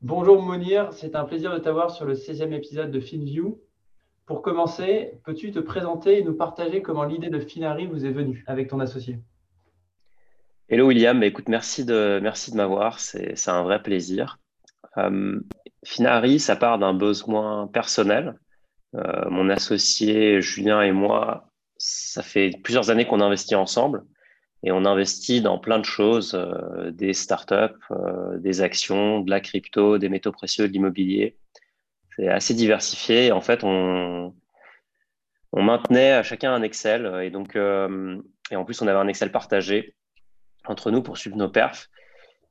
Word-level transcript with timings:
Bonjour 0.00 0.40
Monir, 0.40 0.92
c'est 0.92 1.16
un 1.16 1.24
plaisir 1.24 1.52
de 1.52 1.58
t'avoir 1.58 1.90
sur 1.90 2.04
le 2.04 2.14
16e 2.14 2.52
épisode 2.52 2.92
de 2.92 3.00
FinView. 3.00 3.60
Pour 4.26 4.42
commencer, 4.42 5.18
peux-tu 5.24 5.50
te 5.50 5.58
présenter 5.58 6.18
et 6.18 6.22
nous 6.22 6.36
partager 6.36 6.82
comment 6.82 7.02
l'idée 7.02 7.30
de 7.30 7.40
Finari 7.40 7.88
vous 7.88 8.06
est 8.06 8.12
venue 8.12 8.44
avec 8.46 8.68
ton 8.68 8.78
associé? 8.78 9.18
Hello 10.68 10.86
William, 10.86 11.20
écoute, 11.24 11.48
merci 11.48 11.84
de, 11.84 12.20
merci 12.22 12.52
de 12.52 12.56
m'avoir, 12.56 13.00
c'est 13.00 13.48
un 13.48 13.64
vrai 13.64 13.82
plaisir. 13.82 14.38
Euh, 14.98 15.40
Finari, 15.84 16.38
ça 16.38 16.54
part 16.54 16.78
d'un 16.78 16.94
besoin 16.94 17.66
personnel. 17.66 18.38
Euh, 18.94 19.28
mon 19.30 19.50
associé 19.50 20.40
Julien 20.40 20.80
et 20.82 20.92
moi, 20.92 21.50
ça 21.76 22.22
fait 22.22 22.52
plusieurs 22.62 22.90
années 22.90 23.08
qu'on 23.08 23.20
investit 23.20 23.56
ensemble. 23.56 24.04
Et 24.64 24.72
on 24.72 24.84
investit 24.84 25.40
dans 25.40 25.58
plein 25.58 25.78
de 25.78 25.84
choses, 25.84 26.34
euh, 26.34 26.90
des 26.90 27.14
startups, 27.14 27.78
euh, 27.92 28.38
des 28.38 28.60
actions, 28.60 29.20
de 29.20 29.30
la 29.30 29.40
crypto, 29.40 29.98
des 29.98 30.08
métaux 30.08 30.32
précieux, 30.32 30.66
de 30.66 30.72
l'immobilier. 30.72 31.36
C'est 32.16 32.28
assez 32.28 32.54
diversifié. 32.54 33.26
Et 33.26 33.32
en 33.32 33.40
fait, 33.40 33.62
on, 33.62 34.34
on 35.52 35.62
maintenait 35.62 36.12
à 36.12 36.22
chacun 36.24 36.52
un 36.52 36.62
Excel. 36.62 37.06
Et 37.22 37.30
donc, 37.30 37.54
euh, 37.54 38.20
et 38.50 38.56
en 38.56 38.64
plus, 38.64 38.82
on 38.82 38.88
avait 38.88 38.98
un 38.98 39.06
Excel 39.06 39.30
partagé 39.30 39.94
entre 40.66 40.90
nous 40.90 41.02
pour 41.02 41.18
suivre 41.18 41.36
nos 41.36 41.48
perfs. 41.48 41.88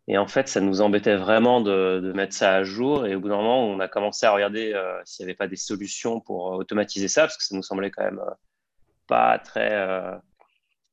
Et 0.08 0.18
en 0.18 0.28
fait, 0.28 0.48
ça 0.48 0.62
nous 0.62 0.80
embêtait 0.80 1.18
vraiment 1.18 1.60
de, 1.60 2.00
de, 2.02 2.14
mettre 2.14 2.34
ça 2.34 2.56
à 2.56 2.64
jour. 2.64 3.06
Et 3.06 3.16
au 3.16 3.20
bout 3.20 3.28
d'un 3.28 3.36
moment, 3.36 3.68
on 3.68 3.82
a 3.82 3.90
commencé 3.90 4.26
à 4.26 4.32
regarder 4.32 4.74
s'il 5.04 5.26
n'y 5.26 5.32
avait 5.32 5.38
pas 5.38 5.50
des 5.50 5.58
solutions 5.58 6.22
pour 6.22 6.46
automatiser 6.54 7.10
ça, 7.10 7.24
parce 7.24 7.36
que 7.36 7.44
ça 7.44 7.54
nous 7.54 7.64
semblait 7.64 7.92
quand 7.92 8.06
même 8.06 8.22
pas 9.08 9.38
très 9.40 9.70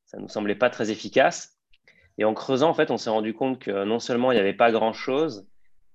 ça 0.05 0.17
nous 0.17 0.29
semblait 0.29 0.55
pas 0.55 0.69
très 0.69 0.91
efficace. 0.91 1.57
Et 2.17 2.25
en 2.25 2.33
creusant, 2.33 2.69
en 2.69 2.73
fait, 2.73 2.91
on 2.91 2.97
s'est 2.97 3.09
rendu 3.09 3.33
compte 3.33 3.59
que 3.59 3.83
non 3.83 3.99
seulement 3.99 4.31
il 4.31 4.35
n'y 4.35 4.41
avait 4.41 4.53
pas 4.53 4.71
grand-chose, 4.71 5.47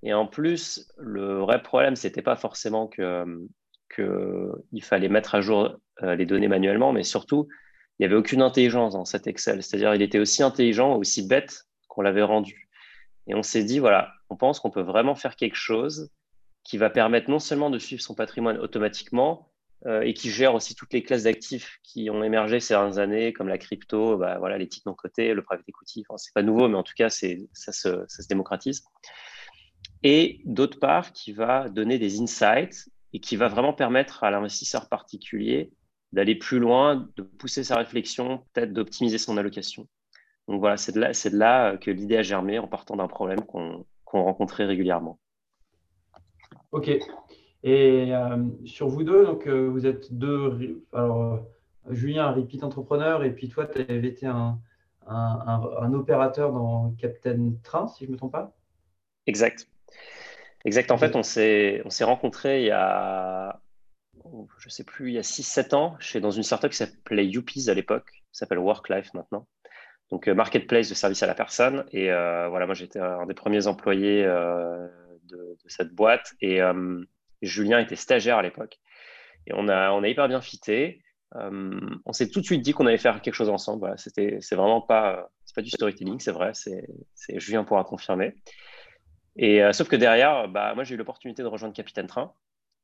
et 0.02 0.14
en 0.14 0.26
plus, 0.26 0.90
le 0.96 1.38
vrai 1.38 1.62
problème, 1.62 1.96
c'était 1.96 2.22
pas 2.22 2.36
forcément 2.36 2.86
que 2.86 3.48
qu'il 3.94 4.82
fallait 4.82 5.08
mettre 5.08 5.34
à 5.34 5.40
jour 5.40 5.76
euh, 6.02 6.14
les 6.14 6.24
données 6.24 6.48
manuellement, 6.48 6.92
mais 6.92 7.02
surtout, 7.02 7.48
il 7.98 8.02
n'y 8.02 8.06
avait 8.06 8.14
aucune 8.14 8.40
intelligence 8.40 8.92
dans 8.92 9.04
cet 9.04 9.26
Excel. 9.26 9.62
C'est-à-dire, 9.62 9.94
il 9.94 10.02
était 10.02 10.20
aussi 10.20 10.42
intelligent, 10.42 10.96
aussi 10.96 11.26
bête 11.26 11.64
qu'on 11.88 12.02
l'avait 12.02 12.22
rendu. 12.22 12.68
Et 13.26 13.34
on 13.34 13.42
s'est 13.42 13.64
dit, 13.64 13.78
voilà, 13.78 14.12
on 14.30 14.36
pense 14.36 14.60
qu'on 14.60 14.70
peut 14.70 14.80
vraiment 14.80 15.14
faire 15.14 15.36
quelque 15.36 15.56
chose 15.56 16.10
qui 16.62 16.78
va 16.78 16.88
permettre 16.88 17.28
non 17.30 17.40
seulement 17.40 17.68
de 17.68 17.78
suivre 17.78 18.00
son 18.00 18.14
patrimoine 18.14 18.58
automatiquement, 18.58 19.49
et 19.86 20.12
qui 20.12 20.30
gère 20.30 20.54
aussi 20.54 20.74
toutes 20.74 20.92
les 20.92 21.02
classes 21.02 21.22
d'actifs 21.22 21.78
qui 21.82 22.10
ont 22.10 22.22
émergé 22.22 22.60
ces 22.60 22.74
dernières 22.74 22.98
années, 22.98 23.32
comme 23.32 23.48
la 23.48 23.58
crypto, 23.58 24.18
bah, 24.18 24.38
voilà, 24.38 24.58
les 24.58 24.68
titres 24.68 24.88
non 24.88 24.94
cotés, 24.94 25.32
le 25.32 25.42
private 25.42 25.68
equity. 25.68 26.04
Enfin, 26.08 26.18
c'est 26.18 26.34
pas 26.34 26.42
nouveau, 26.42 26.68
mais 26.68 26.76
en 26.76 26.82
tout 26.82 26.92
cas, 26.94 27.08
ça, 27.08 27.72
se, 27.72 28.28
démocratise. 28.28 28.82
Et 30.02 30.40
d'autre 30.44 30.78
part, 30.78 31.12
qui 31.12 31.32
va 31.32 31.68
donner 31.68 31.98
des 31.98 32.20
insights 32.20 32.88
et 33.12 33.20
qui 33.20 33.36
va 33.36 33.48
vraiment 33.48 33.72
permettre 33.72 34.22
à 34.22 34.30
l'investisseur 34.30 34.88
particulier 34.88 35.72
d'aller 36.12 36.34
plus 36.34 36.58
loin, 36.58 37.08
de 37.16 37.22
pousser 37.22 37.64
sa 37.64 37.76
réflexion, 37.76 38.44
peut-être 38.52 38.72
d'optimiser 38.72 39.18
son 39.18 39.36
allocation. 39.36 39.86
Donc 40.48 40.60
voilà, 40.60 40.76
c'est 40.76 40.92
de 40.92 40.98
là, 40.98 41.12
là 41.32 41.76
que 41.76 41.90
l'idée 41.90 42.16
a 42.16 42.22
germé 42.22 42.58
en 42.58 42.66
partant 42.66 42.96
d'un 42.96 43.08
problème 43.08 43.42
qu'on 43.44 43.86
rencontrait 44.12 44.64
régulièrement. 44.64 45.18
Ok. 46.72 46.90
Et 47.62 48.14
euh, 48.14 48.36
sur 48.64 48.88
vous 48.88 49.04
deux, 49.04 49.24
donc 49.26 49.46
euh, 49.46 49.68
vous 49.68 49.86
êtes 49.86 50.12
deux. 50.14 50.82
Alors, 50.92 51.22
euh, 51.22 51.36
Julien, 51.90 52.26
un 52.26 52.32
repeat 52.32 52.64
entrepreneur, 52.64 53.22
et 53.22 53.32
puis 53.34 53.48
toi, 53.48 53.66
tu 53.66 53.80
avais 53.80 54.08
été 54.08 54.26
un, 54.26 54.58
un, 55.06 55.70
un, 55.78 55.92
opérateur 55.92 56.52
dans 56.52 56.94
Captain 56.98 57.52
Train, 57.62 57.88
si 57.88 58.04
je 58.04 58.08
ne 58.08 58.14
me 58.14 58.18
trompe 58.18 58.32
pas. 58.32 58.56
Exact. 59.26 59.68
Exact. 60.64 60.90
En 60.90 60.96
fait, 60.96 61.16
on 61.16 61.22
s'est 61.22 61.82
rencontrés 62.00 62.62
il 62.62 62.66
y 62.66 62.70
a, 62.70 63.60
je 64.58 64.66
ne 64.66 64.70
sais 64.70 64.84
plus, 64.84 65.10
il 65.10 65.14
y 65.14 65.18
a 65.18 65.22
6-7 65.22 65.74
ans, 65.74 65.96
chez, 65.98 66.20
dans 66.20 66.30
une 66.30 66.42
startup 66.42 66.70
qui 66.70 66.78
s'appelait 66.78 67.26
Youpies 67.26 67.68
à 67.68 67.74
l'époque, 67.74 68.10
qui 68.10 68.38
s'appelle 68.38 68.58
Worklife 68.58 69.12
maintenant. 69.14 69.46
Donc, 70.10 70.28
marketplace 70.28 70.88
de 70.88 70.94
service 70.94 71.22
à 71.22 71.26
la 71.26 71.34
personne. 71.34 71.84
Et 71.92 72.06
voilà, 72.06 72.66
moi, 72.66 72.74
j'étais 72.74 72.98
un 72.98 73.26
des 73.26 73.34
premiers 73.34 73.66
employés 73.66 74.24
de, 74.24 74.88
de, 75.28 75.56
cette 75.66 75.94
boîte. 75.94 76.34
Et 76.40 76.60
Julien 77.46 77.78
était 77.78 77.96
stagiaire 77.96 78.38
à 78.38 78.42
l'époque. 78.42 78.78
Et 79.46 79.52
on 79.54 79.68
a, 79.68 79.90
on 79.92 80.02
a 80.02 80.08
hyper 80.08 80.28
bien 80.28 80.40
fité. 80.40 81.02
Euh, 81.36 81.80
on 82.04 82.12
s'est 82.12 82.28
tout 82.30 82.40
de 82.40 82.44
suite 82.44 82.62
dit 82.62 82.72
qu'on 82.72 82.86
allait 82.86 82.98
faire 82.98 83.20
quelque 83.20 83.34
chose 83.34 83.48
ensemble. 83.48 83.80
Voilà, 83.80 83.96
c'était, 83.96 84.38
c'est 84.40 84.56
vraiment 84.56 84.80
pas, 84.80 85.30
c'est 85.44 85.54
pas 85.54 85.62
du 85.62 85.70
storytelling, 85.70 86.20
c'est 86.20 86.32
vrai. 86.32 86.52
C'est, 86.54 86.86
Julien 87.38 87.64
pourra 87.64 87.84
confirmer. 87.84 88.34
Et 89.36 89.62
euh, 89.62 89.72
sauf 89.72 89.88
que 89.88 89.96
derrière, 89.96 90.48
bah, 90.48 90.74
moi 90.74 90.84
j'ai 90.84 90.94
eu 90.94 90.98
l'opportunité 90.98 91.42
de 91.42 91.48
rejoindre 91.48 91.74
Capitaine 91.74 92.06
Train 92.08 92.34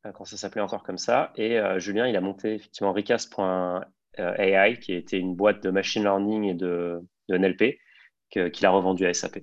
euh, 0.07 0.13
quand 0.13 0.25
ça 0.25 0.37
s'appelait 0.37 0.61
encore 0.63 0.83
comme 0.83 0.99
ça. 0.99 1.33
Et 1.37 1.59
Julien, 1.79 2.07
il 2.07 2.17
a 2.17 2.21
monté 2.21 2.55
effectivement 2.55 2.93
Ricas.ai, 2.93 4.79
qui 4.81 4.95
était 4.95 5.19
une 5.19 5.35
boîte 5.35 5.63
de 5.63 5.71
machine 5.71 6.03
learning 6.03 6.45
et 6.45 6.55
de, 6.55 7.01
de 7.29 7.37
NLP, 7.37 7.79
qu'il 8.31 8.67
a 8.67 8.71
revendu 8.71 9.07
à 9.07 9.13
SAP. 9.13 9.41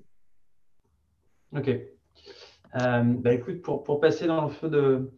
Ok. 1.55 1.69
Euh, 2.75 3.03
bah, 3.03 3.33
écoute, 3.33 3.61
pour, 3.61 3.99
passer 3.99 4.27
dans 4.27 4.45
le 4.45 4.49
feu 4.49 4.69
de, 4.69 5.11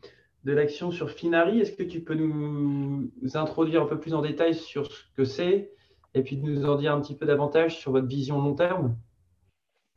l'action 0.51 0.91
sur 0.91 1.09
Finari, 1.09 1.61
est-ce 1.61 1.71
que 1.71 1.83
tu 1.83 2.01
peux 2.01 2.15
nous, 2.15 3.09
introduire 3.33 3.83
un 3.83 3.85
peu 3.85 3.99
plus 3.99 4.13
en 4.13 4.21
détail 4.21 4.53
sur 4.53 4.91
ce 4.91 5.03
que 5.15 5.23
c'est 5.23 5.71
et 6.13 6.23
puis 6.23 6.37
nous 6.37 6.65
en 6.65 6.75
dire 6.75 6.93
un 6.93 7.01
petit 7.01 7.15
peu 7.15 7.25
davantage 7.25 7.77
sur 7.77 7.91
votre 7.91 8.07
vision 8.07 8.41
long 8.41 8.55
terme? 8.55 8.97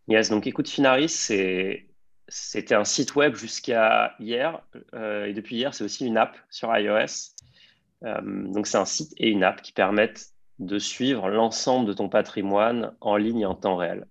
Yes, 0.08 0.30
donc 0.30 0.46
écoute, 0.46 0.68
Finari, 0.68 1.08
c'était 1.08 2.74
un 2.74 2.84
site 2.84 3.14
web 3.14 3.34
jusqu'à 3.34 4.14
hier. 4.18 4.62
Euh, 4.94 5.26
et 5.26 5.34
depuis 5.34 5.56
hier, 5.56 5.74
c'est 5.74 5.84
aussi 5.84 6.06
une 6.06 6.16
app 6.16 6.36
sur 6.50 6.74
iOS. 6.74 7.34
Euh, 8.04 8.20
donc 8.52 8.66
c'est 8.68 8.78
un 8.78 8.84
site 8.84 9.12
et 9.16 9.28
une 9.28 9.42
app 9.42 9.60
qui 9.60 9.72
permettent 9.72 10.32
de 10.60 10.78
suivre 10.78 11.28
l'ensemble 11.28 11.86
de 11.86 11.92
ton 11.92 12.08
patrimoine 12.08 12.94
en 13.00 13.16
ligne 13.16 13.44
en 13.44 13.54
temps 13.54 13.76
réel. 13.76 14.06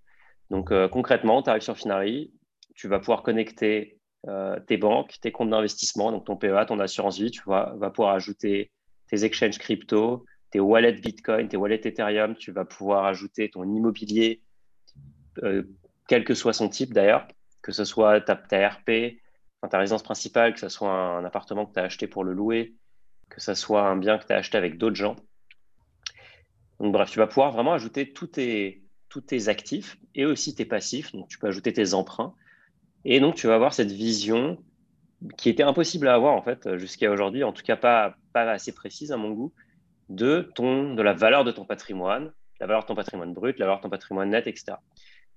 Donc 0.50 0.72
concrètement, 0.90 1.42
tu 1.42 1.50
arrives 1.50 1.64
sur 1.64 1.76
Finari, 1.76 2.32
tu 2.78 2.88
vas 2.88 3.00
pouvoir 3.00 3.24
connecter 3.24 4.00
euh, 4.28 4.60
tes 4.62 4.78
banques, 4.78 5.18
tes 5.20 5.32
comptes 5.32 5.50
d'investissement, 5.50 6.12
donc 6.12 6.26
ton 6.26 6.38
PEA, 6.38 6.66
ton 6.68 6.80
assurance 6.80 7.20
vie, 7.20 7.32
tu 7.32 7.42
vas, 7.46 7.76
pouvoir 7.94 8.14
ajouter 8.14 8.72
tes 9.10 9.26
exchanges 9.26 9.58
crypto, 9.58 10.26
tes 10.52 10.60
wallets 10.60 11.02
Bitcoin, 11.02 11.50
tes 11.50 11.58
wallets 11.58 11.82
Ethereum, 11.86 12.36
tu 12.36 12.52
vas 12.52 12.66
pouvoir 12.66 13.06
ajouter 13.06 13.50
ton 13.50 13.64
immobilier, 13.64 14.42
euh, 15.44 15.64
quel 16.08 16.24
que 16.24 16.36
soit 16.36 16.54
son 16.54 16.70
type 16.70 16.94
d'ailleurs, 16.94 17.28
que 17.64 17.72
ce 17.72 17.84
soit 17.84 18.22
ta, 18.22 18.36
RP, 18.36 19.18
ta 19.70 19.78
résidence 19.80 20.04
principale, 20.04 20.54
que 20.54 20.60
ce 20.60 20.70
soit 20.70 20.92
un, 20.92 21.26
appartement 21.26 21.66
que 21.66 21.74
tu 21.74 21.80
as 21.80 21.84
acheté 21.84 22.08
pour 22.08 22.24
le 22.24 22.34
louer, 22.34 22.76
que 23.30 23.42
ce 23.42 23.56
soit 23.56 23.88
un 23.88 23.98
bien 23.98 24.20
que 24.20 24.28
tu 24.28 24.34
as 24.34 24.38
acheté 24.38 24.58
avec 24.58 24.78
d'autres 24.78 24.96
gens. 24.96 25.16
Donc 26.80 26.94
bref, 26.94 27.10
tu 27.10 27.18
vas 27.18 27.28
pouvoir 27.28 27.52
vraiment 27.52 27.74
ajouter 27.74 28.14
tous 28.14 28.28
tes 28.28 29.48
actifs 29.48 29.98
et 30.14 30.26
aussi 30.26 30.54
tes 30.54 30.66
passifs. 30.66 31.12
Donc 31.14 31.28
tu 31.28 31.40
peux 31.40 31.48
ajouter 31.48 31.74
tes 31.74 31.96
emprunts 31.96 32.36
et 33.06 33.20
donc, 33.20 33.36
tu 33.36 33.48
vas 33.48 33.56
avoir 33.56 33.74
cette 33.74 33.92
vision 33.92 34.58
qui 35.38 35.50
était 35.50 35.64
impossible 35.64 36.08
à 36.08 36.14
avoir 36.14 36.36
en 36.36 36.42
fait 36.42 36.78
jusqu'à 36.78 37.12
aujourd'hui, 37.12 37.44
en 37.44 37.52
tout 37.52 37.64
cas 37.64 37.76
pas, 37.76 38.16
pas 38.34 38.52
assez 38.52 38.72
précise 38.72 39.12
à 39.12 39.18
mon 39.18 39.32
goût, 39.32 39.54
de, 40.10 40.52
ton, 40.56 40.94
de 40.94 41.02
la 41.02 41.14
valeur 41.14 41.44
de 41.44 41.52
ton 41.52 41.66
patrimoine, 41.66 42.32
la 42.60 42.68
valeur 42.68 42.84
de 42.84 42.88
ton 42.88 42.96
patrimoine 42.96 43.34
brut, 43.34 43.58
la 43.60 43.66
valeur 43.66 43.80
de 43.80 43.84
ton 43.84 43.90
patrimoine 43.90 44.30
net, 44.30 44.48
etc. 44.48 44.78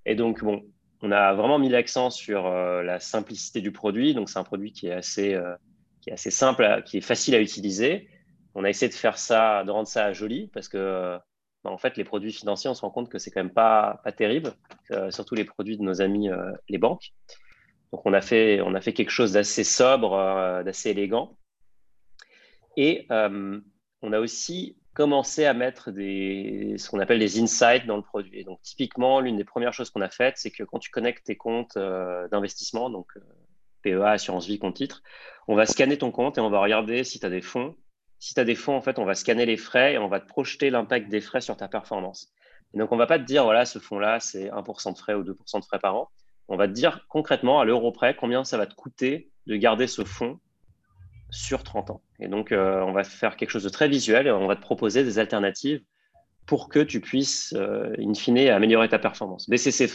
Et 0.06 0.14
donc, 0.14 0.42
bon, 0.42 0.64
on 1.02 1.12
a 1.12 1.32
vraiment 1.34 1.58
mis 1.58 1.68
l'accent 1.68 2.10
sur 2.10 2.46
euh, 2.46 2.82
la 2.82 3.00
simplicité 3.00 3.60
du 3.60 3.72
produit. 3.72 4.14
Donc, 4.14 4.28
c'est 4.28 4.38
un 4.38 4.44
produit 4.44 4.72
qui 4.72 4.88
est 4.88 4.92
assez, 4.92 5.34
euh, 5.34 5.54
qui 6.00 6.10
est 6.10 6.14
assez 6.14 6.30
simple, 6.30 6.82
qui 6.86 6.98
est 6.98 7.02
facile 7.02 7.34
à 7.34 7.40
utiliser. 7.40 8.08
On 8.54 8.64
a 8.64 8.68
essayé 8.68 8.88
de 8.88 8.94
faire 8.94 9.18
ça, 9.18 9.64
de 9.64 9.70
rendre 9.70 9.88
ça 9.88 10.12
joli 10.12 10.48
parce 10.48 10.68
que 10.68 11.18
bah, 11.64 11.70
en 11.70 11.78
fait, 11.78 11.96
les 11.96 12.04
produits 12.04 12.32
financiers, 12.32 12.70
on 12.70 12.74
se 12.74 12.80
rend 12.80 12.90
compte 12.90 13.08
que 13.08 13.18
c'est 13.18 13.30
quand 13.30 13.42
même 13.42 13.52
pas, 13.52 14.00
pas 14.02 14.12
terrible, 14.12 14.52
euh, 14.90 15.10
surtout 15.10 15.34
les 15.34 15.44
produits 15.44 15.76
de 15.76 15.82
nos 15.82 16.00
amis 16.00 16.28
les 16.68 16.78
banques. 16.78 17.12
Donc 17.92 18.02
on 18.04 18.12
a 18.12 18.20
fait, 18.20 18.60
quelque 18.94 19.10
chose 19.10 19.32
d'assez 19.32 19.64
sobre, 19.64 20.14
euh, 20.14 20.62
d'assez 20.62 20.90
élégant. 20.90 21.36
Et 22.76 23.06
euh, 23.10 23.60
on 24.02 24.12
a 24.12 24.20
aussi 24.20 24.76
commencer 24.94 25.44
à 25.44 25.54
mettre 25.54 25.90
des, 25.90 26.74
ce 26.78 26.88
qu'on 26.88 27.00
appelle 27.00 27.18
des 27.18 27.40
insights 27.40 27.86
dans 27.86 27.96
le 27.96 28.02
produit. 28.02 28.44
donc, 28.44 28.60
typiquement, 28.62 29.20
l'une 29.20 29.36
des 29.36 29.44
premières 29.44 29.72
choses 29.72 29.90
qu'on 29.90 30.00
a 30.00 30.10
faites, 30.10 30.36
c'est 30.36 30.50
que 30.50 30.62
quand 30.62 30.78
tu 30.78 30.90
connectes 30.90 31.26
tes 31.26 31.36
comptes 31.36 31.76
euh, 31.76 32.28
d'investissement, 32.28 32.90
donc 32.90 33.12
PEA, 33.82 34.12
assurance 34.12 34.46
vie, 34.46 34.58
compte 34.58 34.76
titre, 34.76 35.02
on 35.48 35.56
va 35.56 35.66
scanner 35.66 35.98
ton 35.98 36.10
compte 36.10 36.38
et 36.38 36.40
on 36.40 36.50
va 36.50 36.60
regarder 36.60 37.02
si 37.04 37.18
tu 37.18 37.26
as 37.26 37.30
des 37.30 37.40
fonds. 37.40 37.76
Si 38.18 38.34
tu 38.34 38.40
as 38.40 38.44
des 38.44 38.54
fonds, 38.54 38.76
en 38.76 38.82
fait, 38.82 38.98
on 38.98 39.04
va 39.04 39.14
scanner 39.14 39.46
les 39.46 39.56
frais 39.56 39.94
et 39.94 39.98
on 39.98 40.08
va 40.08 40.20
te 40.20 40.26
projeter 40.26 40.70
l'impact 40.70 41.08
des 41.08 41.20
frais 41.20 41.40
sur 41.40 41.56
ta 41.56 41.68
performance. 41.68 42.32
Et 42.74 42.78
donc, 42.78 42.92
on 42.92 42.96
va 42.96 43.06
pas 43.06 43.18
te 43.18 43.24
dire, 43.24 43.44
voilà, 43.44 43.64
ce 43.64 43.78
fonds-là, 43.78 44.20
c'est 44.20 44.48
1% 44.50 44.92
de 44.92 44.98
frais 44.98 45.14
ou 45.14 45.24
2% 45.24 45.60
de 45.60 45.64
frais 45.64 45.78
par 45.78 45.96
an. 45.96 46.10
On 46.50 46.56
va 46.56 46.68
te 46.68 46.72
dire 46.72 47.06
concrètement, 47.08 47.60
à 47.60 47.64
l'euro 47.64 47.92
près, 47.92 48.14
combien 48.14 48.44
ça 48.44 48.58
va 48.58 48.66
te 48.66 48.74
coûter 48.74 49.30
de 49.46 49.56
garder 49.56 49.86
ce 49.86 50.04
fonds 50.04 50.38
sur 51.30 51.62
30 51.62 51.90
ans. 51.90 52.02
Et 52.18 52.28
donc, 52.28 52.52
euh, 52.52 52.80
on 52.80 52.92
va 52.92 53.04
faire 53.04 53.36
quelque 53.36 53.50
chose 53.50 53.62
de 53.62 53.68
très 53.68 53.88
visuel 53.88 54.26
et 54.26 54.30
on 54.32 54.46
va 54.46 54.56
te 54.56 54.60
proposer 54.60 55.04
des 55.04 55.18
alternatives 55.18 55.80
pour 56.46 56.68
que 56.68 56.80
tu 56.80 57.00
puisses, 57.00 57.54
euh, 57.56 57.94
in 58.00 58.12
fine, 58.14 58.48
améliorer 58.48 58.88
ta 58.88 58.98
performance. 58.98 59.48
Baisser 59.48 59.70
ses, 59.70 59.86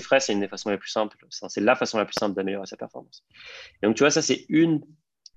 frais, 0.00 0.20
c'est 0.20 0.32
une 0.32 0.40
des 0.40 0.48
façons 0.48 0.70
les 0.70 0.78
plus 0.78 0.88
simples. 0.88 1.18
C'est 1.28 1.60
la 1.60 1.76
façon 1.76 1.98
la 1.98 2.06
plus 2.06 2.14
simple 2.18 2.34
d'améliorer 2.34 2.66
sa 2.66 2.78
performance. 2.78 3.22
Et 3.82 3.86
donc, 3.86 3.94
tu 3.94 4.02
vois, 4.02 4.10
ça, 4.10 4.22
c'est 4.22 4.46
une, 4.48 4.80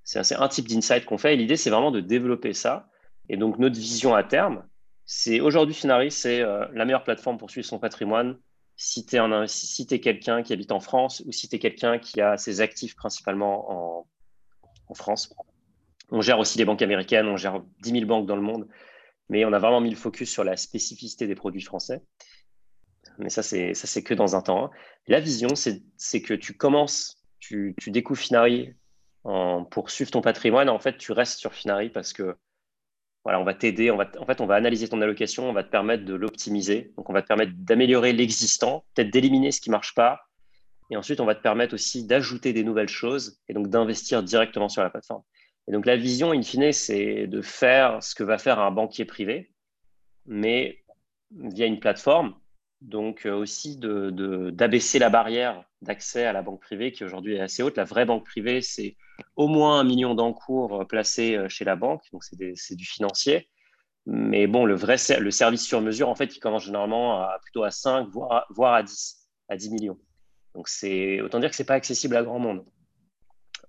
c'est 0.06 0.34
un, 0.34 0.48
type 0.48 0.70
d'insight 0.70 1.04
qu'on 1.04 1.18
fait. 1.18 1.34
Et 1.34 1.38
l'idée, 1.38 1.58
c'est 1.58 1.70
vraiment 1.70 1.92
de 1.92 2.00
développer 2.00 2.54
ça. 2.54 2.88
Et 3.28 3.36
donc, 3.36 3.60
notre 3.60 3.76
vision 3.76 4.16
à 4.16 4.24
terme, 4.24 4.64
c'est 5.06 5.42
aujourd'hui, 5.42 5.76
Finari, 5.76 6.12
c'est 6.12 6.42
euh, 6.42 6.66
la 6.74 6.86
meilleure 6.86 7.04
plateforme 7.04 7.38
pour 7.38 7.52
suivre 7.52 7.68
son 7.68 7.80
patrimoine. 7.80 8.38
Si 8.84 9.06
tu 9.06 9.16
es, 9.16 10.00
quelqu'un 10.00 10.42
qui 10.42 10.54
habite 10.54 10.72
en 10.72 10.80
France 10.80 11.22
ou 11.28 11.32
si 11.32 11.48
tu 11.48 11.56
es 11.56 11.60
quelqu'un 11.60 12.00
qui 12.00 12.20
a 12.20 12.36
ses 12.38 12.62
actifs 12.62 12.96
principalement 12.96 14.08
en, 14.90 14.94
France. 14.96 15.34
On 16.10 16.20
gère 16.20 16.40
aussi 16.40 16.58
les 16.58 16.66
banques 16.66 16.82
américaines, 16.82 17.28
on 17.28 17.38
gère 17.38 17.62
10 17.84 17.92
000 17.92 18.06
banques 18.06 18.26
dans 18.26 18.36
le 18.36 18.42
monde, 18.42 18.68
mais 19.30 19.46
on 19.46 19.54
a 19.54 19.60
vraiment 19.60 19.82
mis 19.82 19.92
le 19.92 19.96
focus 19.96 20.32
sur 20.32 20.44
la 20.44 20.58
spécificité 20.58 21.28
des 21.28 21.36
produits 21.36 21.62
français. 21.62 22.02
Mais 23.20 23.30
ça, 23.30 23.44
c'est 23.44 24.04
que 24.04 24.16
dans 24.16 24.36
un 24.36 24.42
temps. 24.42 24.72
La 25.08 25.20
vision, 25.20 25.50
c'est 25.56 26.22
que 26.24 26.34
tu 26.34 26.58
commences, 26.58 27.24
tu, 27.40 27.76
découvres 27.88 28.20
Finari 28.20 28.74
pour 29.24 29.92
suivre 29.92 30.10
ton 30.10 30.22
patrimoine. 30.22 30.70
En 30.70 30.80
fait, 30.80 30.98
tu 30.98 31.12
restes 31.12 31.38
sur 31.38 31.54
Finari 31.54 31.90
parce 31.90 32.14
que 32.14 32.36
voilà, 33.24 33.40
on 33.40 33.44
va 33.44 33.54
t'aider. 33.54 33.92
en 33.92 34.26
fait, 34.26 34.42
on 34.42 34.46
va 34.48 34.56
analyser 34.56 34.88
ton 34.88 35.02
allocation, 35.02 35.50
on 35.50 35.54
va 35.54 35.64
te 35.64 35.70
permettre 35.70 36.06
de 36.06 36.16
l'optimiser. 36.16 36.92
Donc, 36.98 37.10
on 37.10 37.14
va 37.14 37.22
te 37.22 37.28
permettre 37.28 37.54
d'améliorer 37.56 38.14
l'existant, 38.14 38.84
peut-être 38.96 39.12
d'éliminer 39.12 39.52
ce 39.52 39.62
qui 39.62 39.70
ne 39.70 39.74
marche 39.74 39.94
pas. 39.94 40.22
Et 40.90 40.98
ensuite, 40.98 41.20
on 41.20 41.26
va 41.26 41.36
te 41.36 41.42
permettre 41.42 41.76
aussi 41.76 42.06
d'ajouter 42.06 42.52
des 42.52 42.64
nouvelles 42.64 42.90
choses 42.90 43.40
et 43.48 43.54
donc 43.54 43.70
d'investir 43.70 44.24
directement 44.24 44.70
sur 44.70 44.82
la 44.82 44.90
plateforme. 44.90 45.22
Et 45.68 45.72
donc, 45.72 45.86
la 45.86 45.96
vision, 45.96 46.32
in 46.32 46.42
fine, 46.42 46.72
c'est 46.74 47.28
de 47.28 47.42
faire 47.42 48.02
ce 48.02 48.16
que 48.16 48.24
va 48.24 48.38
faire 48.38 48.60
un 48.60 48.72
banquier 48.72 49.06
privé, 49.06 49.52
mais 50.26 50.84
via 51.32 51.68
une 51.68 51.80
plateforme. 51.80 52.36
Donc, 52.82 53.28
euh, 53.28 53.34
aussi 53.34 53.78
d'abaisser 53.78 54.98
la 54.98 55.10
barrière 55.10 55.64
d'accès 55.84 56.26
à 56.26 56.34
la 56.34 56.42
banque 56.42 56.62
privée 56.62 56.92
qui 56.92 57.04
aujourd'hui 57.04 57.36
est 57.36 57.40
assez 57.40 57.62
haute. 57.62 57.78
La 57.78 57.84
vraie 57.84 58.06
banque 58.06 58.26
privée, 58.26 58.62
c'est 58.62 58.98
au 59.36 59.48
moins 59.48 59.80
un 59.80 59.84
million 59.84 60.16
d'encours 60.16 60.82
euh, 60.82 60.86
placés 60.86 61.36
euh, 61.36 61.50
chez 61.50 61.66
la 61.66 61.76
banque. 61.76 62.04
Donc, 62.12 62.24
c'est 62.24 62.76
du 62.76 62.86
financier. 62.86 63.50
Mais 64.06 64.48
bon, 64.48 64.66
le 64.66 64.76
vrai 64.76 64.96
le 65.20 65.32
service 65.32 65.66
sur 65.66 65.82
mesure, 65.82 66.10
en 66.10 66.16
fait, 66.16 66.36
il 66.36 66.40
commence 66.40 66.66
généralement 66.66 67.22
à, 67.22 67.38
plutôt 67.44 67.64
à 67.64 67.72
5, 67.72 68.10
voire, 68.10 68.46
voire 68.50 68.74
à 68.74 68.84
10, 68.84 69.30
à 69.50 69.56
10 69.56 69.72
millions. 69.72 69.98
Donc, 70.56 70.68
c'est 70.68 71.22
autant 71.22 71.40
dire 71.40 71.50
que 71.50 71.56
ce 71.56 71.62
n'est 71.62 71.68
pas 71.68 71.76
accessible 71.76 72.16
à 72.16 72.24
grand 72.24 72.40
monde. 72.40 72.66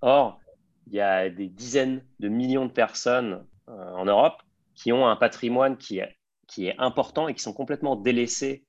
Or, 0.01 0.39
il 0.87 0.93
y 0.93 1.01
a 1.01 1.29
des 1.29 1.47
dizaines 1.47 2.05
de 2.19 2.29
millions 2.29 2.65
de 2.65 2.71
personnes 2.71 3.45
euh, 3.69 3.91
en 3.93 4.05
Europe 4.05 4.41
qui 4.75 4.91
ont 4.91 5.07
un 5.07 5.15
patrimoine 5.15 5.77
qui 5.77 5.99
est, 5.99 6.17
qui 6.47 6.67
est 6.67 6.75
important 6.77 7.27
et 7.27 7.33
qui 7.33 7.41
sont 7.41 7.53
complètement 7.53 7.95
délaissés 7.95 8.65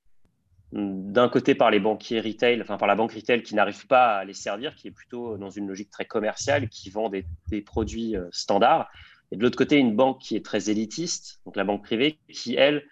d'un 0.75 1.29
côté 1.29 1.55
par 1.55 1.71
les 1.71 1.79
banquiers 1.79 2.19
retail, 2.19 2.61
enfin 2.61 2.77
par 2.77 2.87
la 2.87 2.95
banque 2.95 3.13
retail 3.13 3.43
qui 3.43 3.55
n'arrive 3.55 3.87
pas 3.87 4.17
à 4.17 4.25
les 4.25 4.33
servir, 4.33 4.75
qui 4.75 4.89
est 4.89 4.91
plutôt 4.91 5.37
dans 5.37 5.49
une 5.49 5.67
logique 5.67 5.89
très 5.89 6.03
commerciale, 6.03 6.67
qui 6.67 6.89
vend 6.89 7.09
des, 7.09 7.25
produits 7.61 8.17
euh, 8.17 8.27
standards, 8.31 8.91
et 9.31 9.37
de 9.37 9.41
l'autre 9.41 9.57
côté 9.57 9.77
une 9.77 9.95
banque 9.95 10.19
qui 10.19 10.35
est 10.35 10.43
très 10.43 10.69
élitiste, 10.69 11.39
donc 11.45 11.55
la 11.55 11.63
banque 11.63 11.83
privée, 11.83 12.19
qui 12.29 12.55
elle 12.55 12.85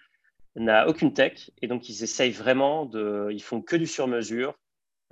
n'a 0.56 0.88
aucune 0.88 1.12
tech, 1.12 1.50
et 1.60 1.66
donc 1.66 1.90
ils 1.90 2.02
essayent 2.02 2.30
vraiment 2.30 2.86
de, 2.86 3.28
ils 3.30 3.42
font 3.42 3.60
que 3.60 3.76
du 3.76 3.86
sur-mesure, 3.86 4.54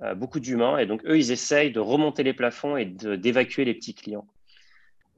euh, 0.01 0.15
beaucoup 0.15 0.41
d'humains, 0.41 0.79
et 0.79 0.87
donc 0.87 1.05
eux 1.05 1.19
ils 1.19 1.31
essayent 1.31 1.73
de 1.73 1.81
remonter 1.81 2.23
les 2.23 2.33
plafonds 2.33 2.79
et 2.79 2.87
d'évacuer 2.87 3.67
les 3.67 3.75
petits 3.75 3.95
clients. 3.95 4.27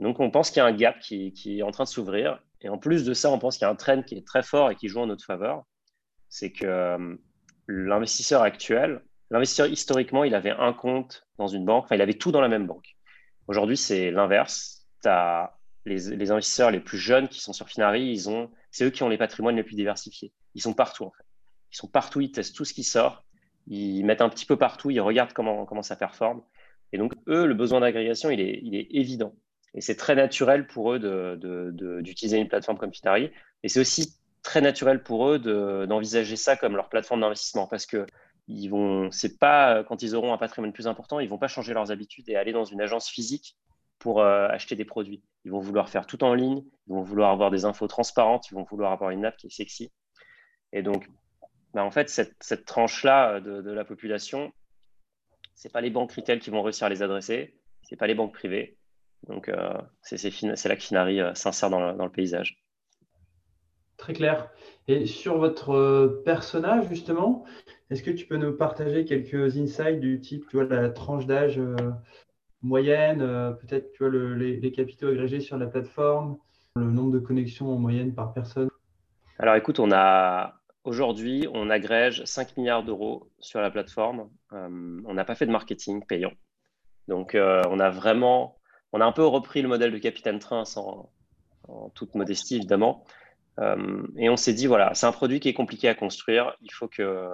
Donc 0.00 0.18
on 0.18 0.28
pense 0.32 0.50
qu'il 0.50 0.58
y 0.58 0.60
a 0.60 0.66
un 0.66 0.72
gap 0.72 0.98
qui, 0.98 1.32
qui 1.32 1.60
est 1.60 1.62
en 1.62 1.70
train 1.70 1.84
de 1.84 1.88
s'ouvrir, 1.88 2.42
et 2.62 2.68
en 2.68 2.78
plus 2.78 3.04
de 3.04 3.14
ça, 3.14 3.30
on 3.30 3.38
pense 3.38 3.58
qu'il 3.58 3.64
y 3.64 3.68
a 3.68 3.70
un 3.70 3.76
trend 3.76 4.02
qui 4.02 4.16
est 4.16 4.26
très 4.26 4.42
fort 4.42 4.72
et 4.72 4.74
qui 4.74 4.88
joue 4.88 4.98
en 4.98 5.06
notre 5.06 5.24
faveur, 5.24 5.62
c'est 6.28 6.50
que 6.50 6.66
euh, 6.66 7.16
l'investisseur 7.66 8.42
actuel, 8.42 9.02
l'investisseur 9.30 9.66
historiquement, 9.66 10.24
il 10.24 10.34
avait 10.34 10.50
un 10.50 10.72
compte 10.72 11.26
dans 11.38 11.48
une 11.48 11.64
banque, 11.64 11.84
enfin, 11.84 11.96
il 11.96 12.02
avait 12.02 12.14
tout 12.14 12.32
dans 12.32 12.40
la 12.40 12.48
même 12.48 12.66
banque. 12.66 12.96
Aujourd'hui, 13.46 13.76
c'est 13.76 14.10
l'inverse. 14.10 14.86
Tu 15.02 15.08
as 15.08 15.56
les, 15.84 16.30
investisseurs 16.30 16.70
les 16.70 16.80
plus 16.80 16.98
jeunes 16.98 17.28
qui 17.28 17.40
sont 17.40 17.52
sur 17.52 17.68
Finari, 17.68 18.06
ils 18.06 18.28
ont, 18.28 18.50
c'est 18.70 18.84
eux 18.84 18.90
qui 18.90 19.02
ont 19.02 19.08
les 19.08 19.18
patrimoines 19.18 19.56
les 19.56 19.62
plus 19.62 19.74
diversifiés. 19.76 20.32
Ils 20.54 20.62
sont 20.62 20.74
partout, 20.74 21.04
en 21.04 21.10
fait. 21.10 21.24
Ils 21.72 21.76
sont 21.76 21.88
partout, 21.88 22.20
ils 22.20 22.30
testent 22.30 22.56
tout 22.56 22.64
ce 22.64 22.72
qui 22.72 22.84
sort, 22.84 23.24
ils 23.66 24.04
mettent 24.04 24.20
un 24.20 24.28
petit 24.28 24.46
peu 24.46 24.56
partout, 24.56 24.90
ils 24.90 25.00
regardent 25.00 25.32
comment, 25.32 25.66
comment 25.66 25.82
ça 25.82 25.96
performe. 25.96 26.42
Et 26.92 26.98
donc, 26.98 27.12
eux, 27.26 27.46
le 27.46 27.54
besoin 27.54 27.80
d'agrégation, 27.80 28.30
il 28.30 28.40
est, 28.40 28.60
il 28.62 28.76
est 28.76 28.86
évident. 28.90 29.34
Et 29.74 29.80
c'est 29.80 29.96
très 29.96 30.14
naturel 30.14 30.66
pour 30.66 30.92
eux 30.92 30.98
d'utiliser 32.02 32.36
de, 32.36 32.42
une 32.42 32.48
plateforme 32.48 32.78
comme 32.78 32.94
Finari. 32.94 33.30
Et 33.62 33.68
c'est 33.68 33.80
aussi 33.80 34.14
très 34.44 34.60
naturel 34.60 35.02
pour 35.02 35.28
eux 35.28 35.38
d'envisager 35.88 36.36
ça 36.36 36.56
comme 36.56 36.76
leur 36.76 36.88
plateforme 36.88 37.22
d'investissement 37.22 37.66
parce 37.66 37.86
que 37.86 38.06
ils 38.46 38.68
vont, 38.68 39.10
c'est 39.10 39.38
pas 39.38 39.82
quand 39.84 40.02
ils 40.02 40.14
auront 40.14 40.34
un 40.34 40.38
patrimoine 40.38 40.72
plus 40.72 40.86
important, 40.86 41.18
ils 41.18 41.28
vont 41.28 41.38
pas 41.38 41.48
changer 41.48 41.72
leurs 41.72 41.90
habitudes 41.90 42.28
et 42.28 42.36
aller 42.36 42.52
dans 42.52 42.66
une 42.66 42.82
agence 42.82 43.08
physique 43.08 43.56
pour 43.98 44.20
euh, 44.20 44.48
acheter 44.48 44.76
des 44.76 44.84
produits. 44.84 45.24
Ils 45.46 45.50
vont 45.50 45.60
vouloir 45.60 45.88
faire 45.88 46.06
tout 46.06 46.22
en 46.24 46.34
ligne, 46.34 46.62
ils 46.86 46.92
vont 46.92 47.02
vouloir 47.02 47.30
avoir 47.30 47.50
des 47.50 47.64
infos 47.64 47.88
transparentes, 47.88 48.50
ils 48.50 48.54
vont 48.54 48.64
vouloir 48.64 48.92
avoir 48.92 49.10
une 49.10 49.24
app 49.24 49.36
qui 49.38 49.46
est 49.46 49.50
sexy. 49.50 49.90
Et 50.72 50.82
donc, 50.82 51.08
bah, 51.72 51.84
en 51.84 51.90
fait, 51.90 52.10
cette, 52.10 52.66
tranche-là 52.66 53.40
de, 53.40 53.62
de, 53.62 53.70
la 53.72 53.84
population, 53.86 54.52
c'est 55.54 55.72
pas 55.72 55.80
les 55.80 55.90
banques 55.90 56.12
retail 56.12 56.38
qui 56.38 56.50
vont 56.50 56.62
réussir 56.62 56.86
à 56.86 56.90
les 56.90 57.02
adresser, 57.02 57.58
c'est 57.82 57.96
pas 57.96 58.06
les 58.06 58.14
banques 58.14 58.34
privées. 58.34 58.76
Donc, 59.26 59.48
euh, 59.48 59.80
c'est 60.02 60.68
là 60.68 60.76
que 60.76 60.82
Finari 60.82 61.20
euh, 61.20 61.32
s'insère 61.34 61.70
dans 61.70 62.04
le 62.04 62.10
paysage. 62.10 62.63
Très 64.04 64.12
clair. 64.12 64.50
Et 64.86 65.06
sur 65.06 65.38
votre 65.38 65.70
euh, 65.70 66.22
personnage, 66.26 66.90
justement, 66.90 67.46
est-ce 67.88 68.02
que 68.02 68.10
tu 68.10 68.26
peux 68.26 68.36
nous 68.36 68.52
partager 68.52 69.06
quelques 69.06 69.56
insights 69.56 69.98
du 69.98 70.20
type, 70.20 70.46
tu 70.50 70.58
vois, 70.58 70.66
la 70.66 70.90
tranche 70.90 71.24
d'âge 71.24 71.58
euh, 71.58 71.74
moyenne, 72.60 73.22
euh, 73.22 73.52
peut-être, 73.52 73.92
tu 73.92 74.06
vois, 74.06 74.12
les, 74.36 74.72
capitaux 74.72 75.08
agrégés 75.08 75.40
sur 75.40 75.56
la 75.56 75.68
plateforme, 75.68 76.36
le 76.76 76.84
nombre 76.84 77.12
de 77.12 77.18
connexions 77.18 77.72
en 77.72 77.78
moyenne 77.78 78.14
par 78.14 78.34
personne? 78.34 78.68
Alors, 79.38 79.54
écoute, 79.54 79.80
on 79.80 79.90
a 79.90 80.60
aujourd'hui, 80.84 81.48
on 81.54 81.70
agrège 81.70 82.26
5 82.26 82.58
milliards 82.58 82.84
d'euros 82.84 83.30
sur 83.38 83.62
la 83.62 83.70
plateforme. 83.70 84.28
on 84.50 85.14
n'a 85.14 85.24
pas 85.24 85.34
fait 85.34 85.46
de 85.46 85.50
marketing 85.50 86.04
payant. 86.04 86.32
Donc, 87.08 87.34
on 87.34 87.80
a 87.80 87.88
vraiment, 87.88 88.58
on 88.92 89.00
a 89.00 89.06
un 89.06 89.12
peu 89.12 89.24
repris 89.24 89.62
le 89.62 89.68
modèle 89.68 89.92
de 89.92 89.98
Capitaine 89.98 90.40
Train 90.40 90.66
sans, 90.66 91.10
en 91.68 91.88
toute 91.88 92.14
modestie, 92.14 92.56
évidemment. 92.56 93.02
Euh, 93.60 94.02
et 94.16 94.28
on 94.28 94.36
s'est 94.36 94.54
dit, 94.54 94.66
voilà, 94.66 94.94
c'est 94.94 95.06
un 95.06 95.12
produit 95.12 95.40
qui 95.40 95.48
est 95.48 95.54
compliqué 95.54 95.88
à 95.88 95.94
construire. 95.94 96.56
Il 96.60 96.72
faut 96.72 96.88
que, 96.88 97.28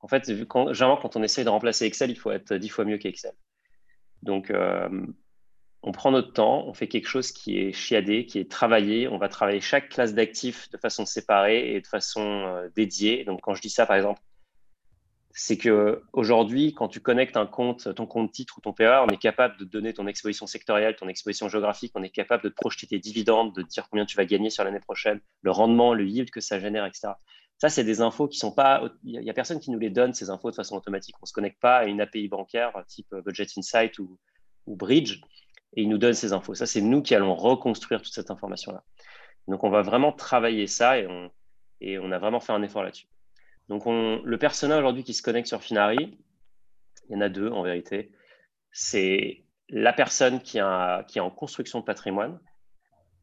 en 0.00 0.08
fait, 0.08 0.26
généralement, 0.26 0.96
quand 0.96 1.16
on 1.16 1.22
essaye 1.22 1.44
de 1.44 1.50
remplacer 1.50 1.84
Excel, 1.86 2.10
il 2.10 2.18
faut 2.18 2.30
être 2.30 2.54
dix 2.54 2.68
fois 2.68 2.84
mieux 2.84 2.98
qu'Excel. 2.98 3.32
Donc, 4.22 4.50
euh, 4.50 4.88
on 5.82 5.92
prend 5.92 6.10
notre 6.10 6.32
temps, 6.32 6.66
on 6.66 6.74
fait 6.74 6.88
quelque 6.88 7.08
chose 7.08 7.32
qui 7.32 7.58
est 7.58 7.72
chiadé, 7.72 8.26
qui 8.26 8.38
est 8.38 8.50
travaillé. 8.50 9.08
On 9.08 9.18
va 9.18 9.28
travailler 9.28 9.60
chaque 9.60 9.88
classe 9.88 10.14
d'actifs 10.14 10.70
de 10.70 10.76
façon 10.76 11.06
séparée 11.06 11.74
et 11.74 11.80
de 11.80 11.86
façon 11.86 12.22
euh, 12.22 12.68
dédiée. 12.74 13.24
Donc, 13.24 13.40
quand 13.40 13.54
je 13.54 13.62
dis 13.62 13.70
ça, 13.70 13.86
par 13.86 13.96
exemple, 13.96 14.20
c'est 15.32 15.56
que 15.56 16.02
aujourd'hui, 16.12 16.74
quand 16.74 16.88
tu 16.88 17.00
connectes 17.00 17.36
un 17.36 17.46
compte, 17.46 17.94
ton 17.94 18.06
compte 18.06 18.32
titre 18.32 18.58
ou 18.58 18.60
ton 18.60 18.72
PEA, 18.72 19.04
on 19.04 19.08
est 19.08 19.20
capable 19.20 19.56
de 19.58 19.64
donner 19.64 19.92
ton 19.92 20.06
exposition 20.06 20.46
sectorielle, 20.46 20.96
ton 20.96 21.08
exposition 21.08 21.48
géographique, 21.48 21.92
on 21.94 22.02
est 22.02 22.10
capable 22.10 22.42
de 22.42 22.48
te 22.48 22.54
projeter 22.54 22.88
tes 22.88 22.98
dividendes, 22.98 23.54
de 23.54 23.62
dire 23.62 23.86
combien 23.88 24.04
tu 24.04 24.16
vas 24.16 24.24
gagner 24.24 24.50
sur 24.50 24.64
l'année 24.64 24.80
prochaine, 24.80 25.20
le 25.42 25.50
rendement, 25.52 25.94
le 25.94 26.04
yield 26.04 26.30
que 26.30 26.40
ça 26.40 26.58
génère, 26.58 26.84
etc. 26.84 27.12
Ça, 27.58 27.68
c'est 27.68 27.84
des 27.84 28.00
infos 28.00 28.26
qui 28.26 28.38
sont 28.38 28.52
pas. 28.52 28.82
Il 29.04 29.20
n'y 29.20 29.30
a 29.30 29.34
personne 29.34 29.60
qui 29.60 29.70
nous 29.70 29.78
les 29.78 29.90
donne, 29.90 30.14
ces 30.14 30.30
infos, 30.30 30.50
de 30.50 30.56
façon 30.56 30.76
automatique. 30.76 31.14
On 31.20 31.24
ne 31.24 31.28
se 31.28 31.32
connecte 31.32 31.60
pas 31.60 31.78
à 31.78 31.84
une 31.84 32.00
API 32.00 32.26
bancaire 32.26 32.72
type 32.88 33.14
Budget 33.24 33.46
Insight 33.56 33.98
ou, 33.98 34.18
Bridge 34.66 35.20
et 35.74 35.82
ils 35.82 35.88
nous 35.88 35.98
donnent 35.98 36.14
ces 36.14 36.32
infos. 36.32 36.54
Ça, 36.54 36.66
c'est 36.66 36.80
nous 36.80 37.02
qui 37.02 37.14
allons 37.14 37.34
reconstruire 37.34 38.02
toute 38.02 38.14
cette 38.14 38.30
information-là. 38.30 38.84
Donc, 39.46 39.64
on 39.64 39.70
va 39.70 39.82
vraiment 39.82 40.12
travailler 40.12 40.66
ça 40.66 40.98
et 40.98 41.98
on 41.98 42.12
a 42.12 42.18
vraiment 42.18 42.40
fait 42.40 42.52
un 42.52 42.62
effort 42.62 42.82
là-dessus. 42.82 43.06
Donc, 43.70 43.84
le 43.86 44.36
personnage 44.36 44.80
aujourd'hui 44.80 45.04
qui 45.04 45.14
se 45.14 45.22
connecte 45.22 45.46
sur 45.46 45.62
Finari, 45.62 46.18
il 47.08 47.12
y 47.12 47.16
en 47.16 47.20
a 47.20 47.28
deux 47.28 47.48
en 47.48 47.62
vérité. 47.62 48.10
C'est 48.72 49.44
la 49.68 49.92
personne 49.92 50.40
qui, 50.40 50.58
est 50.58 51.20
en 51.20 51.30
construction 51.30 51.78
de 51.78 51.84
patrimoine 51.84 52.40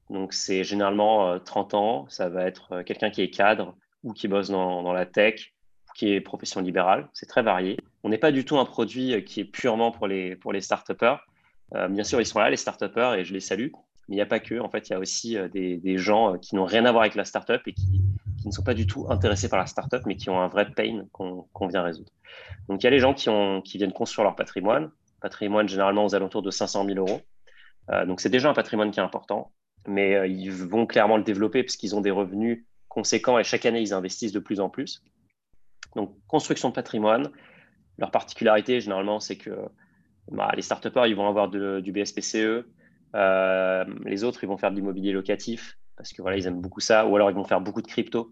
Donc, 0.10 0.32
c'est 0.32 0.64
généralement 0.64 1.38
30 1.38 1.74
ans. 1.74 2.08
Ça 2.08 2.30
va 2.30 2.46
être 2.46 2.82
quelqu'un 2.84 3.10
qui 3.10 3.22
est 3.22 3.30
cadre 3.30 3.76
ou 4.04 4.14
qui 4.14 4.30
bosse 4.30 4.50
dans, 4.50 4.94
la 4.94 5.06
tech, 5.06 5.54
ou 5.90 5.92
qui 5.98 6.14
est 6.14 6.22
profession 6.22 6.62
libérale. 6.62 7.10
C'est 7.12 7.26
très 7.26 7.44
varié. 7.44 7.78
On 8.04 8.10
n'est 8.10 8.18
pas 8.18 8.32
du 8.32 8.46
tout 8.46 8.58
un 8.58 8.66
produit 8.66 9.26
qui 9.26 9.42
est 9.42 9.46
purement 9.46 9.92
pour 9.92 10.08
les, 10.08 10.38
pour 10.38 10.54
les 10.54 10.62
start-upers. 10.62 11.28
bien 11.90 12.06
sûr, 12.06 12.22
ils 12.22 12.26
sont 12.26 12.40
là, 12.40 12.50
les 12.50 12.56
start-upers, 12.56 13.16
et 13.16 13.26
je 13.26 13.34
les 13.34 13.42
salue. 13.42 13.72
Mais 14.08 14.16
il 14.16 14.18
n'y 14.18 14.22
a 14.22 14.26
pas 14.26 14.40
que. 14.40 14.60
En 14.60 14.70
fait, 14.70 14.90
il 14.90 14.94
y 14.94 14.96
a 14.96 15.00
aussi 15.00 15.38
des, 15.52 15.78
des 15.78 15.98
gens 15.98 16.38
qui 16.38 16.56
n'ont 16.56 16.66
rien 16.66 16.86
à 16.86 16.92
voir 16.92 17.04
avec 17.04 17.16
la 17.16 17.26
start-up 17.26 17.62
et 17.66 17.74
qui, 17.74 18.02
ne 18.46 18.52
sont 18.52 18.64
pas 18.64 18.74
du 18.74 18.88
tout 18.88 19.06
intéressés 19.10 19.50
par 19.50 19.60
la 19.60 19.66
start-up, 19.66 20.04
mais 20.06 20.16
qui 20.16 20.30
ont 20.30 20.40
un 20.40 20.48
vrai 20.48 20.72
pain 20.72 21.06
qu'on 21.12 21.68
vient 21.68 21.84
résoudre. 21.84 22.12
Donc, 22.70 22.82
il 22.82 22.86
y 22.86 22.88
a 22.88 22.92
les 22.92 23.00
gens 23.00 23.14
qui, 23.14 23.30
ont, 23.30 23.62
qui 23.62 23.78
viennent 23.78 23.94
construire 23.94 24.24
leur 24.24 24.36
patrimoine. 24.36 24.90
Patrimoine 25.22 25.68
généralement 25.68 26.06
aux 26.06 26.16
alentours 26.16 26.42
de 26.42 26.52
500 26.52 26.86
000 26.86 26.98
euros. 27.00 27.22
Euh, 27.92 28.06
donc, 28.06 28.22
c'est 28.22 28.30
déjà 28.30 28.50
un 28.50 28.54
patrimoine 28.54 28.92
qui 28.92 29.00
est 29.00 29.04
important, 29.04 29.52
mais 29.88 30.16
euh, 30.16 30.28
ils 30.28 30.52
vont 30.52 30.86
clairement 30.86 31.18
le 31.18 31.24
développer 31.24 31.64
parce 31.64 31.76
qu'ils 31.76 31.96
ont 31.96 32.02
des 32.02 32.12
revenus 32.12 32.66
conséquents 32.88 33.40
et 33.40 33.44
chaque 33.44 33.66
année, 33.66 33.82
ils 33.82 33.94
investissent 33.94 34.32
de 34.32 34.40
plus 34.40 34.60
en 34.60 34.70
plus. 34.70 35.04
Donc, 35.96 36.16
construction 36.28 36.70
de 36.70 36.74
patrimoine. 36.74 37.30
Leur 37.98 38.12
particularité, 38.12 38.80
généralement, 38.80 39.20
c'est 39.20 39.38
que 39.38 39.52
bah, 40.32 40.52
les 40.56 40.62
start 40.62 40.88
ils 41.08 41.16
vont 41.16 41.28
avoir 41.28 41.50
du 41.50 41.92
BSPCE. 41.92 42.66
Euh, 43.18 43.86
les 44.06 44.24
autres, 44.24 44.44
ils 44.44 44.48
vont 44.48 44.58
faire 44.58 44.72
de 44.72 44.76
l'immobilier 44.76 45.12
locatif 45.12 45.78
parce 45.98 46.14
que 46.14 46.22
voilà, 46.22 46.38
ils 46.38 46.46
aiment 46.48 46.62
beaucoup 46.62 46.80
ça, 46.80 47.08
ou 47.08 47.16
alors 47.16 47.32
ils 47.32 47.36
vont 47.36 47.44
faire 47.44 47.60
beaucoup 47.60 47.82
de 47.82 47.88
crypto. 47.88 48.32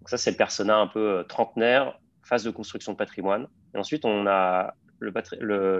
Donc 0.00 0.10
ça, 0.10 0.18
c'est 0.18 0.32
le 0.32 0.36
persona 0.36 0.76
un 0.76 0.88
peu 0.88 1.24
trentenaire, 1.28 1.98
phase 2.24 2.44
de 2.44 2.50
construction 2.50 2.92
de 2.92 2.96
patrimoine. 2.96 3.46
Et 3.74 3.78
ensuite, 3.78 4.04
on 4.04 4.26
a 4.26 4.74
le, 4.98 5.12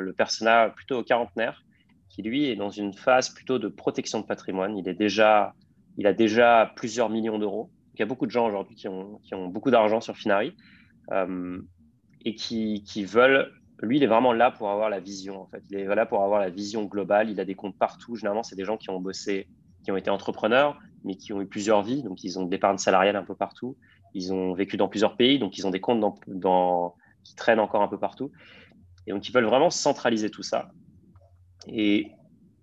le, 0.00 0.12
persona 0.12 0.70
plutôt 0.70 1.02
quarantenaire, 1.02 1.64
qui 2.08 2.22
lui 2.22 2.46
est 2.46 2.56
dans 2.56 2.70
une 2.70 2.94
phase 2.94 3.30
plutôt 3.30 3.58
de 3.58 3.68
protection 3.68 4.20
de 4.20 4.26
patrimoine. 4.26 4.78
Il, 4.78 4.88
est 4.88 4.94
déjà, 4.94 5.54
il 5.98 6.06
a 6.06 6.12
déjà 6.12 6.72
plusieurs 6.76 7.10
millions 7.10 7.38
d'euros. 7.38 7.70
Il 7.94 8.00
y 8.00 8.02
a 8.02 8.06
beaucoup 8.06 8.26
de 8.26 8.30
gens 8.30 8.46
aujourd'hui 8.46 8.76
qui 8.76 8.88
ont, 8.88 9.48
beaucoup 9.48 9.70
d'argent 9.70 10.00
sur 10.00 10.16
Finari 10.16 10.54
euh, 11.12 11.60
et 12.24 12.34
qui, 12.34 13.04
veulent. 13.04 13.52
Lui, 13.82 13.98
il 13.98 14.02
est 14.02 14.06
vraiment 14.06 14.32
là 14.32 14.50
pour 14.50 14.70
avoir 14.70 14.88
la 14.88 15.00
vision. 15.00 15.40
En 15.40 15.46
fait, 15.46 15.62
il 15.70 15.76
est 15.76 15.84
là 15.84 16.06
pour 16.06 16.22
avoir 16.22 16.40
la 16.40 16.48
vision 16.48 16.84
globale. 16.84 17.30
Il 17.30 17.40
a 17.40 17.44
des 17.44 17.54
comptes 17.54 17.76
partout. 17.76 18.16
Généralement, 18.16 18.42
c'est 18.42 18.56
des 18.56 18.64
gens 18.64 18.76
qui 18.76 18.90
ont 18.90 19.00
bossé, 19.00 19.48
qui 19.84 19.92
ont 19.92 19.96
été 19.96 20.08
entrepreneurs, 20.10 20.78
mais 21.04 21.16
qui 21.16 21.32
ont 21.32 21.42
eu 21.42 21.46
plusieurs 21.46 21.82
vies. 21.82 22.02
Donc, 22.02 22.24
ils 22.24 22.38
ont 22.38 22.44
de 22.44 22.50
l'épargne 22.50 22.78
salariale 22.78 23.16
un 23.16 23.22
peu 23.22 23.34
partout. 23.34 23.76
Ils 24.14 24.32
ont 24.32 24.54
vécu 24.54 24.78
dans 24.78 24.88
plusieurs 24.88 25.16
pays, 25.16 25.38
donc 25.38 25.58
ils 25.58 25.66
ont 25.66 25.70
des 25.70 25.80
comptes 25.80 26.00
dans, 26.26 26.94
qui 27.22 27.34
traînent 27.34 27.60
encore 27.60 27.82
un 27.82 27.88
peu 27.88 27.98
partout. 27.98 28.32
Et 29.06 29.12
donc, 29.12 29.28
ils 29.28 29.32
veulent 29.32 29.44
vraiment 29.44 29.70
centraliser 29.70 30.30
tout 30.30 30.42
ça. 30.42 30.70
Et, 31.68 32.12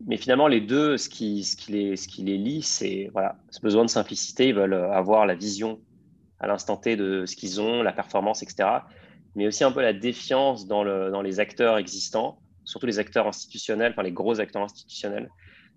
mais 0.07 0.17
finalement, 0.17 0.47
les 0.47 0.61
deux, 0.61 0.97
ce 0.97 1.09
qui, 1.09 1.43
ce 1.43 1.55
qui, 1.55 1.73
les, 1.73 1.95
ce 1.95 2.07
qui 2.07 2.23
les 2.23 2.39
lie, 2.39 2.63
c'est 2.63 3.09
voilà, 3.13 3.37
ce 3.51 3.61
besoin 3.61 3.85
de 3.85 3.89
simplicité. 3.89 4.47
Ils 4.47 4.55
veulent 4.55 4.73
avoir 4.73 5.27
la 5.27 5.35
vision 5.35 5.79
à 6.39 6.47
l'instant 6.47 6.75
T 6.75 6.95
de 6.95 7.25
ce 7.27 7.35
qu'ils 7.35 7.61
ont, 7.61 7.83
la 7.83 7.93
performance, 7.93 8.41
etc. 8.41 8.67
Mais 9.35 9.47
aussi 9.47 9.63
un 9.63 9.71
peu 9.71 9.81
la 9.81 9.93
défiance 9.93 10.67
dans, 10.67 10.83
le, 10.83 11.09
dans 11.11 11.21
les 11.21 11.39
acteurs 11.39 11.77
existants, 11.77 12.39
surtout 12.65 12.85
les 12.85 12.99
acteurs 12.99 13.27
institutionnels, 13.27 13.91
enfin 13.93 14.03
les 14.03 14.11
gros 14.11 14.39
acteurs 14.39 14.61
institutionnels. 14.61 15.29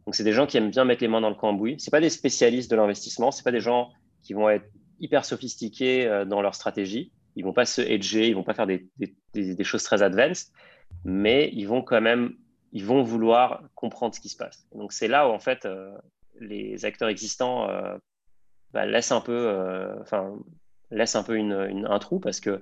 Donc, 0.07 0.15
c'est 0.15 0.25
des 0.25 0.33
gens 0.33 0.47
qui 0.47 0.57
aiment 0.57 0.71
bien 0.71 0.85
mettre 0.85 1.03
les 1.03 1.09
mains 1.09 1.21
dans 1.21 1.31
le 1.31 1.35
cambouis. 1.37 1.81
Ce 1.81 1.91
pas 1.91 2.01
des 2.01 2.11
spécialistes 2.11 2.71
de 2.71 2.77
l'investissement, 2.77 3.33
ce 3.33 3.43
pas 3.43 3.51
des 3.51 3.61
gens 3.61 3.91
qui 4.23 4.35
vont 4.35 4.49
être 4.49 4.67
hyper 5.01 5.25
sophistiqués 5.25 6.07
euh, 6.07 6.25
dans 6.25 6.43
leur 6.43 6.55
stratégie. 6.55 7.13
Ils 7.35 7.45
vont 7.45 7.53
pas 7.53 7.67
se 7.67 7.83
hedger, 7.83 8.29
ils 8.29 8.35
vont 8.35 8.45
pas 8.45 8.55
faire 8.55 8.67
des, 8.67 8.89
choses 9.65 9.83
très 9.83 10.03
advanced, 10.03 10.53
mais 11.05 11.51
ils 11.53 11.67
vont 11.67 11.83
quand 11.83 12.01
même 12.01 12.35
ils 12.73 12.85
vont 12.85 13.03
vouloir 13.03 13.63
comprendre 13.75 14.15
ce 14.15 14.21
qui 14.21 14.29
se 14.29 14.37
passe. 14.37 14.67
donc 14.75 14.93
c'est 14.93 15.09
là 15.09 15.29
où 15.29 15.33
en 15.33 15.39
fait 15.39 15.65
euh, 15.65 15.93
les 16.41 16.85
acteurs 16.85 17.09
existants 17.09 17.69
euh, 17.71 17.97
bah, 18.73 18.87
laissent 18.87 19.13
un 19.13 19.21
peu, 19.21 19.55
laissent 20.91 21.15
un 21.15 21.23
peu 21.23 21.39
un 21.39 21.99
trou 21.99 22.21
parce 22.21 22.41
que 22.41 22.61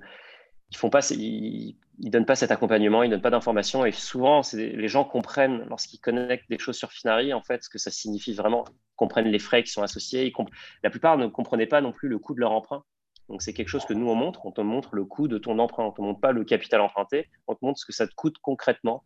ils 0.71 0.77
font 0.77 0.89
pas, 0.89 1.07
ils, 1.11 1.77
donnent 1.99 2.25
pas 2.25 2.35
cet 2.35 2.51
accompagnement, 2.51 3.03
ils 3.03 3.09
donnent 3.09 3.21
pas 3.21 3.29
d'informations 3.29 3.85
et 3.85 3.91
souvent 3.91 4.41
les 4.53 4.87
gens 4.87 5.03
comprennent 5.03 5.65
lorsqu'ils 5.69 5.99
connectent 5.99 6.49
des 6.49 6.59
choses 6.59 6.77
sur 6.77 6.91
Finari 6.91 7.33
en 7.33 7.41
fait 7.41 7.63
ce 7.63 7.69
que 7.69 7.77
ça 7.77 7.91
signifie 7.91 8.33
vraiment, 8.33 8.65
comprennent 8.95 9.27
les 9.27 9.39
frais 9.39 9.63
qui 9.63 9.71
sont 9.71 9.83
associés. 9.83 10.33
la 10.83 10.89
plupart 10.89 11.17
ne 11.17 11.27
comprenaient 11.27 11.67
pas 11.67 11.81
non 11.81 11.91
plus 11.91 12.09
le 12.09 12.19
coût 12.19 12.33
de 12.33 12.39
leur 12.39 12.51
emprunt. 12.51 12.83
Donc 13.29 13.41
c'est 13.41 13.53
quelque 13.53 13.69
chose 13.69 13.85
que 13.85 13.93
nous 13.93 14.07
on 14.07 14.15
montre, 14.15 14.45
on 14.45 14.51
te 14.51 14.61
montre 14.61 14.95
le 14.95 15.05
coût 15.05 15.27
de 15.27 15.37
ton 15.37 15.57
emprunt, 15.57 15.85
on 15.85 15.91
te 15.91 16.01
montre 16.01 16.19
pas 16.19 16.31
le 16.31 16.43
capital 16.43 16.81
emprunté, 16.81 17.29
on 17.47 17.55
te 17.55 17.65
montre 17.65 17.79
ce 17.79 17.85
que 17.85 17.93
ça 17.93 18.07
te 18.07 18.13
coûte 18.13 18.37
concrètement 18.39 19.03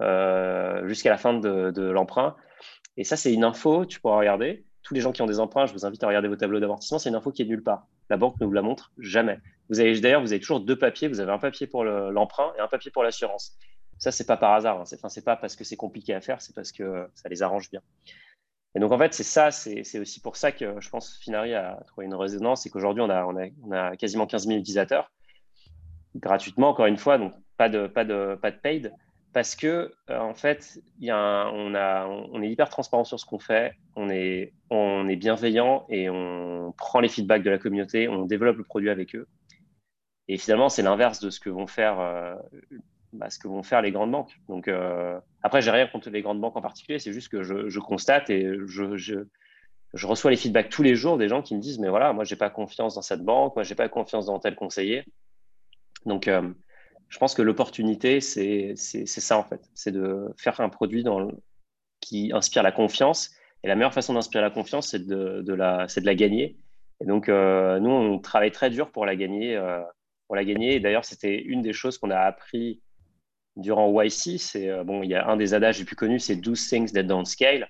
euh, 0.00 0.86
jusqu'à 0.88 1.10
la 1.10 1.18
fin 1.18 1.34
de, 1.34 1.90
l'emprunt. 1.90 2.36
Et 2.96 3.04
ça, 3.04 3.16
c'est 3.16 3.32
une 3.32 3.44
info, 3.44 3.86
tu 3.86 4.00
pourras 4.00 4.18
regarder. 4.18 4.64
Tous 4.82 4.94
les 4.94 5.00
gens 5.00 5.12
qui 5.12 5.22
ont 5.22 5.26
des 5.26 5.40
emprunts, 5.40 5.66
je 5.66 5.72
vous 5.72 5.86
invite 5.86 6.02
à 6.02 6.08
regarder 6.08 6.28
vos 6.28 6.36
tableaux 6.36 6.60
d'amortissement. 6.60 6.98
C'est 6.98 7.08
une 7.08 7.14
info 7.14 7.30
qui 7.30 7.42
est 7.42 7.46
nulle 7.46 7.62
part. 7.62 7.86
La 8.10 8.16
banque 8.16 8.40
ne 8.40 8.46
vous 8.46 8.52
la 8.52 8.62
montre 8.62 8.92
jamais. 8.98 9.38
D'ailleurs, 9.70 10.20
vous 10.20 10.32
avez 10.32 10.40
toujours 10.40 10.60
deux 10.60 10.76
papiers. 10.76 11.08
Vous 11.08 11.20
avez 11.20 11.32
un 11.32 11.38
papier 11.38 11.66
pour 11.66 11.84
l'emprunt 11.84 12.52
et 12.58 12.60
un 12.60 12.68
papier 12.68 12.90
pour 12.90 13.02
l'assurance. 13.02 13.56
Ça, 13.98 14.10
c'est 14.10 14.26
pas 14.26 14.36
par 14.36 14.52
hasard. 14.52 14.80
Hein. 14.80 14.84
Enfin, 14.92 15.20
pas 15.24 15.36
parce 15.36 15.54
que 15.54 15.64
c'est 15.64 15.76
compliqué 15.76 16.14
à 16.14 16.20
faire, 16.20 16.42
c'est 16.42 16.54
parce 16.54 16.72
que 16.72 17.06
ça 17.14 17.28
les 17.28 17.42
arrange 17.42 17.70
bien. 17.70 17.80
Et 18.74 18.80
donc, 18.80 18.90
en 18.90 18.98
fait, 18.98 19.14
c'est 19.14 19.22
ça, 19.22 19.50
c'est, 19.50 19.98
aussi 19.98 20.20
pour 20.20 20.36
ça 20.36 20.50
que 20.50 20.80
je 20.80 20.88
pense 20.88 21.16
Finari 21.18 21.54
a 21.54 21.82
trouvé 21.86 22.06
une 22.06 22.14
résonance 22.14 22.66
et 22.66 22.70
qu'aujourd'hui, 22.70 23.02
on 23.02 23.10
a, 23.10 23.24
on, 23.26 23.36
a, 23.36 23.46
on 23.62 23.70
a, 23.70 23.96
quasiment 23.96 24.26
15 24.26 24.46
000 24.46 24.58
utilisateurs 24.58 25.10
gratuitement, 26.16 26.70
encore 26.70 26.86
une 26.86 26.96
fois, 26.96 27.18
donc 27.18 27.32
pas 27.56 27.68
de, 27.68 27.86
pas 27.86 28.04
de, 28.04 28.38
pas 28.40 28.50
de 28.50 28.56
paid 28.56 28.92
parce 29.32 29.56
que 29.56 29.92
euh, 30.10 30.18
en 30.18 30.34
fait, 30.34 30.80
on, 31.00 32.42
est 32.42 32.50
hyper 32.50 32.68
transparent 32.68 33.04
sur 33.04 33.18
ce 33.18 33.24
qu'on 33.24 33.38
fait, 33.38 33.74
on 33.96 34.10
est, 34.10 34.52
bienveillant 35.16 35.86
et 35.88 36.10
on 36.10 36.72
prend 36.76 37.00
les 37.00 37.08
feedbacks 37.08 37.42
de 37.42 37.50
la 37.50 37.58
communauté, 37.58 38.08
on 38.08 38.26
développe 38.26 38.56
le 38.56 38.64
produit 38.64 38.90
avec 38.90 39.14
eux. 39.14 39.26
Et 40.28 40.38
finalement, 40.38 40.68
c'est 40.68 40.82
l'inverse 40.82 41.20
de 41.20 41.30
ce 41.30 41.40
que 41.40 41.50
vont 41.50 41.66
faire, 41.66 41.98
euh, 42.00 42.34
bah, 43.12 43.28
les 43.82 43.92
grandes 43.92 44.12
banques. 44.12 44.38
Donc 44.48 44.68
euh, 44.68 45.18
après, 45.42 45.62
j'ai 45.62 45.70
rien 45.70 45.86
contre 45.86 46.10
les 46.10 46.22
grandes 46.22 46.40
banques 46.40 46.56
en 46.56 46.62
particulier, 46.62 46.98
c'est 46.98 47.12
juste 47.12 47.28
que 47.28 47.42
je, 47.42 47.78
constate 47.78 48.30
et 48.30 48.46
je, 48.66 48.96
je, 48.96 49.26
je, 49.94 50.06
reçois 50.06 50.30
les 50.30 50.36
feedbacks 50.36 50.68
tous 50.68 50.82
les 50.82 50.94
jours 50.94 51.16
des 51.16 51.28
gens 51.28 51.42
qui 51.42 51.54
me 51.54 51.60
disent 51.60 51.78
mais 51.78 51.88
voilà, 51.88 52.12
moi 52.12 52.24
j'ai 52.24 52.36
pas 52.36 52.50
confiance 52.50 52.94
dans 52.94 53.02
cette 53.02 53.22
banque, 53.22 53.56
moi 53.56 53.62
j'ai 53.62 53.74
pas 53.74 53.88
confiance 53.88 54.26
dans 54.26 54.38
tel 54.38 54.54
conseiller. 54.54 55.04
Donc 56.06 56.28
euh, 56.28 56.52
je 57.12 57.18
pense 57.18 57.34
que 57.34 57.42
l'opportunité, 57.42 58.22
c'est 58.22 58.74
ça 58.74 59.36
en 59.36 59.44
fait. 59.44 59.60
C'est 59.74 59.92
de 59.92 60.32
faire 60.38 60.58
un 60.62 60.70
produit 60.70 61.04
qui 62.00 62.32
inspire 62.32 62.62
la 62.62 62.72
confiance. 62.72 63.32
Et 63.62 63.68
la 63.68 63.76
meilleure 63.76 63.92
façon 63.92 64.14
d'inspirer 64.14 64.42
la 64.42 64.50
confiance, 64.50 64.88
c'est 64.88 65.06
de, 65.06 65.42
de, 65.42 65.52
la, 65.52 65.86
de 65.86 66.06
la 66.06 66.14
gagner. 66.14 66.56
Et 67.00 67.04
donc, 67.04 67.28
euh, 67.28 67.78
nous, 67.80 67.90
on 67.90 68.18
travaille 68.18 68.50
très 68.50 68.70
dur 68.70 68.90
pour 68.90 69.04
la 69.04 69.14
gagner. 69.14 69.54
Euh, 69.54 69.82
pour 70.26 70.36
la 70.36 70.44
gagner. 70.44 70.76
Et 70.76 70.80
d'ailleurs, 70.80 71.04
c'était 71.04 71.38
une 71.38 71.60
des 71.60 71.74
choses 71.74 71.98
qu'on 71.98 72.10
a 72.10 72.18
appris 72.18 72.80
durant 73.56 73.92
YC. 74.02 74.56
Euh, 74.56 74.82
bon, 74.82 75.02
il 75.02 75.10
y 75.10 75.14
a 75.14 75.28
un 75.28 75.36
des 75.36 75.52
adages 75.52 75.78
les 75.80 75.84
plus 75.84 75.96
connus, 75.96 76.20
c'est 76.20 76.36
do 76.36 76.54
things 76.54 76.92
that 76.92 77.02
don't 77.02 77.26
scale. 77.26 77.68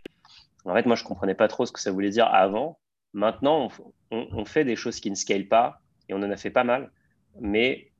En 0.64 0.72
fait, 0.72 0.86
moi, 0.86 0.94
je 0.94 1.02
comprenais 1.02 1.34
pas 1.34 1.48
trop 1.48 1.66
ce 1.66 1.72
que 1.72 1.80
ça 1.80 1.90
voulait 1.90 2.10
dire 2.10 2.32
avant. 2.32 2.78
Maintenant, 3.12 3.68
on, 4.12 4.28
on 4.30 4.44
fait 4.44 4.64
des 4.64 4.76
choses 4.76 5.00
qui 5.00 5.10
ne 5.10 5.16
scalent 5.16 5.48
pas 5.48 5.80
et 6.08 6.14
on 6.14 6.18
en 6.18 6.30
a 6.30 6.36
fait 6.36 6.50
pas 6.50 6.62
mal. 6.62 6.92
Mais 7.40 7.91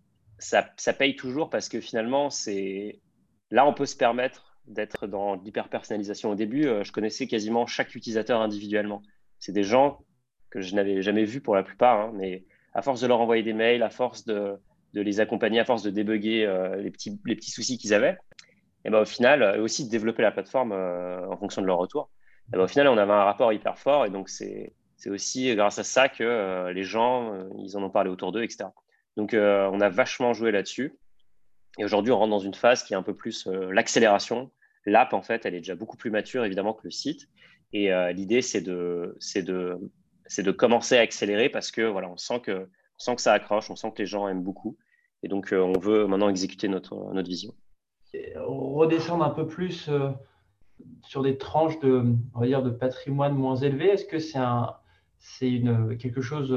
ça, 0.42 0.92
paye 0.92 1.16
toujours 1.16 1.50
parce 1.50 1.68
que 1.68 1.80
finalement, 1.80 2.30
c'est 2.30 3.00
là, 3.50 3.66
on 3.66 3.74
peut 3.74 3.86
se 3.86 3.96
permettre 3.96 4.56
d'être 4.66 5.06
dans 5.06 5.36
l'hyper-personnalisation 5.36 6.30
au 6.30 6.34
début. 6.34 6.66
Euh, 6.66 6.84
je 6.84 6.92
connaissais 6.92 7.26
quasiment 7.26 7.66
chaque 7.66 7.94
utilisateur 7.94 8.40
individuellement. 8.40 9.02
C'est 9.38 9.52
des 9.52 9.64
gens 9.64 10.04
que 10.50 10.60
je 10.60 10.74
n'avais 10.74 11.02
jamais 11.02 11.24
vus 11.24 11.40
pour 11.40 11.54
la 11.54 11.62
plupart, 11.62 12.00
hein, 12.00 12.12
mais 12.14 12.44
à 12.74 12.82
force 12.82 13.00
de 13.00 13.06
leur 13.06 13.20
envoyer 13.20 13.42
des 13.42 13.52
mails, 13.52 13.82
à 13.82 13.90
force 13.90 14.24
de, 14.24 14.58
les 14.94 15.20
accompagner, 15.20 15.60
à 15.60 15.64
force 15.64 15.82
de 15.82 15.90
débugger 15.90 16.46
euh, 16.46 16.76
les, 16.76 16.90
petits, 16.90 17.18
les 17.24 17.34
petits 17.34 17.50
soucis 17.50 17.78
qu'ils 17.78 17.94
avaient, 17.94 18.18
et 18.84 18.90
ben, 18.90 19.00
au 19.00 19.04
final, 19.04 19.54
et 19.56 19.60
aussi 19.60 19.86
de 19.86 19.90
développer 19.90 20.22
la 20.22 20.32
plateforme 20.32 20.72
euh, 20.72 21.26
en 21.28 21.36
fonction 21.36 21.62
de 21.62 21.66
leur 21.66 21.78
retour, 21.78 22.10
et 22.52 22.56
ben, 22.56 22.64
au 22.64 22.68
final, 22.68 22.88
on 22.88 22.98
avait 22.98 23.12
un 23.12 23.24
rapport 23.24 23.52
hyper 23.52 23.78
fort. 23.78 24.04
Et 24.04 24.10
donc, 24.10 24.28
c'est 24.28 24.74
aussi 25.06 25.54
grâce 25.54 25.78
à 25.78 25.84
ça 25.84 26.08
que 26.08 26.70
les 26.70 26.84
gens, 26.84 27.32
ils 27.58 27.76
en 27.76 27.82
ont 27.82 27.90
parlé 27.90 28.10
autour 28.10 28.32
d'eux, 28.32 28.42
etc. 28.42 28.68
Donc, 29.16 29.34
euh, 29.34 29.68
on 29.72 29.80
a 29.80 29.88
vachement 29.88 30.32
joué 30.32 30.50
là-dessus. 30.50 30.98
Et 31.78 31.84
aujourd'hui, 31.84 32.12
on 32.12 32.18
rentre 32.18 32.30
dans 32.30 32.38
une 32.38 32.54
phase 32.54 32.82
qui 32.82 32.92
est 32.92 32.96
un 32.96 33.02
peu 33.02 33.14
plus 33.14 33.46
euh, 33.46 33.70
l'accélération. 33.72 34.50
L'app, 34.84 35.12
en 35.12 35.22
fait, 35.22 35.46
elle 35.46 35.54
est 35.54 35.60
déjà 35.60 35.74
beaucoup 35.74 35.96
plus 35.96 36.10
mature, 36.10 36.44
évidemment, 36.44 36.74
que 36.74 36.82
le 36.84 36.90
site. 36.90 37.28
Et 37.72 37.92
euh, 37.92 38.12
l'idée, 38.12 38.42
c'est 38.42 38.60
de, 38.60 39.16
de, 39.36 39.78
de 40.38 40.50
commencer 40.50 40.96
à 40.96 41.00
accélérer 41.00 41.48
parce 41.48 41.70
que 41.70 41.82
voilà, 41.82 42.10
on 42.10 42.16
sent 42.16 42.40
que, 42.40 42.52
on 42.62 42.98
sent 42.98 43.16
que 43.16 43.22
ça 43.22 43.32
accroche, 43.32 43.70
on 43.70 43.76
sent 43.76 43.92
que 43.92 44.02
les 44.02 44.06
gens 44.06 44.28
aiment 44.28 44.42
beaucoup. 44.42 44.76
Et 45.22 45.28
donc, 45.28 45.54
on 45.56 45.78
veut 45.78 46.06
maintenant 46.08 46.28
exécuter 46.28 46.66
notre, 46.66 46.96
vision. 47.22 47.54
redescendre 48.34 49.24
un 49.24 49.30
peu 49.30 49.46
plus 49.46 49.88
sur 51.04 51.22
des 51.22 51.38
tranches 51.38 51.78
de, 51.78 52.04
on 52.34 52.40
va 52.40 52.46
dire, 52.46 52.64
de 52.64 52.70
patrimoine 52.70 53.32
moins 53.32 53.54
élevé, 53.54 53.90
est-ce 53.90 54.04
que 54.04 54.18
c'est 54.18 54.38
un, 54.38 54.74
c'est 55.20 55.62
quelque 56.00 56.22
chose 56.22 56.52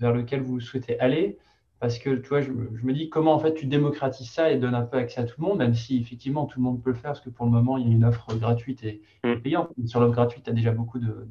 vers 0.00 0.12
lequel 0.12 0.42
vous 0.42 0.58
souhaitez 0.58 0.98
aller? 0.98 1.38
Parce 1.80 1.98
que 1.98 2.10
tu 2.10 2.28
vois, 2.28 2.40
je, 2.40 2.50
me 2.50 2.92
dis 2.92 3.08
comment 3.08 3.34
en 3.34 3.38
fait 3.38 3.54
tu 3.54 3.66
démocratises 3.66 4.30
ça 4.30 4.50
et 4.50 4.58
donnes 4.58 4.74
un 4.74 4.82
peu 4.82 4.96
accès 4.96 5.20
à 5.20 5.24
tout 5.24 5.40
le 5.40 5.46
monde, 5.46 5.58
même 5.58 5.74
si 5.74 5.98
effectivement 5.98 6.46
tout 6.46 6.58
le 6.58 6.64
monde 6.64 6.82
peut 6.82 6.90
le 6.90 6.96
faire, 6.96 7.12
parce 7.12 7.20
que 7.20 7.30
pour 7.30 7.46
le 7.46 7.52
moment 7.52 7.76
il 7.76 7.86
y 7.86 7.90
a 7.90 7.92
une 7.92 8.04
offre 8.04 8.34
gratuite 8.34 8.82
et, 8.84 9.00
mm. 9.24 9.36
payante. 9.36 9.70
Sur 9.86 10.00
l'offre 10.00 10.14
gratuite, 10.14 10.44
tu 10.44 10.50
as 10.50 10.54
déjà 10.54 10.72
beaucoup 10.72 10.98
de. 10.98 11.28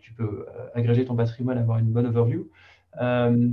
tu 0.00 0.12
peux 0.12 0.46
euh, 0.48 0.68
agréger 0.74 1.04
ton 1.04 1.16
patrimoine, 1.16 1.58
avoir 1.58 1.78
une 1.78 1.90
bonne 1.90 2.06
overview. 2.06 2.48
Euh, 3.00 3.50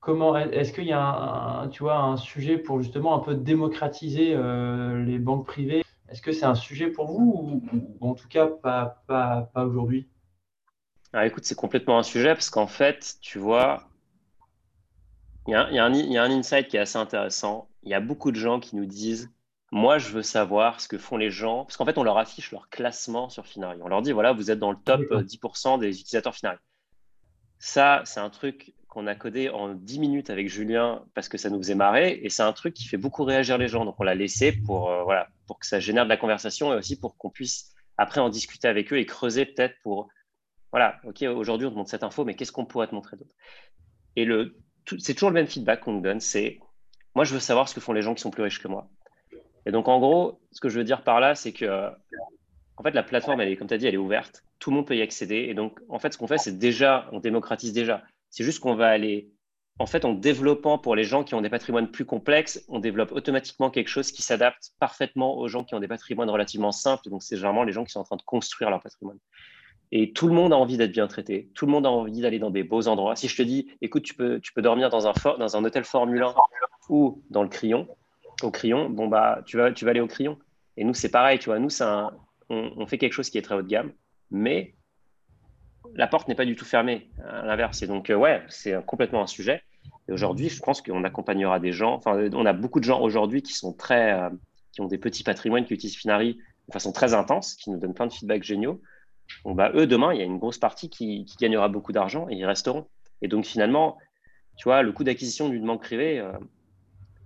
comment 0.00 0.36
est-ce 0.36 0.72
qu'il 0.72 0.86
y 0.86 0.92
a 0.92 1.62
un, 1.62 1.68
tu 1.68 1.82
vois, 1.82 1.98
un 1.98 2.16
sujet 2.16 2.56
pour 2.56 2.80
justement 2.80 3.14
un 3.14 3.18
peu 3.18 3.34
démocratiser 3.34 4.32
euh, 4.34 5.02
les 5.04 5.18
banques 5.18 5.46
privées? 5.46 5.82
Est-ce 6.08 6.22
que 6.22 6.32
c'est 6.32 6.46
un 6.46 6.54
sujet 6.54 6.86
pour 6.86 7.08
vous 7.08 7.62
ou, 8.00 8.06
en 8.06 8.14
tout 8.14 8.28
cas 8.28 8.46
pas, 8.46 9.02
pas, 9.06 9.50
pas 9.52 9.66
aujourd'hui? 9.66 10.06
Ah, 11.12 11.26
écoute, 11.26 11.44
c'est 11.44 11.56
complètement 11.56 11.98
un 11.98 12.02
sujet 12.02 12.32
parce 12.34 12.50
qu'en 12.50 12.66
fait, 12.66 13.16
tu 13.20 13.38
vois, 13.38 13.88
il 15.46 15.52
y, 15.52 15.54
a, 15.54 15.84
un, 15.84 16.30
insight 16.30 16.68
qui 16.68 16.76
est 16.76 16.80
assez 16.80 16.98
intéressant. 16.98 17.68
Il 17.82 17.90
y 17.90 17.94
a 17.94 18.00
beaucoup 18.00 18.32
de 18.32 18.36
gens 18.36 18.60
qui 18.60 18.76
nous 18.76 18.86
disent 18.86 19.30
Moi, 19.70 19.98
je 19.98 20.10
veux 20.10 20.22
savoir 20.22 20.80
ce 20.80 20.88
que 20.88 20.98
font 20.98 21.16
les 21.16 21.30
gens. 21.30 21.64
Parce 21.64 21.76
qu'en 21.76 21.84
fait, 21.84 21.98
on 21.98 22.02
leur 22.02 22.18
affiche 22.18 22.50
leur 22.52 22.68
classement 22.68 23.28
sur 23.28 23.46
Finari. 23.46 23.78
On 23.82 23.88
leur 23.88 24.02
dit 24.02 24.12
Voilà, 24.12 24.32
vous 24.32 24.50
êtes 24.50 24.58
dans 24.58 24.70
le 24.70 24.78
top 24.84 25.00
10% 25.00 25.78
des 25.78 26.00
utilisateurs 26.00 26.34
Finari. 26.34 26.58
Ça, 27.58 28.02
c'est 28.04 28.20
un 28.20 28.30
truc 28.30 28.74
qu'on 28.88 29.06
a 29.06 29.14
codé 29.14 29.48
en 29.48 29.74
10 29.74 29.98
minutes 29.98 30.30
avec 30.30 30.48
Julien 30.48 31.04
parce 31.14 31.28
que 31.28 31.38
ça 31.38 31.50
nous 31.50 31.58
faisait 31.58 31.74
marrer. 31.74 32.20
Et 32.22 32.30
c'est 32.30 32.42
un 32.42 32.52
truc 32.52 32.74
qui 32.74 32.84
fait 32.86 32.96
beaucoup 32.96 33.24
réagir 33.24 33.58
les 33.58 33.68
gens. 33.68 33.84
Donc, 33.84 33.96
on 33.98 34.04
l'a 34.04 34.14
laissé 34.14 34.52
pour, 34.52 34.90
euh, 34.90 35.04
voilà, 35.04 35.28
pour 35.46 35.58
que 35.58 35.66
ça 35.66 35.80
génère 35.80 36.04
de 36.04 36.08
la 36.08 36.16
conversation 36.16 36.72
et 36.72 36.76
aussi 36.76 36.98
pour 36.98 37.16
qu'on 37.16 37.30
puisse 37.30 37.72
après 37.98 38.20
en 38.20 38.28
discuter 38.28 38.68
avec 38.68 38.92
eux 38.92 38.98
et 38.98 39.06
creuser 39.06 39.46
peut-être 39.46 39.74
pour 39.82 40.08
voilà, 40.72 41.00
ok, 41.04 41.22
aujourd'hui 41.22 41.66
on 41.66 41.70
te 41.70 41.76
montre 41.76 41.90
cette 41.90 42.02
info, 42.02 42.24
mais 42.24 42.34
qu'est-ce 42.34 42.52
qu'on 42.52 42.66
pourrait 42.66 42.88
te 42.88 42.94
montrer 42.94 43.16
d'autre? 43.16 43.34
Et 44.16 44.24
le 44.24 44.56
c'est 44.98 45.14
toujours 45.14 45.30
le 45.30 45.34
même 45.34 45.46
feedback 45.46 45.80
qu'on 45.80 45.92
nous 45.92 46.00
donne, 46.00 46.20
c'est 46.20 46.60
moi 47.14 47.24
je 47.24 47.34
veux 47.34 47.40
savoir 47.40 47.68
ce 47.68 47.74
que 47.74 47.80
font 47.80 47.92
les 47.92 48.02
gens 48.02 48.14
qui 48.14 48.22
sont 48.22 48.30
plus 48.30 48.42
riches 48.42 48.62
que 48.62 48.68
moi. 48.68 48.88
Et 49.66 49.72
donc 49.72 49.88
en 49.88 49.98
gros, 49.98 50.40
ce 50.52 50.60
que 50.60 50.68
je 50.68 50.78
veux 50.78 50.84
dire 50.84 51.02
par 51.02 51.20
là, 51.20 51.34
c'est 51.34 51.52
que 51.52 51.90
en 52.76 52.82
fait 52.82 52.92
la 52.92 53.02
plateforme, 53.02 53.40
elle 53.40 53.48
est, 53.48 53.56
comme 53.56 53.68
tu 53.68 53.74
as 53.74 53.78
dit, 53.78 53.86
elle 53.86 53.94
est 53.94 53.98
ouverte, 53.98 54.44
tout 54.58 54.70
le 54.70 54.76
monde 54.76 54.86
peut 54.86 54.96
y 54.96 55.02
accéder. 55.02 55.46
Et 55.48 55.54
donc 55.54 55.80
en 55.88 55.98
fait, 55.98 56.12
ce 56.12 56.18
qu'on 56.18 56.26
fait, 56.26 56.38
c'est 56.38 56.58
déjà, 56.58 57.08
on 57.12 57.20
démocratise 57.20 57.72
déjà. 57.72 58.02
C'est 58.30 58.44
juste 58.44 58.60
qu'on 58.60 58.74
va 58.74 58.88
aller, 58.88 59.30
en 59.78 59.86
fait, 59.86 60.04
en 60.04 60.12
développant 60.12 60.78
pour 60.78 60.94
les 60.94 61.04
gens 61.04 61.24
qui 61.24 61.34
ont 61.34 61.40
des 61.40 61.50
patrimoines 61.50 61.90
plus 61.90 62.04
complexes, 62.04 62.64
on 62.68 62.78
développe 62.78 63.12
automatiquement 63.12 63.70
quelque 63.70 63.88
chose 63.88 64.12
qui 64.12 64.22
s'adapte 64.22 64.72
parfaitement 64.78 65.38
aux 65.38 65.48
gens 65.48 65.64
qui 65.64 65.74
ont 65.74 65.80
des 65.80 65.88
patrimoines 65.88 66.30
relativement 66.30 66.72
simples. 66.72 67.08
Donc 67.10 67.22
c'est 67.22 67.36
généralement 67.36 67.64
les 67.64 67.72
gens 67.72 67.84
qui 67.84 67.92
sont 67.92 68.00
en 68.00 68.04
train 68.04 68.16
de 68.16 68.22
construire 68.22 68.70
leur 68.70 68.80
patrimoine. 68.80 69.18
Et 69.92 70.12
tout 70.12 70.26
le 70.26 70.34
monde 70.34 70.52
a 70.52 70.56
envie 70.56 70.76
d'être 70.76 70.92
bien 70.92 71.06
traité. 71.06 71.48
Tout 71.54 71.66
le 71.66 71.72
monde 71.72 71.86
a 71.86 71.90
envie 71.90 72.20
d'aller 72.20 72.38
dans 72.38 72.50
des 72.50 72.64
beaux 72.64 72.88
endroits. 72.88 73.14
Si 73.16 73.28
je 73.28 73.36
te 73.36 73.42
dis, 73.42 73.68
écoute, 73.80 74.02
tu 74.02 74.14
peux, 74.14 74.40
tu 74.40 74.52
peux 74.52 74.62
dormir 74.62 74.90
dans 74.90 75.06
un, 75.06 75.12
dans 75.38 75.56
un 75.56 75.64
hôtel 75.64 75.84
Formule 75.84 76.22
1 76.22 76.34
ou 76.88 77.22
dans 77.30 77.42
le 77.42 77.48
Crayon, 77.48 77.88
au 78.42 78.50
Crayon, 78.50 78.90
bon, 78.90 79.08
bah, 79.08 79.42
tu 79.46 79.56
vas, 79.56 79.72
tu 79.72 79.84
vas 79.84 79.92
aller 79.92 80.00
au 80.00 80.06
Crayon. 80.06 80.38
Et 80.76 80.84
nous, 80.84 80.94
c'est 80.94 81.10
pareil, 81.10 81.38
tu 81.38 81.46
vois. 81.46 81.58
Nous, 81.58 81.82
un, 81.82 82.12
on, 82.48 82.86
fait 82.86 82.98
quelque 82.98 83.12
chose 83.12 83.30
qui 83.30 83.38
est 83.38 83.42
très 83.42 83.54
haut 83.54 83.62
de 83.62 83.68
gamme, 83.68 83.92
mais 84.30 84.74
la 85.94 86.06
porte 86.06 86.28
n'est 86.28 86.34
pas 86.34 86.44
du 86.44 86.56
tout 86.56 86.64
fermée, 86.64 87.08
à 87.24 87.46
l'inverse. 87.46 87.82
Et 87.82 87.86
donc, 87.86 88.10
euh, 88.10 88.14
ouais, 88.14 88.42
c'est 88.48 88.74
complètement 88.84 89.22
un 89.22 89.26
sujet. 89.26 89.62
Et 90.08 90.12
aujourd'hui, 90.12 90.48
je 90.48 90.60
pense 90.60 90.82
qu'on 90.82 91.04
accompagnera 91.04 91.60
des 91.60 91.72
gens. 91.72 91.94
Enfin, 91.94 92.28
on 92.32 92.46
a 92.46 92.52
beaucoup 92.52 92.80
de 92.80 92.84
gens 92.84 93.00
aujourd'hui 93.00 93.42
qui 93.42 93.52
sont 93.52 93.72
très, 93.72 94.12
euh, 94.12 94.30
qui 94.72 94.80
ont 94.80 94.86
des 94.86 94.98
petits 94.98 95.22
patrimoines, 95.22 95.64
qui 95.64 95.74
utilisent 95.74 95.96
Finari 95.96 96.38
de 96.68 96.72
façon 96.72 96.92
très 96.92 97.14
intense, 97.14 97.54
qui 97.54 97.70
nous 97.70 97.78
donnent 97.78 97.94
plein 97.94 98.06
de 98.06 98.12
feedback 98.12 98.42
géniaux. 98.42 98.80
Bon, 99.44 99.54
bah, 99.54 99.70
eux, 99.74 99.86
demain, 99.86 100.12
il 100.12 100.18
y 100.18 100.22
a 100.22 100.24
une 100.24 100.38
grosse 100.38 100.58
partie 100.58 100.88
qui, 100.88 101.26
gagnera 101.40 101.68
beaucoup 101.68 101.92
d'argent 101.92 102.28
et 102.28 102.34
ils 102.34 102.44
resteront. 102.44 102.86
Et 103.22 103.28
donc, 103.28 103.44
finalement, 103.44 103.98
tu 104.56 104.64
vois, 104.64 104.82
le 104.82 104.92
coût 104.92 105.04
d'acquisition 105.04 105.48
d'une 105.48 105.66
banque 105.66 105.82
privée, 105.82 106.18
euh, 106.18 106.32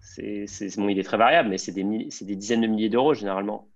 c'est, 0.01 0.47
bon, 0.77 0.89
il 0.89 0.99
est 0.99 1.03
très 1.03 1.17
variable, 1.17 1.49
mais 1.49 1.59
c'est 1.59 1.73
des, 1.73 1.85
des, 1.85 2.37
dizaines 2.37 2.63
de 2.63 2.67
milliers 2.67 2.89
d'euros 2.89 3.15
généralement. 3.15 3.69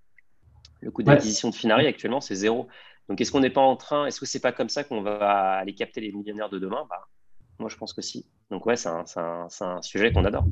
Le 0.80 0.90
coût 0.90 1.02
d'acquisition 1.02 1.50
de 1.50 1.54
Finari, 1.54 1.86
actuellement, 1.86 2.20
c'est 2.20 2.34
zéro. 2.34 2.68
Donc, 3.08 3.20
est-ce 3.20 3.30
qu'on 3.32 3.40
n'est 3.40 3.50
pas 3.50 3.60
en 3.60 3.76
train, 3.76 4.06
est-ce 4.06 4.20
que 4.20 4.26
c'est 4.26 4.40
pas 4.40 4.52
comme 4.52 4.68
ça 4.68 4.84
qu'on 4.84 5.02
va 5.02 5.52
aller 5.52 5.74
capter 5.74 6.00
les 6.00 6.12
millionnaires 6.12 6.48
de 6.48 6.58
demain? 6.58 6.86
Bah, 6.88 7.06
Moi, 7.58 7.68
je 7.68 7.76
pense 7.76 7.92
que 7.92 8.02
si. 8.02 8.26
Donc, 8.50 8.66
ouais, 8.66 8.76
c'est 8.76 8.88
un, 8.88 9.04
un, 9.60 9.82
sujet 9.82 10.12
qu'on 10.12 10.24
adore. 10.24 10.44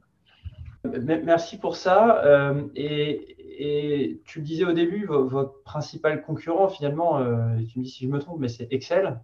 Merci 0.85 1.59
pour 1.59 1.77
ça. 1.77 2.25
Euh, 2.25 2.63
et, 2.75 3.37
et 3.65 4.21
tu 4.25 4.41
le 4.41 4.45
disais 4.45 4.65
au 4.65 4.73
début, 4.73 5.07
votre 5.07 5.63
principal 5.63 6.23
concurrent, 6.23 6.67
finalement, 6.67 7.19
euh, 7.19 7.57
tu 7.71 7.79
me 7.79 7.85
dis 7.85 7.91
si 7.91 8.07
je 8.07 8.11
me 8.11 8.19
trompe, 8.19 8.41
mais 8.41 8.49
c'est 8.49 8.67
Excel. 8.73 9.21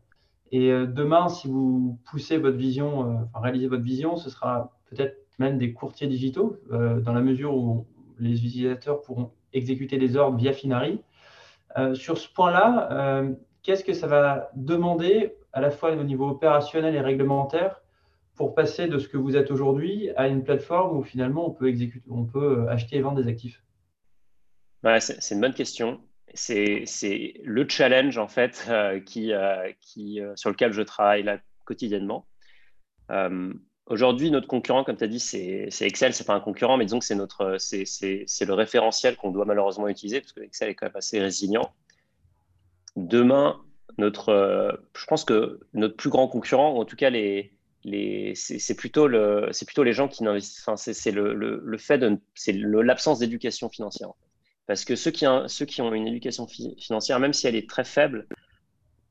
Et 0.53 0.70
euh, 0.70 0.87
demain, 0.87 1.29
si 1.29 1.48
vous 1.48 1.98
poussez 2.09 2.38
votre 2.38 2.57
vision, 2.57 3.03
euh, 3.03 3.14
enfin, 3.24 3.40
réalisez 3.40 3.66
votre 3.66 3.83
vision, 3.83 4.16
ce 4.16 4.31
sera 4.31 4.79
peut-être 4.90 5.16
même 5.40 5.59
des 5.59 5.72
courtiers 5.72 6.07
digitaux, 6.07 6.57
dans 6.70 7.12
la 7.12 7.20
mesure 7.20 7.55
où 7.55 7.87
les 8.18 8.44
utilisateurs 8.44 9.03
pourront 9.03 9.31
exécuter 9.53 9.96
des 9.96 10.16
ordres 10.16 10.37
via 10.37 10.53
Finari. 10.53 11.01
sur 11.94 12.18
ce 12.18 12.29
point-là, 12.33 13.22
qu'est-ce 13.62 13.85
que 13.85 13.92
ça 13.92 14.09
va 14.09 14.51
demander 14.57 15.37
à 15.53 15.61
la 15.61 15.70
fois 15.70 15.92
au 15.92 16.03
niveau 16.03 16.29
opérationnel 16.29 16.96
et 16.96 17.01
réglementaire 17.01 17.83
pour 18.35 18.57
passer 18.57 18.88
de 18.88 18.98
ce 18.98 19.07
que 19.07 19.16
vous 19.16 19.37
êtes 19.37 19.53
aujourd'hui 19.53 20.11
à 20.16 20.27
une 20.27 20.42
plateforme 20.42 20.96
où 20.96 21.05
finalement 21.05 21.46
on 21.46 21.53
peut, 21.53 21.68
exécuter, 21.68 22.09
on 22.11 22.24
peut 22.24 22.66
acheter 22.68 22.96
et 22.96 23.01
vendre 23.01 23.22
des 23.22 23.29
actifs? 23.29 23.62
C'est 25.00 25.34
une 25.34 25.40
bonne 25.40 25.54
question. 25.54 26.00
C'est 26.34 26.84
le 27.42 27.68
challenge 27.68 28.18
en 28.18 28.28
fait 28.28 28.66
euh, 28.68 29.00
qui, 29.00 29.32
euh, 29.32 29.70
euh, 29.98 30.32
sur 30.36 30.50
lequel 30.50 30.72
je 30.72 30.82
travaille 30.82 31.22
là 31.22 31.38
quotidiennement. 31.64 32.26
Aujourd'hui, 33.86 34.30
notre 34.30 34.46
concurrent, 34.46 34.84
comme 34.84 34.98
tu 34.98 35.04
as 35.04 35.08
dit, 35.08 35.18
c'est 35.18 35.70
Excel, 35.80 36.12
c'est 36.12 36.26
pas 36.26 36.34
un 36.34 36.40
concurrent, 36.40 36.76
mais 36.76 36.84
disons 36.84 36.98
que 36.98 37.06
c'est 37.06 38.44
le 38.44 38.52
référentiel 38.52 39.16
qu'on 39.16 39.30
doit 39.30 39.46
malheureusement 39.46 39.88
utiliser 39.88 40.20
parce 40.20 40.34
que 40.34 40.42
Excel 40.42 40.68
est 40.68 40.74
quand 40.74 40.86
même 40.86 40.96
assez 40.96 41.18
résilient. 41.18 41.72
Demain, 42.96 43.62
notre, 43.96 44.78
je 44.94 45.06
pense 45.06 45.24
que 45.24 45.60
notre 45.72 45.96
plus 45.96 46.10
grand 46.10 46.28
concurrent, 46.28 46.74
ou 46.74 46.80
en 46.80 46.84
tout 46.84 46.96
cas 46.96 47.10
c'est 47.10 48.76
plutôt 48.76 49.08
les 49.08 49.92
gens 49.94 50.08
qui 50.08 50.22
n'investissent. 50.22 50.68
Enfin, 50.68 50.76
c'est 50.76 51.10
le, 51.10 52.82
l'absence 52.82 53.20
d'éducation 53.20 53.70
financière. 53.70 54.10
Parce 54.68 54.85
que 54.85 54.96
ceux 54.96 55.11
qui, 55.11 55.26
ont 55.26 55.94
une 55.94 56.07
éducation 56.07 56.46
financière, 56.46 57.18
même 57.18 57.33
si 57.33 57.46
elle 57.46 57.57
est 57.57 57.68
très 57.68 57.85
faible, 57.85 58.28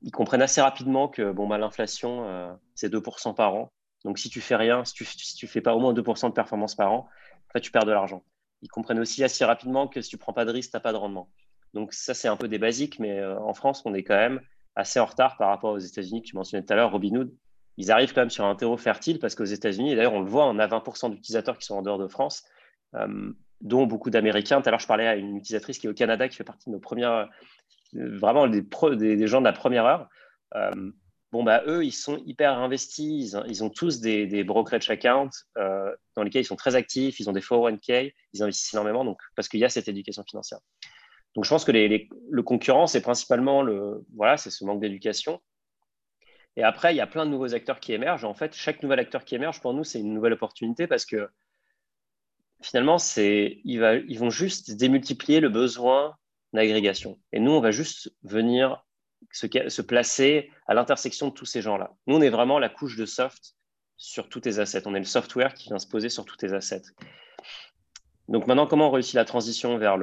ils 0.03 0.11
comprennent 0.11 0.43
assez 0.43 0.61
rapidement 0.61 1.07
que 1.07 1.31
bon, 1.31 1.47
bah, 1.47 1.57
l'inflation, 1.57 2.29
euh, 2.29 2.53
c'est 2.75 2.93
2% 2.93 3.33
par 3.33 3.55
an. 3.55 3.73
Donc, 4.05 4.19
si 4.19 4.29
tu 4.29 4.39
fais 4.39 4.55
rien, 4.55 4.85
si 4.85 4.93
tu 4.93 5.45
ne 5.45 5.49
fais 5.49 5.61
pas 5.61 5.73
au 5.73 5.79
moins 5.79 5.93
2% 5.93 6.29
de 6.29 6.33
performance 6.33 6.75
par 6.75 6.91
an, 6.91 7.09
en 7.49 7.51
fait, 7.51 7.59
tu 7.59 7.71
perds 7.71 7.85
de 7.85 7.91
l'argent. 7.91 8.23
Ils 8.61 8.67
comprennent 8.67 8.99
aussi 8.99 9.23
assez 9.23 9.43
rapidement 9.45 9.87
que 9.87 9.99
si 9.99 10.11
tu 10.11 10.17
prends 10.19 10.31
pas 10.31 10.45
de 10.45 10.51
risque, 10.51 10.69
tu 10.69 10.77
n'as 10.77 10.81
pas 10.81 10.91
de 10.91 10.97
rendement. 10.97 11.27
Donc, 11.73 11.91
ça, 11.91 12.13
c'est 12.13 12.27
un 12.27 12.37
peu 12.37 12.47
des 12.47 12.59
basiques, 12.59 12.99
mais 12.99 13.19
euh, 13.19 13.39
en 13.39 13.55
France, 13.55 13.81
on 13.83 13.95
est 13.95 14.03
quand 14.03 14.15
même 14.15 14.41
assez 14.75 14.99
en 14.99 15.05
retard 15.05 15.37
par 15.37 15.49
rapport 15.49 15.71
aux 15.71 15.79
États-Unis 15.79 16.21
que 16.21 16.27
tu 16.27 16.35
mentionnais 16.35 16.63
tout 16.63 16.71
à 16.71 16.75
l'heure, 16.75 16.91
Robinhood. 16.91 17.33
Ils 17.77 17.91
arrivent 17.91 18.13
quand 18.13 18.21
même 18.21 18.29
sur 18.29 18.45
un 18.45 18.55
terreau 18.55 18.77
fertile 18.77 19.17
parce 19.17 19.33
qu'aux 19.33 19.43
États-Unis, 19.43 19.95
d'ailleurs, 19.95 20.13
on 20.13 20.21
le 20.21 20.29
voit, 20.29 20.45
on 20.45 20.59
a 20.59 20.67
20% 20.67 21.09
d'utilisateurs 21.09 21.57
qui 21.57 21.65
sont 21.65 21.75
en 21.75 21.81
dehors 21.81 21.97
de 21.97 22.07
France. 22.07 22.43
Euh, 22.93 23.33
dont 23.61 23.85
beaucoup 23.85 24.09
d'Américains. 24.09 24.61
Tout 24.61 24.69
à 24.69 24.71
l'heure, 24.71 24.79
je 24.79 24.87
parlais 24.87 25.07
à 25.07 25.15
une 25.15 25.37
utilisatrice 25.37 25.79
qui 25.79 25.87
est 25.87 25.89
au 25.89 25.93
Canada, 25.93 26.27
qui 26.27 26.35
fait 26.35 26.43
partie 26.43 26.69
de 26.69 26.75
nos 26.75 26.79
premières, 26.79 27.29
euh, 27.95 28.17
vraiment 28.17 28.47
des, 28.47 29.27
gens 29.27 29.39
de 29.39 29.45
la 29.45 29.53
première 29.53 29.85
heure. 29.85 30.09
Euh, 30.55 30.91
bon, 31.31 31.43
bah, 31.43 31.63
eux, 31.67 31.83
ils 31.83 31.91
sont 31.91 32.21
hyper 32.25 32.57
investis. 32.57 33.35
Ils, 33.47 33.63
ont 33.63 33.69
tous 33.69 33.99
des, 33.99 34.43
brokerage 34.43 34.89
accounts 34.89 35.29
euh, 35.57 35.93
dans 36.15 36.23
lesquels 36.23 36.41
ils 36.41 36.45
sont 36.45 36.55
très 36.55 36.75
actifs. 36.75 37.19
Ils 37.19 37.29
ont 37.29 37.33
des 37.33 37.41
401k. 37.41 38.13
Ils 38.33 38.43
investissent 38.43 38.73
énormément 38.73 39.03
donc, 39.03 39.19
parce 39.35 39.47
qu'il 39.47 39.59
y 39.59 39.65
a 39.65 39.69
cette 39.69 39.87
éducation 39.87 40.23
financière. 40.23 40.59
Donc, 41.35 41.45
je 41.45 41.49
pense 41.49 41.65
que 41.65 41.71
le 41.71 42.43
concurrent, 42.43 42.87
c'est 42.87 43.01
principalement 43.01 43.61
le, 43.61 44.05
voilà, 44.15 44.37
c'est 44.37 44.49
ce 44.49 44.65
manque 44.65 44.81
d'éducation. 44.81 45.39
Et 46.55 46.63
après, 46.63 46.91
il 46.93 46.97
y 46.97 47.01
a 47.01 47.07
plein 47.07 47.25
de 47.25 47.31
nouveaux 47.31 47.53
acteurs 47.53 47.79
qui 47.79 47.93
émergent. 47.93 48.25
En 48.25 48.33
fait, 48.33 48.55
chaque 48.55 48.81
nouvel 48.81 48.99
acteur 48.99 49.23
qui 49.23 49.35
émerge, 49.35 49.61
pour 49.61 49.75
nous, 49.75 49.83
c'est 49.83 49.99
une 49.99 50.13
nouvelle 50.13 50.33
opportunité 50.33 50.87
parce 50.87 51.05
que 51.05 51.29
finalement, 52.61 52.97
ils, 53.17 54.17
vont 54.17 54.29
juste 54.29 54.71
démultiplier 54.71 55.39
le 55.39 55.49
besoin 55.49 56.15
d'agrégation. 56.53 57.19
Et 57.31 57.39
nous, 57.39 57.51
on 57.51 57.61
va 57.61 57.71
juste 57.71 58.13
venir 58.23 58.85
se, 59.31 59.81
placer 59.81 60.51
à 60.67 60.73
l'intersection 60.73 61.27
de 61.29 61.33
tous 61.33 61.45
ces 61.45 61.61
gens-là. 61.61 61.93
Nous, 62.07 62.15
on 62.15 62.21
est 62.21 62.29
vraiment 62.29 62.59
la 62.59 62.69
couche 62.69 62.97
de 62.97 63.05
soft 63.05 63.55
sur 63.97 64.29
tous 64.29 64.41
tes 64.41 64.59
assets. 64.59 64.83
On 64.85 64.95
est 64.95 64.99
le 64.99 65.05
software 65.05 65.53
qui 65.53 65.69
vient 65.69 65.79
se 65.79 65.87
poser 65.87 66.09
sur 66.09 66.25
tous 66.25 66.37
tes 66.37 66.53
assets. 66.53 66.83
Donc 68.27 68.47
maintenant, 68.47 68.67
comment 68.67 68.89
on 68.89 68.91
réussit 68.91 69.15
la 69.15 69.25
transition 69.25 69.77
vers 69.77 69.97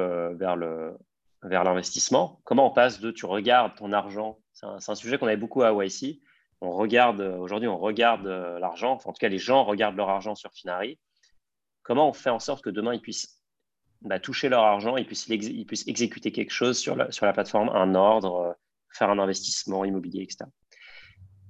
l'investissement? 1.42 2.40
Comment 2.44 2.70
on 2.70 2.70
passe 2.70 3.00
de 3.00 3.10
tu 3.10 3.26
regardes 3.26 3.74
ton 3.76 3.92
argent? 3.92 4.38
C'est 4.52 4.66
un, 4.66 4.94
sujet 4.94 5.18
qu'on 5.18 5.26
avait 5.26 5.36
beaucoup 5.36 5.62
à 5.62 5.72
YC. 5.72 6.20
On 6.60 6.70
regarde 6.70 7.20
aujourd'hui, 7.20 7.68
on 7.68 7.78
regarde 7.78 8.26
l'argent. 8.26 8.92
Enfin, 8.92 9.10
en 9.10 9.12
tout 9.12 9.18
cas, 9.20 9.28
les 9.28 9.38
gens 9.38 9.64
regardent 9.64 9.96
leur 9.96 10.08
argent 10.08 10.34
sur 10.34 10.52
Finari 10.52 10.98
comment 11.84 12.08
on 12.08 12.12
fait 12.12 12.30
en 12.30 12.40
sorte 12.40 12.64
que 12.64 12.70
demain, 12.70 12.94
ils 12.94 13.00
puissent 13.00 13.40
bah, 14.02 14.18
toucher 14.18 14.48
leur 14.48 14.64
argent, 14.64 14.96
ils 14.96 15.06
puissent, 15.06 15.30
exécuter 15.30 16.32
quelque 16.32 16.50
chose 16.50 16.78
sur 16.78 16.96
la, 16.96 17.32
plateforme, 17.32 17.68
un 17.68 17.94
ordre, 17.94 18.36
euh, 18.36 18.52
faire 18.90 19.10
un 19.10 19.18
investissement 19.18 19.84
immobilier, 19.84 20.22
etc. 20.22 20.46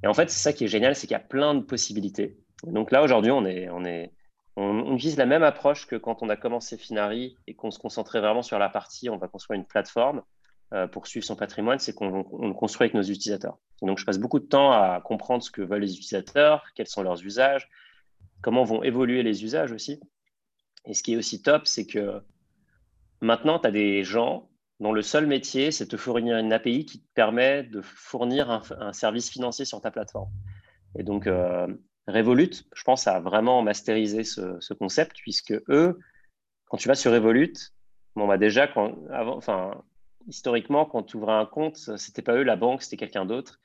Et 0.02 0.06
en 0.06 0.14
fait, 0.14 0.30
c'est 0.30 0.40
ça 0.40 0.52
qui 0.52 0.64
est 0.64 0.68
génial, 0.68 0.94
c'est 0.94 1.06
qu'il 1.06 1.14
y 1.14 1.16
a 1.16 1.20
plein 1.20 1.54
de 1.54 1.62
possibilités. 1.62 2.36
Donc 2.64 2.90
là, 2.90 3.02
aujourd'hui, 3.02 3.30
on, 3.30 3.44
est, 3.44 3.68
on, 4.56 4.96
la 5.16 5.26
même 5.26 5.42
approche 5.42 5.86
que 5.86 5.96
quand 5.96 6.22
on 6.22 6.28
a 6.28 6.36
commencé 6.36 6.76
Finari 6.76 7.36
et 7.46 7.54
qu'on 7.54 7.70
se 7.70 7.78
concentrait 7.78 8.20
vraiment 8.20 8.42
sur 8.42 8.58
la 8.58 8.68
partie, 8.68 9.08
on 9.08 9.16
va 9.16 9.28
construire 9.28 9.58
une 9.58 9.66
plateforme 9.66 10.22
euh, 10.72 10.86
pour 10.86 11.06
suivre 11.06 11.24
son 11.26 11.36
patrimoine, 11.36 11.78
c'est 11.78 11.94
qu'on 11.94 12.24
le 12.40 12.54
construit 12.54 12.84
avec 12.84 12.94
nos 12.94 13.02
utilisateurs. 13.02 13.58
donc, 13.82 13.98
je 13.98 14.04
passe 14.04 14.18
beaucoup 14.18 14.40
de 14.40 14.46
temps 14.46 14.72
à 14.72 15.00
comprendre 15.00 15.42
ce 15.42 15.50
que 15.50 15.62
veulent 15.62 15.82
les 15.82 15.92
utilisateurs, 15.92 16.64
quels 16.74 16.86
sont 16.86 17.02
leurs 17.02 17.22
usages, 17.24 17.68
comment 18.42 18.64
vont 18.64 18.82
évoluer 18.82 19.22
les 19.22 19.44
usages 19.44 19.72
aussi. 19.72 20.00
Et 20.86 20.94
ce 20.94 21.02
qui 21.02 21.14
est 21.14 21.16
aussi 21.16 21.42
top, 21.42 21.66
c'est 21.66 21.86
que 21.86 22.20
maintenant, 23.20 23.58
tu 23.58 23.66
as 23.66 23.70
des 23.70 24.04
gens 24.04 24.48
dont 24.80 24.92
le 24.92 25.02
seul 25.02 25.26
métier, 25.26 25.70
c'est 25.70 25.90
de 25.90 25.96
fournir 25.96 26.36
une 26.36 26.52
API 26.52 26.84
qui 26.84 27.00
te 27.00 27.06
permet 27.14 27.62
de 27.62 27.80
fournir 27.80 28.50
un, 28.50 28.92
service 28.92 29.30
financier 29.30 29.64
sur 29.64 29.80
ta 29.80 29.90
plateforme. 29.90 30.30
Et 30.98 31.02
donc, 31.02 31.26
euh, 31.26 31.66
Revolut, 32.06 32.50
je 32.74 32.82
pense, 32.82 33.06
a 33.06 33.20
vraiment 33.20 33.62
masterisé 33.62 34.24
ce, 34.24 34.74
concept, 34.74 35.16
puisque 35.22 35.54
eux, 35.68 35.98
quand 36.66 36.76
tu 36.76 36.88
vas 36.88 36.94
sur 36.94 37.12
Revolut, 37.12 37.54
bon, 38.14 38.26
bah 38.26 38.36
déjà, 38.36 38.66
quand, 38.66 38.94
enfin, 39.10 39.82
historiquement, 40.26 40.84
quand 40.84 41.02
tu 41.04 41.16
ouvrais 41.16 41.34
un 41.34 41.46
compte, 41.46 41.76
c'était 41.96 42.22
pas 42.22 42.34
eux 42.34 42.42
la 42.42 42.56
banque, 42.56 42.82
c'était 42.82 42.96
quelqu'un 42.96 43.24
d'autre. 43.24 43.60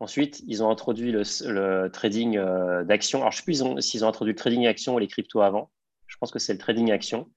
Ensuite, 0.00 0.42
ils 0.46 0.62
ont 0.62 0.70
introduit 0.70 1.12
le, 1.12 1.88
trading 1.88 2.36
euh, 2.36 2.84
d'actions. 2.84 3.20
Alors, 3.20 3.32
je 3.32 3.38
ne 3.38 3.38
sais 3.38 3.44
plus 3.44 3.82
s'ils 3.82 4.04
ont, 4.04 4.08
introduit 4.08 4.32
le 4.32 4.38
trading 4.38 4.66
action 4.66 4.94
ou 4.94 4.98
les 4.98 5.08
cryptos 5.08 5.40
avant. 5.40 5.70
Je 6.18 6.20
pense 6.20 6.32
que 6.32 6.40
c'est 6.40 6.52
le 6.52 6.58
trading 6.58 6.90
action. 6.90 7.30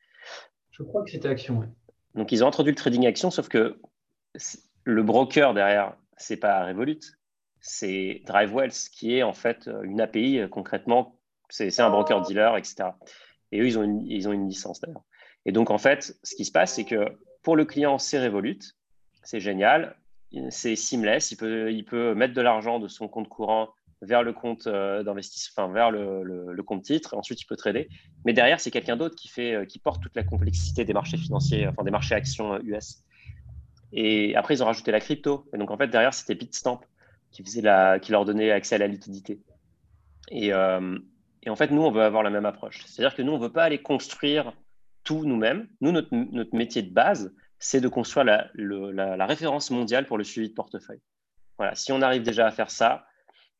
Je 0.72 0.82
crois 0.82 1.04
que 1.04 1.12
c'était 1.12 1.28
action, 1.28 1.60
oui. 1.60 1.68
Donc, 2.16 2.32
ils 2.32 2.44
ont 2.44 2.48
introduit 2.48 2.72
le 2.72 2.76
trading 2.78 3.06
action, 3.06 3.30
sauf 3.30 3.48
que 3.48 3.80
le 4.86 5.04
broker 5.04 5.54
derrière, 5.54 5.96
c'est 6.18 6.38
pas 6.38 6.66
Revolut, 6.66 7.00
c'est 7.60 8.24
DriveWells, 8.26 8.74
qui 8.92 9.16
est 9.16 9.22
en 9.22 9.34
fait 9.34 9.70
une 9.84 10.02
API 10.02 10.42
concrètement, 10.50 11.20
c'est 11.50 11.80
un 11.80 11.92
broker-dealer, 11.92 12.58
etc. 12.58 12.90
Et 13.52 13.62
eux, 13.62 13.68
ils 13.68 13.78
ont 13.78 13.84
une, 13.84 14.02
ils 14.08 14.28
ont 14.28 14.32
une 14.32 14.48
licence 14.48 14.82
d'ailleurs. 14.82 15.04
Et 15.46 15.52
donc, 15.52 15.70
en 15.70 15.78
fait, 15.78 16.18
ce 16.24 16.36
qui 16.36 16.46
se 16.46 16.52
passe, 16.52 16.74
c'est 16.74 16.86
que 16.86 17.06
pour 17.44 17.56
le 17.56 17.66
client, 17.66 18.00
c'est 18.00 18.20
Revolut, 18.20 18.60
c'est 19.22 19.40
génial, 19.40 19.96
c'est 20.50 20.76
seamless, 20.76 21.30
il 21.32 21.38
peut, 21.38 21.72
il 21.72 21.86
peut 21.86 22.16
mettre 22.16 22.34
de 22.34 22.42
l'argent 22.42 22.80
de 22.80 22.88
son 22.88 23.08
compte 23.08 23.30
courant 23.30 23.70
vers 24.02 24.24
le 24.24 24.34
compte 24.34 24.68
euh, 24.68 25.04
d'investissement, 25.04 25.66
enfin 25.66 25.74
vers 25.74 25.92
le, 25.92 26.24
le, 26.24 26.64
compte 26.64 26.84
titre, 26.84 27.16
ensuite 27.16 27.42
il 27.42 27.46
peut 27.46 27.56
trader. 27.56 27.88
Mais 28.26 28.34
derrière, 28.34 28.60
c'est 28.60 28.72
quelqu'un 28.72 28.98
d'autre 28.98 29.16
qui 29.16 29.28
fait, 29.28 29.54
euh, 29.54 29.66
qui 29.66 29.80
porte 29.80 30.02
toute 30.02 30.16
la 30.16 30.24
complexité 30.24 30.86
des 30.86 30.94
marchés 30.94 31.18
financiers, 31.18 31.68
enfin 31.68 31.84
des 31.84 31.92
marchés 31.92 32.16
actions 32.16 32.60
US. 32.64 33.04
Et 33.94 34.36
après, 34.36 34.56
ils 34.56 34.64
ont 34.64 34.66
rajouté 34.66 34.92
la 34.92 35.00
crypto. 35.00 35.48
Et 35.54 35.58
donc 35.58 35.70
en 35.72 35.78
fait, 35.78 35.88
derrière, 35.88 36.14
c'était 36.14 36.36
Bitstamp 36.36 36.82
qui 37.32 37.44
faisait 37.44 37.62
la, 37.62 38.00
qui 38.00 38.12
leur 38.12 38.26
donnait 38.26 38.52
accès 38.52 38.76
à 38.76 38.78
la 38.78 38.88
liquidité. 38.88 39.40
Et, 40.30 40.54
euh, 40.54 40.98
et 41.44 41.50
en 41.50 41.56
fait, 41.56 41.72
nous, 41.72 41.82
on 41.82 41.92
veut 41.92 42.04
avoir 42.04 42.24
la 42.24 42.30
même 42.30 42.46
approche. 42.46 42.84
C'est-à-dire 42.86 43.16
que 43.16 43.22
nous, 43.22 43.34
on 43.34 43.38
ne 43.38 43.44
veut 43.44 43.52
pas 43.52 43.64
aller 43.64 43.82
construire 43.82 44.54
tout 45.04 45.26
nous-mêmes. 45.26 45.68
Nous, 45.82 45.92
notre, 45.92 46.14
notre, 46.14 46.56
métier 46.56 46.82
de 46.84 46.92
base, 46.92 47.34
c'est 47.60 47.82
de 47.82 47.88
construire 47.88 48.24
la, 48.24 48.50
la, 48.56 49.18
la, 49.18 49.26
référence 49.26 49.72
mondiale 49.72 50.06
pour 50.06 50.18
le 50.18 50.24
suivi 50.24 50.50
de 50.50 50.54
portefeuille. 50.54 51.02
Voilà. 51.58 51.76
Si 51.76 51.92
on 51.92 52.02
arrive 52.02 52.22
déjà 52.22 52.48
à 52.48 52.52
faire 52.52 52.70
ça, 52.70 53.06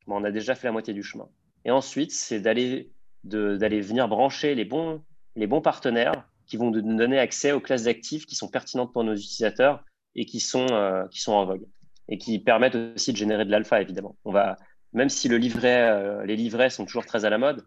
on 0.08 0.24
a 0.24 0.30
déjà 0.30 0.54
fait 0.54 0.66
la 0.66 0.72
moitié 0.72 0.94
du 0.94 1.02
chemin. 1.02 1.28
Et 1.64 1.70
ensuite, 1.70 2.12
c'est 2.12 2.40
d'aller 2.40 2.90
venir 3.24 4.08
brancher 4.08 4.54
les 4.54 4.64
bons, 4.64 5.02
les 5.36 5.46
bons 5.46 5.60
partenaires 5.60 6.28
qui 6.46 6.56
vont 6.56 6.70
nous 6.70 6.82
donner 6.82 7.18
accès 7.18 7.52
aux 7.52 7.60
classes 7.60 7.84
d'actifs 7.84 8.26
qui 8.26 8.34
sont 8.34 8.48
pertinentes 8.48 8.92
pour 8.92 9.04
nos 9.04 9.14
utilisateurs 9.14 9.84
et 10.14 10.26
qui 10.26 10.40
sont, 10.40 10.66
euh, 10.70 11.06
qui 11.08 11.20
sont 11.20 11.32
en 11.32 11.46
vogue 11.46 11.66
et 12.08 12.18
qui 12.18 12.38
permettent 12.38 12.74
aussi 12.74 13.12
de 13.12 13.16
générer 13.16 13.44
de 13.44 13.50
l'alpha, 13.50 13.80
évidemment. 13.80 14.16
On 14.24 14.32
va, 14.32 14.56
même 14.92 15.08
si 15.08 15.28
le 15.28 15.38
livret, 15.38 15.88
euh, 15.88 16.24
les 16.26 16.36
livrets 16.36 16.68
sont 16.68 16.84
toujours 16.84 17.06
très 17.06 17.24
à 17.24 17.30
la 17.30 17.38
mode, 17.38 17.64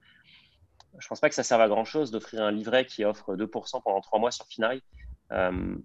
je 0.99 1.05
ne 1.05 1.09
pense 1.09 1.19
pas 1.19 1.29
que 1.29 1.35
ça 1.35 1.43
serve 1.43 1.61
à 1.61 1.67
grand-chose 1.67 2.11
d'offrir 2.11 2.43
un 2.43 2.51
livret 2.51 2.85
qui 2.85 3.03
offre 3.03 3.35
2% 3.35 3.81
pendant 3.83 4.01
trois 4.01 4.19
mois 4.19 4.31
sur 4.31 4.45
Finari. 4.47 4.81
Euh, 5.31 5.75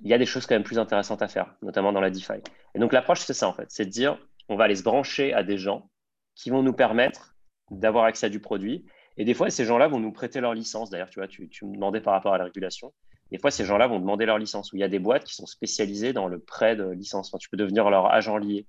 il 0.00 0.10
y 0.10 0.14
a 0.14 0.18
des 0.18 0.26
choses 0.26 0.46
quand 0.46 0.54
même 0.54 0.64
plus 0.64 0.78
intéressantes 0.78 1.22
à 1.22 1.28
faire, 1.28 1.54
notamment 1.62 1.92
dans 1.92 2.00
la 2.00 2.10
DeFi. 2.10 2.40
Et 2.74 2.78
donc 2.78 2.92
l'approche, 2.92 3.20
c'est 3.20 3.34
ça 3.34 3.48
en 3.48 3.52
fait, 3.52 3.66
c'est 3.68 3.86
de 3.86 3.90
dire 3.90 4.18
on 4.48 4.56
va 4.56 4.64
aller 4.64 4.76
se 4.76 4.82
brancher 4.82 5.32
à 5.32 5.42
des 5.42 5.58
gens 5.58 5.90
qui 6.34 6.50
vont 6.50 6.62
nous 6.62 6.72
permettre 6.72 7.34
d'avoir 7.70 8.04
accès 8.04 8.26
à 8.26 8.28
du 8.28 8.40
produit. 8.40 8.84
Et 9.16 9.24
des 9.24 9.34
fois, 9.34 9.50
ces 9.50 9.64
gens-là 9.64 9.88
vont 9.88 10.00
nous 10.00 10.12
prêter 10.12 10.40
leur 10.40 10.54
licence. 10.54 10.90
D'ailleurs, 10.90 11.10
tu 11.10 11.20
vois, 11.20 11.28
tu, 11.28 11.48
me 11.64 11.74
demandais 11.74 12.00
par 12.00 12.14
rapport 12.14 12.34
à 12.34 12.38
la 12.38 12.44
régulation. 12.44 12.92
Des 13.30 13.38
fois, 13.38 13.50
ces 13.50 13.64
gens-là 13.64 13.86
vont 13.86 13.98
demander 13.98 14.26
leur 14.26 14.38
licence. 14.38 14.72
Où 14.72 14.76
il 14.76 14.80
y 14.80 14.84
a 14.84 14.88
des 14.88 14.98
boîtes 14.98 15.24
qui 15.24 15.34
sont 15.34 15.46
spécialisées 15.46 16.12
dans 16.12 16.28
le 16.28 16.38
prêt 16.38 16.76
de 16.76 16.88
licence. 16.90 17.34
tu 17.38 17.48
peux 17.48 17.56
devenir 17.56 17.90
leur 17.90 18.12
agent 18.12 18.36
lié. 18.38 18.66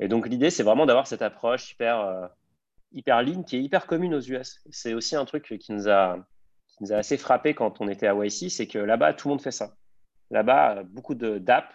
Et 0.00 0.08
donc, 0.08 0.28
l'idée, 0.28 0.50
c'est 0.50 0.62
vraiment 0.62 0.86
d'avoir 0.86 1.06
cette 1.06 1.22
approche 1.22 1.72
hyper, 1.72 2.00
euh, 2.00 2.26
hyper 2.92 3.22
qui 3.46 3.56
est 3.56 3.62
hyper 3.62 3.86
commune 3.86 4.14
aux 4.14 4.20
US. 4.20 4.60
C'est 4.70 4.94
aussi 4.94 5.16
un 5.16 5.24
truc 5.24 5.54
qui 5.58 5.72
nous, 5.72 5.88
a, 5.88 6.16
qui 6.68 6.76
nous 6.82 6.92
a 6.92 6.96
assez 6.96 7.18
frappé 7.18 7.54
quand 7.54 7.80
on 7.80 7.88
était 7.88 8.06
à 8.06 8.14
YC, 8.14 8.50
c'est 8.50 8.66
que 8.66 8.78
là-bas, 8.78 9.12
tout 9.12 9.28
le 9.28 9.32
monde 9.32 9.42
fait 9.42 9.50
ça. 9.50 9.74
Là-bas, 10.30 10.84
beaucoup 10.84 11.14
d'apps 11.14 11.74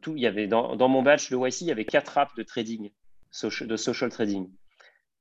tout, 0.00 0.16
il 0.16 0.22
y 0.22 0.26
avait 0.26 0.46
dans, 0.46 0.88
mon 0.88 1.02
batch 1.02 1.30
de 1.30 1.36
YC, 1.36 1.62
il 1.62 1.66
y 1.68 1.72
avait 1.72 1.84
quatre 1.84 2.18
apps 2.18 2.34
de 2.34 2.42
trading, 2.42 2.90
de 3.42 3.76
social 3.76 4.10
trading. 4.10 4.50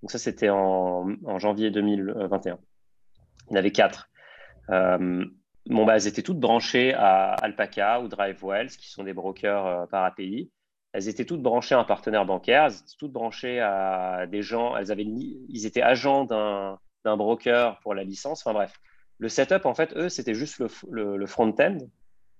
Donc 0.03 0.11
ça, 0.11 0.19
c'était 0.19 0.49
en, 0.49 1.07
janvier 1.39 1.71
2021. 1.71 2.59
Il 3.49 3.53
y 3.53 3.53
en 3.53 3.55
avait 3.55 3.71
quatre. 3.71 4.09
Euh, 4.69 5.25
elles 5.65 6.07
étaient 6.07 6.21
toutes 6.21 6.39
branchées 6.39 6.93
à 6.93 7.33
Alpaca 7.35 8.01
ou 8.01 8.09
DriveWells, 8.09 8.71
qui 8.71 8.89
sont 8.89 9.03
des 9.03 9.13
brokers 9.13 9.65
euh, 9.65 9.85
par 9.85 10.03
API. 10.03 10.51
Elles 10.91 11.07
étaient 11.07 11.23
toutes 11.23 11.41
branchées 11.41 11.73
à 11.73 11.79
un 11.79 11.85
partenaire 11.85 12.25
bancaire, 12.25 12.65
elles 12.65 12.73
étaient 12.73 12.97
toutes 12.99 13.13
branchées 13.13 13.61
à 13.61 14.27
des 14.27 14.41
gens, 14.41 14.75
elles 14.75 14.91
avaient, 14.91 15.05
ils 15.05 15.65
étaient 15.65 15.81
agents 15.81 16.25
d'un 16.25 17.17
broker 17.17 17.79
pour 17.79 17.95
la 17.95 18.03
licence. 18.03 18.45
Enfin 18.45 18.53
bref, 18.53 18.73
le 19.19 19.29
setup, 19.29 19.65
en 19.65 19.73
fait, 19.73 19.95
eux, 19.95 20.09
c'était 20.09 20.33
juste 20.33 20.61
le 20.91 21.25
front-end 21.25 21.77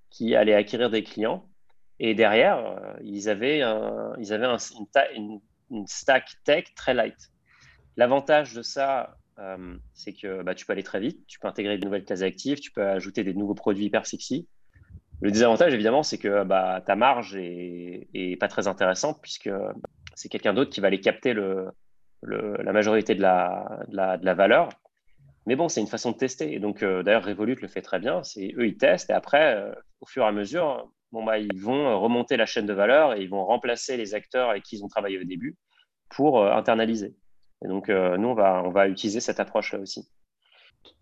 qui 0.10 0.36
allait 0.36 0.54
acquérir 0.54 0.90
des 0.90 1.02
clients. 1.04 1.48
Et 2.00 2.16
derrière, 2.16 2.58
euh, 2.58 2.94
ils 3.04 3.30
avaient, 3.30 3.64
ils 4.20 4.34
avaient 4.34 4.48
une, 5.16 5.40
stack 5.88 6.30
tech 6.44 6.66
très 6.76 6.94
light. 6.94 7.32
L'avantage 7.98 8.54
de 8.54 8.62
ça, 8.62 9.18
euh, 9.40 9.76
c'est 9.94 10.14
que 10.14 10.44
bah, 10.44 10.56
tu 10.56 10.66
peux 10.66 10.74
aller 10.74 10.84
très 10.84 11.00
vite, 11.00 11.26
tu 11.28 11.40
peux 11.40 11.48
intégrer 11.48 11.78
de 11.78 11.86
nouvelles 11.86 12.06
classes 12.06 12.22
actives, 12.22 12.60
tu 12.60 12.72
peux 12.72 12.86
ajouter 12.86 13.24
des 13.24 13.34
nouveaux 13.34 13.56
produits 13.56 13.86
hyper 13.86 14.06
sexy. 14.06 14.48
Le 15.22 15.32
désavantage, 15.32 15.74
évidemment, 15.74 16.04
c'est 16.04 16.18
que 16.18 16.44
bah, 16.44 16.82
ta 16.86 16.96
marge 16.96 17.36
est, 17.36 18.38
pas 18.40 18.48
très 18.48 18.68
intéressante 18.68 19.20
puisque 19.22 19.50
c'est 20.16 20.30
quelqu'un 20.30 20.54
d'autre 20.54 20.72
qui 20.72 20.82
va 20.82 20.88
aller 20.88 21.00
capter 21.00 21.34
le, 21.34 21.70
la 22.22 22.74
majorité 22.74 23.16
de 23.16 23.22
la, 23.22 23.80
de 23.88 24.26
la, 24.26 24.34
valeur. 24.34 24.70
Mais 25.46 25.56
bon, 25.56 25.70
c'est 25.70 25.82
une 25.82 25.88
façon 25.88 26.12
de 26.12 26.18
tester. 26.18 26.54
Et 26.54 26.60
donc, 26.60 26.84
euh, 26.84 27.04
d'ailleurs, 27.04 27.26
Revolut 27.26 27.56
le 27.62 27.68
fait 27.68 27.82
très 27.82 28.00
bien. 28.00 28.24
C'est 28.24 28.54
eux, 28.58 28.68
ils 28.68 28.78
testent. 28.78 29.10
Et 29.10 29.14
après, 29.14 29.72
au 30.02 30.06
fur 30.06 30.24
et 30.24 30.28
à 30.28 30.32
mesure, 30.32 30.92
bon, 31.14 31.24
bah, 31.24 31.38
ils 31.38 31.62
vont 31.62 31.88
euh, 31.88 31.96
remonter 31.96 32.36
la 32.36 32.46
chaîne 32.46 32.66
de 32.66 32.74
valeur 32.74 33.14
et 33.14 33.22
ils 33.22 33.30
vont 33.30 33.46
remplacer 33.46 33.96
les 33.96 34.16
acteurs 34.16 34.50
avec 34.50 34.64
qui 34.64 34.78
ils 34.78 34.84
ont 34.84 34.88
travaillé 34.88 35.20
au 35.20 35.24
début 35.24 35.56
pour 36.10 36.42
euh, 36.42 36.52
internaliser. 36.52 37.16
Et 37.64 37.68
donc, 37.68 37.88
euh, 37.88 38.18
nous, 38.18 38.28
on 38.28 38.34
va, 38.34 38.62
on 38.66 38.72
va 38.72 38.90
utiliser 38.90 39.22
cette 39.22 39.40
approche-là 39.40 39.80
aussi. 39.80 40.10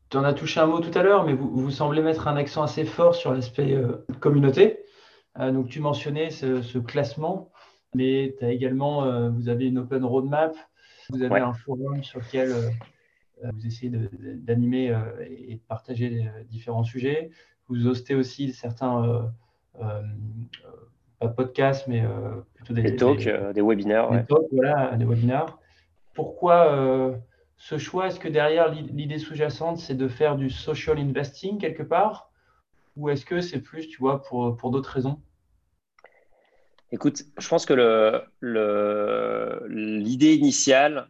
Tu 0.10 0.18
en 0.18 0.26
as 0.26 0.34
touché 0.34 0.60
un 0.60 0.68
mot 0.68 0.82
tout 0.82 0.96
à 0.98 1.02
l'heure, 1.02 1.24
mais 1.26 1.34
vous, 1.34 1.50
vous, 1.50 1.72
semblez 1.72 2.02
mettre 2.02 2.28
un 2.28 2.36
accent 2.36 2.62
assez 2.62 2.84
fort 2.84 3.16
sur 3.16 3.34
l'aspect 3.34 3.82
communauté. 4.20 4.84
donc, 5.40 5.70
tu 5.70 5.80
mentionnais 5.80 6.30
ce, 6.30 6.78
classement, 6.80 7.50
mais 7.96 8.36
tu 8.38 8.44
as 8.44 8.52
également, 8.52 9.30
vous 9.30 9.48
avez 9.48 9.68
une 9.68 9.78
open 9.78 10.04
roadmap, 10.04 10.54
vous 11.10 11.24
avez 11.24 11.40
un 11.40 11.54
forum 11.54 12.04
sur 12.04 12.20
lequel 12.20 12.54
vous 13.42 13.66
essayez 13.66 13.90
d'animer 14.20 14.94
et 15.22 15.56
de 15.56 15.62
partager 15.70 16.30
différents 16.50 16.84
sujets. 16.84 17.32
Vous 17.70 17.88
hostez 17.88 18.14
aussi 18.14 18.52
certains 18.52 19.32
euh, 19.80 20.02
pas 21.20 21.28
podcast, 21.28 21.86
mais 21.88 22.04
euh, 22.04 22.42
plutôt 22.56 22.74
des, 22.74 22.96
talks, 22.96 23.28
euh, 23.28 23.54
des, 23.54 23.62
webinaires. 23.62 24.12
Des 24.12 24.26
talks, 24.26 24.48
voilà, 24.52 24.96
des 24.98 25.06
webinaires. 25.06 25.58
Pourquoi 26.14 27.18
ce 27.58 27.78
choix? 27.78 28.08
Est-ce 28.08 28.20
que 28.20 28.28
derrière 28.28 28.70
l'idée 28.70 29.18
sous-jacente, 29.18 29.78
c'est 29.78 29.96
de 29.96 30.08
faire 30.08 30.36
du 30.36 30.50
social 30.50 31.00
investing 31.00 31.58
quelque 31.58 31.84
part? 31.84 32.32
Ou 32.98 33.10
est-ce 33.10 33.26
que 33.26 33.40
c'est 33.40 33.62
plus, 33.62 33.88
tu 33.88 34.00
vois, 34.00 34.22
pour, 34.24 34.58
pour 34.58 34.72
d'autres 34.72 34.90
raisons? 34.90 35.22
Écoute, 36.92 37.24
je 37.38 37.48
pense 37.48 37.66
que 37.66 37.74
l'idée 38.42 40.36
le, 40.36 40.38
initiale, 40.38 41.10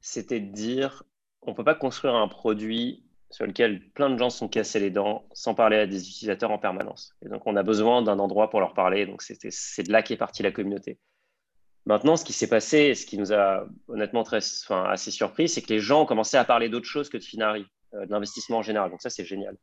c'était 0.00 0.38
de 0.38 0.52
dire 0.52 1.02
on 1.42 1.50
ne 1.50 1.56
peut 1.56 1.64
pas 1.64 1.74
construire 1.74 2.14
un 2.14 2.28
produit 2.28 3.03
sur 3.34 3.46
lequel 3.46 3.80
plein 3.94 4.10
de 4.10 4.16
gens 4.16 4.30
sont 4.30 4.46
cassés 4.46 4.78
les 4.78 4.92
dents 4.92 5.26
sans 5.32 5.56
parler 5.56 5.76
à 5.76 5.88
des 5.88 6.08
utilisateurs 6.08 6.52
en 6.52 6.58
permanence. 6.58 7.12
Et 7.20 7.28
donc, 7.28 7.42
on 7.46 7.56
a 7.56 7.64
besoin 7.64 8.00
d'un 8.00 8.20
endroit 8.20 8.48
pour 8.48 8.60
leur 8.60 8.74
parler. 8.74 9.06
Donc, 9.06 9.22
c'est 9.22 9.82
de 9.82 9.92
là 9.92 10.02
qu'est 10.02 10.16
partie 10.16 10.44
la 10.44 10.52
communauté. 10.52 11.00
Maintenant, 11.84 12.14
ce 12.14 12.24
qui 12.24 12.32
s'est 12.32 12.46
passé, 12.46 12.94
ce 12.94 13.04
qui 13.04 13.18
nous 13.18 13.32
a 13.32 13.66
honnêtement 13.88 14.22
très, 14.22 14.38
assez 14.70 15.10
surpris, 15.10 15.48
c'est 15.48 15.62
que 15.62 15.72
les 15.72 15.80
gens 15.80 16.02
ont 16.02 16.06
commencé 16.06 16.36
à 16.36 16.44
parler 16.44 16.68
d'autre 16.68 16.86
chose 16.86 17.08
que 17.08 17.16
de 17.16 17.24
Finari, 17.24 17.66
euh, 17.94 18.06
de 18.06 18.12
l'investissement 18.12 18.58
en 18.58 18.62
général. 18.62 18.88
Donc, 18.92 19.02
ça, 19.02 19.10
c'est 19.10 19.24
génial. 19.24 19.56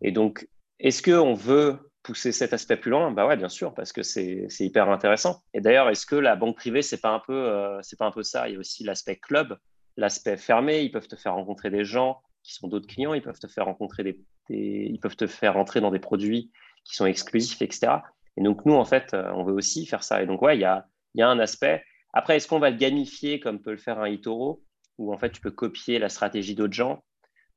Et 0.00 0.12
donc, 0.12 0.48
est-ce 0.78 1.02
qu'on 1.02 1.34
veut 1.34 1.90
pousser 2.04 2.30
cet 2.30 2.52
aspect 2.52 2.76
plus 2.76 2.92
loin? 2.92 3.10
Bah 3.10 3.26
ouais, 3.26 3.36
bien 3.36 3.48
sûr, 3.48 3.74
parce 3.74 3.92
que 3.92 4.04
c'est 4.04 4.46
hyper 4.60 4.88
intéressant. 4.88 5.42
Et 5.54 5.60
d'ailleurs, 5.60 5.88
est-ce 5.88 6.06
que 6.06 6.14
la 6.14 6.36
banque 6.36 6.54
privée, 6.54 6.82
c'est 6.82 7.00
pas 7.00 7.10
un 7.10 7.20
peu, 7.26 7.34
euh, 7.34 7.80
c'est 7.82 7.98
pas 7.98 8.06
un 8.06 8.12
peu 8.12 8.22
ça? 8.22 8.48
Il 8.48 8.52
y 8.52 8.56
a 8.56 8.60
aussi 8.60 8.84
l'aspect 8.84 9.16
club 9.16 9.58
l'aspect 9.96 10.36
fermé, 10.36 10.82
ils 10.82 10.90
peuvent 10.90 11.08
te 11.08 11.16
faire 11.16 11.34
rencontrer 11.34 11.70
des 11.70 11.84
gens 11.84 12.22
qui 12.42 12.54
sont 12.54 12.68
d'autres 12.68 12.86
clients, 12.86 13.14
ils 13.14 13.22
peuvent 13.22 13.38
te 13.38 13.46
faire 13.46 13.66
rencontrer 13.66 14.02
des, 14.02 14.18
ils 14.48 14.98
peuvent 14.98 15.16
te 15.16 15.26
faire 15.26 15.56
entrer 15.56 15.80
dans 15.80 15.90
des 15.90 15.98
produits 15.98 16.50
qui 16.84 16.94
sont 16.94 17.06
exclusifs, 17.06 17.62
etc. 17.62 17.98
Et 18.36 18.42
donc, 18.42 18.64
nous, 18.64 18.74
en 18.74 18.84
fait, 18.84 19.14
euh, 19.14 19.30
on 19.34 19.44
veut 19.44 19.52
aussi 19.52 19.86
faire 19.86 20.02
ça. 20.02 20.22
Et 20.22 20.26
donc, 20.26 20.42
ouais, 20.42 20.56
il 20.56 20.60
y 20.60 20.64
a, 20.64 20.86
y 21.14 21.22
a 21.22 21.28
un 21.28 21.38
aspect. 21.38 21.84
Après, 22.12 22.36
est-ce 22.36 22.48
qu'on 22.48 22.58
va 22.58 22.70
le 22.70 22.76
gamifier 22.76 23.40
comme 23.40 23.60
peut 23.60 23.70
le 23.70 23.76
faire 23.76 24.00
un 24.00 24.06
eToro, 24.06 24.62
où 24.98 25.12
en 25.12 25.18
fait, 25.18 25.30
tu 25.30 25.40
peux 25.40 25.50
copier 25.50 25.98
la 25.98 26.08
stratégie 26.08 26.54
d'autres 26.54 26.72
gens? 26.72 27.04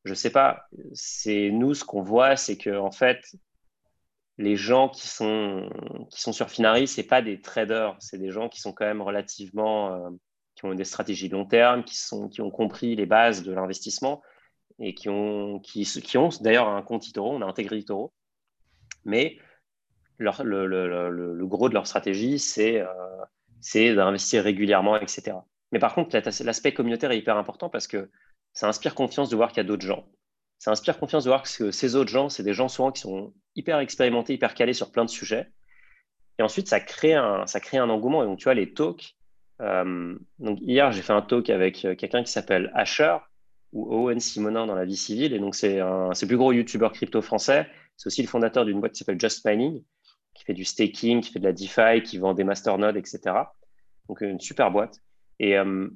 Je 0.04 0.14
sais 0.14 0.30
pas. 0.30 0.66
C'est 0.94 1.50
nous, 1.52 1.74
ce 1.74 1.84
qu'on 1.84 2.04
voit, 2.04 2.36
c'est 2.36 2.58
que 2.58 2.78
en 2.78 2.92
fait, 2.92 3.26
les 4.38 4.56
gens 4.56 4.90
qui 4.90 5.08
sont, 5.08 5.70
qui 6.12 6.22
sont 6.22 6.34
sur 6.34 6.50
Finari, 6.50 6.88
ce 6.88 7.02
pas 7.02 7.22
des 7.22 7.42
traders, 7.42 7.96
c'est 8.00 8.20
des 8.20 8.32
gens 8.32 8.50
qui 8.50 8.60
sont 8.60 8.74
quand 8.74 8.86
même 8.86 9.02
relativement, 9.02 9.94
euh, 9.94 10.10
qui 10.56 10.66
ont 10.66 10.74
des 10.74 10.84
stratégies 10.84 11.30
long 11.30 11.46
terme, 11.46 11.84
qui, 11.84 11.98
sont, 11.98 12.28
qui 12.30 12.42
ont 12.42 12.52
compris 12.52 12.96
les 12.96 13.06
bases 13.06 13.44
de 13.44 13.54
l'investissement 13.54 14.22
et 14.80 14.94
qui 14.94 15.10
ont, 15.10 15.60
qui, 15.60 16.18
ont 16.18 16.30
d'ailleurs 16.42 16.68
un 16.68 16.82
compte 16.82 17.08
Itoro, 17.08 17.34
on 17.34 17.42
a 17.42 17.46
intégré 17.46 17.78
Itoro, 17.78 18.14
mais 19.06 19.38
le, 20.18 21.46
gros 21.46 21.70
de 21.70 21.74
leur 21.74 21.88
stratégie, 21.88 22.40
c'est 22.40 22.82
euh, 22.82 23.96
d'investir 23.96 24.44
régulièrement, 24.44 24.98
etc. 24.98 25.38
Mais 25.72 25.80
par 25.80 25.94
contre, 25.94 26.16
l'aspect 26.44 26.74
communautaire 26.74 27.12
est 27.12 27.18
hyper 27.18 27.38
important 27.38 27.70
parce 27.70 27.88
que 27.88 28.10
ça 28.54 28.68
inspire 28.68 28.96
confiance 28.96 29.30
de 29.30 29.36
voir 29.36 29.50
qu'il 29.50 29.58
y 29.58 29.62
a 29.62 29.68
d'autres 29.68 29.86
gens. 29.86 30.08
Ça 30.60 30.72
inspire 30.72 30.98
confiance 30.98 31.26
de 31.26 31.30
voir 31.30 31.44
que 31.44 31.72
ces 31.72 31.96
autres 31.96 32.10
gens, 32.10 32.30
c'est 32.30 32.44
des 32.44 32.54
gens 32.54 32.70
souvent 32.70 32.92
qui 32.92 33.02
sont 33.02 33.34
hyper 33.56 33.80
expérimentés, 33.80 34.34
hyper 34.34 34.54
calés 34.54 34.74
sur 34.74 34.92
plein 34.92 35.04
de 35.04 35.10
sujets. 35.10 35.52
Et 36.40 36.44
ensuite, 36.44 36.68
ça 36.68 36.80
crée 36.80 37.14
un, 37.14 37.46
ça 37.46 37.60
crée 37.60 37.78
un 37.78 37.90
engouement. 37.90 38.24
Et 38.24 38.26
donc, 38.26 38.40
tu 38.40 38.46
vois, 38.46 38.54
les 38.54 38.74
talks. 38.74 39.16
Euh, 39.62 40.18
donc, 40.40 40.60
hier, 40.62 40.92
j'ai 40.92 41.02
fait 41.02 41.14
un 41.14 41.22
talk 41.22 41.50
avec 41.50 41.86
euh, 41.86 41.96
quelqu'un 41.96 42.24
qui 42.24 42.32
s'appelle 42.32 42.72
Asher 42.74 43.18
ou 43.76 43.94
Owen 43.94 44.20
Simonin 44.20 44.66
dans 44.66 44.74
la 44.74 44.86
vie 44.86 44.98
civile. 44.98 45.34
Et 45.34 45.40
donc, 45.40 45.54
c'est 45.54 45.78
le 45.78 46.26
plus 46.26 46.38
gros 46.38 46.52
YouTuber 46.52 46.90
crypto 46.94 47.22
français. 47.22 47.68
C'est 47.98 48.08
aussi 48.08 48.24
le 48.24 48.28
fondateur 48.28 48.66
d'une 48.66 48.80
boîte 48.80 48.94
qui 48.94 49.00
s'appelle 49.00 49.20
Just 49.20 49.46
Mining 49.46 49.84
qui 50.36 50.44
fait 50.44 50.54
du 50.54 50.66
staking, 50.66 51.22
qui 51.22 51.32
fait 51.32 51.40
de 51.40 51.46
la 51.46 51.54
DeFi, 51.54 52.04
qui 52.04 52.18
vend 52.20 52.34
des 52.34 52.44
masternodes, 52.44 52.98
etc. 52.98 53.20
Donc 54.08 54.22
une 54.22 54.40
super 54.40 54.70
boîte. 54.70 55.00
Et, 55.40 55.58
euh, 55.58 55.88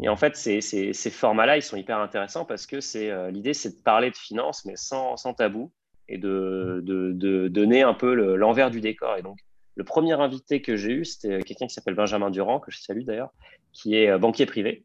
et 0.00 0.08
en 0.08 0.16
fait, 0.16 0.36
ces, 0.36 0.60
ces, 0.60 0.92
ces 0.92 1.10
formats-là, 1.10 1.56
ils 1.58 1.62
sont 1.62 1.76
hyper 1.76 1.98
intéressants 1.98 2.44
parce 2.44 2.66
que 2.66 2.80
c'est 2.80 3.10
euh, 3.10 3.30
l'idée, 3.30 3.52
c'est 3.52 3.76
de 3.76 3.82
parler 3.82 4.10
de 4.10 4.16
finance, 4.16 4.64
mais 4.64 4.76
sans, 4.76 5.16
sans 5.16 5.34
tabou, 5.34 5.72
et 6.08 6.18
de, 6.18 6.80
de, 6.84 7.12
de 7.12 7.48
donner 7.48 7.82
un 7.82 7.94
peu 7.94 8.14
l'envers 8.36 8.70
du 8.70 8.80
décor. 8.80 9.16
Et 9.16 9.22
donc, 9.22 9.38
le 9.74 9.84
premier 9.84 10.12
invité 10.12 10.62
que 10.62 10.76
j'ai 10.76 10.92
eu, 10.92 11.04
c'était 11.04 11.42
quelqu'un 11.42 11.66
qui 11.66 11.74
s'appelle 11.74 11.94
Benjamin 11.94 12.30
Durand, 12.30 12.60
que 12.60 12.70
je 12.70 12.78
salue 12.78 13.02
d'ailleurs, 13.02 13.32
qui 13.72 13.96
est 13.96 14.08
euh, 14.08 14.18
banquier 14.18 14.46
privé. 14.46 14.84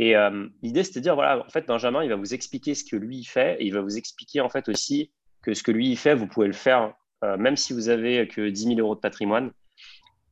Et 0.00 0.14
l'idée, 0.62 0.84
c'était 0.84 1.00
de 1.00 1.02
dire, 1.02 1.16
voilà, 1.16 1.44
en 1.44 1.50
fait, 1.50 1.66
Benjamin, 1.66 2.04
il 2.04 2.08
va 2.08 2.14
vous 2.14 2.32
expliquer 2.32 2.76
ce 2.76 2.84
que 2.84 2.94
lui, 2.94 3.24
fait, 3.24 3.60
et 3.60 3.66
il 3.66 3.74
va 3.74 3.80
vous 3.80 3.98
expliquer, 3.98 4.40
en 4.40 4.48
fait, 4.48 4.68
aussi 4.68 5.10
que 5.42 5.54
ce 5.54 5.64
que 5.64 5.72
lui, 5.72 5.96
fait, 5.96 6.14
vous 6.14 6.28
pouvez 6.28 6.46
le 6.46 6.52
faire 6.52 6.94
euh, 7.24 7.36
même 7.36 7.56
si 7.56 7.72
vous 7.72 7.88
avez 7.88 8.28
que 8.28 8.48
10 8.48 8.64
000 8.64 8.80
euros 8.80 8.94
de 8.94 9.00
patrimoine, 9.00 9.50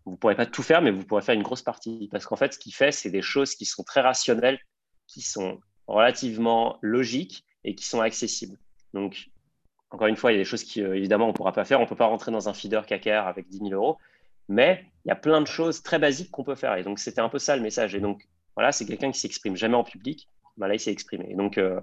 vous 0.04 0.12
ne 0.12 0.16
pourrez 0.16 0.36
pas 0.36 0.46
tout 0.46 0.62
faire, 0.62 0.82
mais 0.82 0.92
vous 0.92 1.04
pourrez 1.04 1.22
faire 1.22 1.34
une 1.34 1.42
grosse 1.42 1.62
partie. 1.62 2.08
Parce 2.12 2.26
qu'en 2.26 2.36
fait, 2.36 2.54
ce 2.54 2.58
qu'il 2.58 2.74
fait, 2.74 2.92
c'est 2.92 3.10
des 3.10 3.22
choses 3.22 3.54
qui 3.54 3.64
sont 3.64 3.82
très 3.82 4.00
rationnelles, 4.00 4.60
qui 5.08 5.20
sont 5.20 5.60
relativement 5.88 6.78
logiques 6.82 7.44
et 7.64 7.74
qui 7.74 7.84
sont 7.84 8.00
accessibles. 8.00 8.58
Donc, 8.94 9.30
encore 9.90 10.06
une 10.06 10.16
fois, 10.16 10.30
il 10.30 10.36
y 10.36 10.38
a 10.38 10.40
des 10.40 10.44
choses 10.44 10.62
qui, 10.62 10.82
euh, 10.82 10.96
évidemment, 10.96 11.26
on 11.26 11.28
ne 11.28 11.34
pourra 11.34 11.52
pas 11.52 11.64
faire. 11.64 11.80
On 11.80 11.84
ne 11.84 11.88
peut 11.88 11.96
pas 11.96 12.06
rentrer 12.06 12.30
dans 12.30 12.48
un 12.48 12.54
feeder 12.54 12.86
KKR 12.86 13.26
avec 13.26 13.48
10 13.48 13.58
000 13.58 13.70
euros. 13.70 13.98
Mais 14.48 14.84
il 15.04 15.08
y 15.08 15.12
a 15.12 15.16
plein 15.16 15.40
de 15.40 15.46
choses 15.46 15.82
très 15.82 15.98
basiques 15.98 16.30
qu'on 16.30 16.44
peut 16.44 16.54
faire. 16.54 16.76
Et 16.76 16.84
donc, 16.84 17.00
c'était 17.00 17.20
un 17.20 17.28
peu 17.28 17.40
ça 17.40 17.56
le 17.56 17.62
message. 17.62 17.96
Et 17.96 18.00
donc, 18.00 18.28
voilà, 18.56 18.72
c'est 18.72 18.86
quelqu'un 18.86 19.12
qui 19.12 19.20
s'exprime 19.20 19.56
jamais 19.56 19.76
en 19.76 19.84
public. 19.84 20.28
Ben 20.56 20.66
là, 20.66 20.74
il 20.74 20.80
s'est 20.80 20.90
exprimé. 20.90 21.34
Donc, 21.34 21.58
euh, 21.58 21.80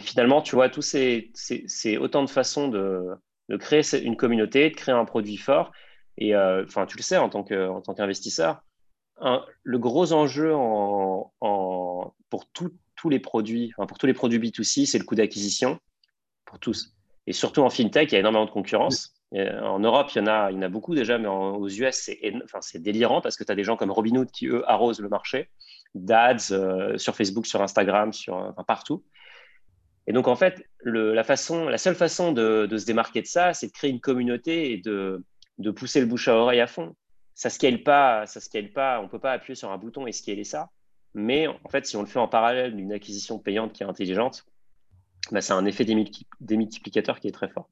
finalement, 0.00 0.42
tu 0.42 0.54
vois, 0.54 0.70
c'est 0.80 1.96
autant 1.98 2.22
de 2.22 2.30
façons 2.30 2.68
de, 2.68 3.06
de 3.48 3.56
créer 3.56 3.82
une 4.02 4.16
communauté, 4.16 4.70
de 4.70 4.76
créer 4.76 4.94
un 4.94 5.06
produit 5.06 5.38
fort. 5.38 5.72
Et 6.18 6.34
euh, 6.34 6.64
enfin, 6.64 6.84
tu 6.86 6.96
le 6.96 7.02
sais 7.02 7.16
en 7.16 7.28
tant 7.30 7.42
qu'investisseur, 7.42 8.62
le 9.62 9.78
gros 9.78 10.12
enjeu 10.12 10.54
en, 10.54 11.32
pour 12.28 12.46
tous 12.52 13.08
les 13.08 13.18
produits, 13.18 13.72
pour 13.76 13.98
tous 13.98 14.06
les 14.06 14.14
produits 14.14 14.38
B2C, 14.38 14.86
c'est 14.86 14.98
le 14.98 15.04
coût 15.04 15.14
d'acquisition 15.14 15.78
pour 16.44 16.58
tous. 16.58 16.94
Et 17.26 17.32
surtout 17.32 17.62
en 17.62 17.70
fintech, 17.70 18.10
il 18.10 18.14
y 18.14 18.16
a 18.16 18.20
énormément 18.20 18.46
de 18.46 18.50
concurrence. 18.50 19.14
en 19.32 19.78
Europe, 19.78 20.08
il 20.14 20.18
y 20.18 20.20
en 20.20 20.26
a, 20.26 20.50
il 20.50 20.56
y 20.56 20.58
en 20.58 20.62
a 20.62 20.68
beaucoup 20.68 20.94
déjà, 20.94 21.18
mais 21.18 21.28
aux 21.28 21.68
US, 21.68 22.10
c'est 22.60 22.82
délirant 22.82 23.20
parce 23.20 23.36
que 23.36 23.44
tu 23.44 23.52
as 23.52 23.54
des 23.54 23.64
gens 23.64 23.76
comme 23.76 23.90
Robinhood 23.90 24.30
qui, 24.30 24.46
eux, 24.46 24.68
arrosent 24.68 25.00
le 25.00 25.08
marché, 25.08 25.50
d'ads 25.94 26.52
euh, 26.52 26.98
sur 26.98 27.16
Facebook, 27.16 27.46
sur 27.46 27.62
Instagram, 27.62 28.12
sur, 28.12 28.54
partout. 28.66 29.04
Et 30.06 30.12
donc, 30.12 30.26
en 30.26 30.36
fait, 30.36 30.64
la, 30.84 31.22
façon, 31.24 31.68
la 31.68 31.78
seule 31.78 31.94
façon 31.94 32.32
de, 32.32 32.66
se 32.70 32.86
démarquer 32.86 33.20
de 33.20 33.26
ça, 33.26 33.52
c'est 33.52 33.66
de 33.66 33.72
créer 33.72 33.90
une 33.90 34.00
communauté 34.00 34.72
et 34.72 34.78
de, 34.78 35.22
pousser 35.76 36.00
le 36.00 36.06
bouche 36.06 36.28
à 36.28 36.34
oreille 36.34 36.60
à 36.60 36.66
fond. 36.66 36.96
Ça 37.34 37.50
scale 37.50 37.82
pas, 37.82 38.26
ça 38.26 38.40
scale 38.40 38.72
pas, 38.72 39.00
on 39.00 39.08
peut 39.08 39.18
pas 39.18 39.32
appuyer 39.32 39.54
sur 39.54 39.70
un 39.70 39.78
bouton 39.78 40.06
et 40.06 40.12
scaler 40.12 40.44
ça. 40.44 40.70
Mais 41.14 41.46
en 41.46 41.68
fait, 41.68 41.86
si 41.86 41.96
on 41.96 42.00
le 42.00 42.06
fait 42.06 42.18
en 42.18 42.28
parallèle 42.28 42.74
d'une 42.74 42.92
acquisition 42.92 43.38
payante 43.38 43.72
qui 43.72 43.82
est 43.82 43.86
intelligente, 43.86 44.44
bah, 45.30 45.40
c'est 45.40 45.52
un 45.52 45.66
effet 45.66 45.84
démultiplicateur 46.40 47.20
qui 47.20 47.28
est 47.28 47.32
très 47.32 47.48
fort. 47.48 47.68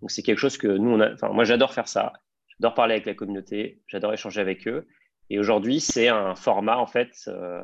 Donc, 0.00 0.10
c'est 0.10 0.22
quelque 0.22 0.38
chose 0.38 0.58
que 0.58 0.68
nous, 0.68 0.96
moi, 1.32 1.44
j'adore 1.44 1.72
faire 1.74 1.88
ça. 1.88 2.12
J'adore 2.48 2.74
parler 2.74 2.94
avec 2.94 3.06
la 3.06 3.14
communauté, 3.14 3.80
j'adore 3.86 4.12
échanger 4.12 4.40
avec 4.40 4.66
eux. 4.66 4.86
Et 5.30 5.38
aujourd'hui, 5.38 5.80
c'est 5.80 6.08
un 6.08 6.34
format, 6.34 6.78
en 6.78 6.86
fait, 6.86 7.24
euh, 7.28 7.62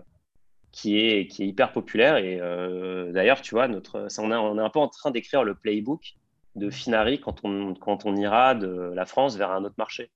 qui 0.70 0.98
est, 0.98 1.27
qui 1.29 1.44
est 1.44 1.46
hyper 1.46 1.72
populaire. 1.72 2.16
Et 2.16 2.38
euh, 2.40 3.12
d'ailleurs, 3.12 3.40
tu 3.40 3.55
vois, 3.55 3.68
notre, 3.68 4.09
on, 4.18 4.31
on, 4.31 4.59
est 4.59 4.62
un 4.62 4.70
peu 4.70 4.81
en 4.81 4.88
train 4.88 5.11
d'écrire 5.11 5.44
le 5.44 5.55
playbook 5.55 6.14
de 6.57 6.70
Finari 6.70 7.20
quand 7.20 7.44
on, 7.44 7.74
quand 7.74 8.05
on 8.05 8.16
ira 8.16 8.55
de 8.55 8.92
la 8.94 9.07
France 9.07 9.37
vers 9.37 9.50
un 9.50 9.64
autre 9.64 9.74
marché. 9.79 10.11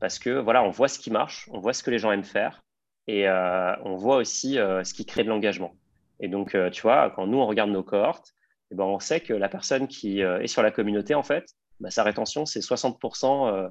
Parce 0.00 0.18
que 0.18 0.30
voilà, 0.30 0.62
on 0.62 0.70
voit 0.70 0.88
ce 0.88 0.98
qui 0.98 1.10
marche, 1.10 1.48
on 1.52 1.60
voit 1.60 1.72
ce 1.72 1.82
que 1.82 1.90
les 1.90 1.98
gens 1.98 2.12
aiment 2.12 2.24
faire 2.24 2.62
et 3.06 3.28
euh, 3.28 3.74
on 3.84 3.96
voit 3.96 4.16
aussi 4.16 4.54
ce 4.54 4.94
qui 4.94 5.04
crée 5.04 5.24
de 5.24 5.28
l'engagement. 5.28 5.74
Et 6.20 6.28
donc, 6.28 6.56
tu 6.72 6.82
vois, 6.82 7.10
quand 7.10 7.26
nous, 7.26 7.38
on 7.38 7.46
regarde 7.46 7.70
nos 7.70 7.82
cohortes, 7.82 8.34
eh 8.70 8.74
ben, 8.74 8.84
on 8.84 9.00
sait 9.00 9.20
que 9.20 9.32
la 9.32 9.48
personne 9.48 9.88
qui 9.88 10.20
est 10.20 10.46
sur 10.46 10.62
la 10.62 10.70
communauté, 10.70 11.14
en 11.14 11.22
fait, 11.22 11.46
bah, 11.80 11.90
sa 11.90 12.02
rétention, 12.02 12.44
c'est 12.44 12.60
60% 12.60 13.70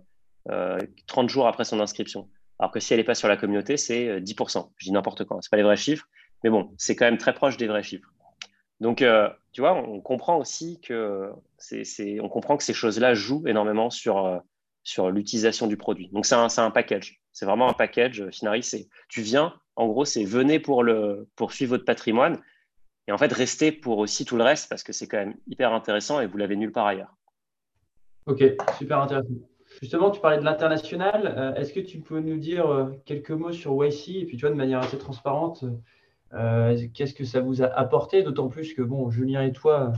30 1.08 1.30
jours 1.30 1.48
après 1.48 1.66
son 1.66 1.80
inscription. 1.80 2.28
Alors 2.60 2.72
que 2.72 2.80
si 2.80 2.94
elle 2.94 3.00
n'est 3.00 3.06
pas 3.06 3.16
sur 3.16 3.28
la 3.28 3.38
communauté, 3.38 3.78
c'est 3.78 4.20
10%. 4.20 4.58
Euh, 4.58 4.62
Je 4.78 4.86
dis 4.86 4.92
n'importe 4.92 5.26
quoi, 5.26 5.42
ce 5.42 5.50
pas 5.50 5.58
les 5.58 5.64
vrais 5.64 5.78
chiffres, 5.78 6.08
mais 6.44 6.50
bon, 6.50 6.74
c'est 6.78 6.96
quand 6.96 7.06
même 7.06 7.18
très 7.18 7.34
proche 7.34 7.58
des 7.58 7.68
vrais 7.68 7.84
chiffres. 7.84 8.12
Donc, 8.80 9.02
euh, 9.02 9.30
tu 9.52 9.62
vois, 9.62 9.74
on 9.74 10.02
comprend 10.02 10.38
aussi 10.38 10.80
que 10.82 11.32
on 12.22 12.30
comprend 12.30 12.58
que 12.58 12.64
ces 12.64 12.74
choses-là 12.74 13.16
jouent 13.16 13.48
énormément 13.48 13.90
sur, 13.90 14.26
euh, 14.26 14.38
sur 14.84 15.10
l'utilisation 15.10 15.68
du 15.68 15.78
produit. 15.78 16.10
Donc, 16.10 16.26
c'est 16.26 16.36
un, 16.36 16.48
un, 16.58 16.72
package. 16.72 17.22
C'est 17.32 17.46
vraiment 17.46 17.70
un 17.70 17.74
package. 17.74 18.30
Finari, 18.30 18.62
c'est 18.62 18.88
tu 19.10 19.22
viens, 19.22 19.54
en 19.76 19.88
gros, 19.88 20.06
c'est 20.06 20.24
venez 20.24 20.60
pour, 20.60 20.84
le, 20.84 21.28
pour 21.36 21.54
suivre 21.54 21.72
votre 21.72 21.86
patrimoine 21.86 22.40
et 23.08 23.12
en 23.12 23.18
fait, 23.18 23.32
restez 23.32 23.72
pour 23.72 24.00
aussi 24.00 24.26
tout 24.26 24.36
le 24.36 24.44
reste 24.44 24.70
parce 24.70 24.84
que 24.84 24.92
c'est 24.92 25.08
quand 25.08 25.18
même 25.18 25.36
hyper 25.48 25.74
intéressant 25.74 26.20
et 26.20 26.28
vous 26.28 26.38
l'avez 26.38 26.56
nulle 26.56 26.72
part 26.72 26.88
ailleurs. 26.88 27.16
Ok, 28.26 28.44
super 28.78 29.00
intéressant. 29.00 29.30
Justement, 29.82 30.10
tu 30.10 30.20
parlais 30.20 30.40
de 30.40 30.44
l'international. 30.44 31.34
Euh, 31.38 31.54
est-ce 31.56 31.72
que 31.72 31.80
tu 31.80 32.00
peux 32.00 32.20
nous 32.20 32.38
dire 32.38 32.68
euh, 32.68 32.92
quelques 33.06 33.32
mots 33.32 33.52
sur 33.52 33.74
YC 33.86 34.10
et 34.10 34.26
puis 34.26 34.38
tu 34.38 34.42
vois 34.42 34.50
de 34.50 34.56
manière 34.56 34.80
assez 34.80 34.98
transparente, 34.98 35.64
euh, 36.34 36.88
qu'est-ce 36.94 37.14
que 37.14 37.26
ça 37.26 37.42
vous 37.42 37.62
a 37.62 37.68
apporté? 37.68 38.24
D'autant 38.24 38.48
plus 38.48 38.74
que 38.74 38.82
bon, 38.82 39.10
Julien 39.12 39.44
et 39.44 39.54
toi, 39.54 39.94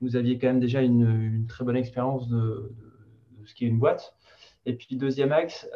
vous 0.00 0.16
aviez 0.16 0.38
quand 0.38 0.46
même 0.46 0.60
déjà 0.60 0.82
une, 0.82 1.46
très 1.48 1.64
bonne 1.64 1.76
expérience 1.76 2.28
de, 2.28 2.72
ce 3.44 3.54
qui 3.54 3.64
est 3.64 3.68
une 3.68 3.78
boîte. 3.78 4.14
Et 4.66 4.74
puis 4.74 4.96
deuxième 4.96 5.32
axe, 5.32 5.68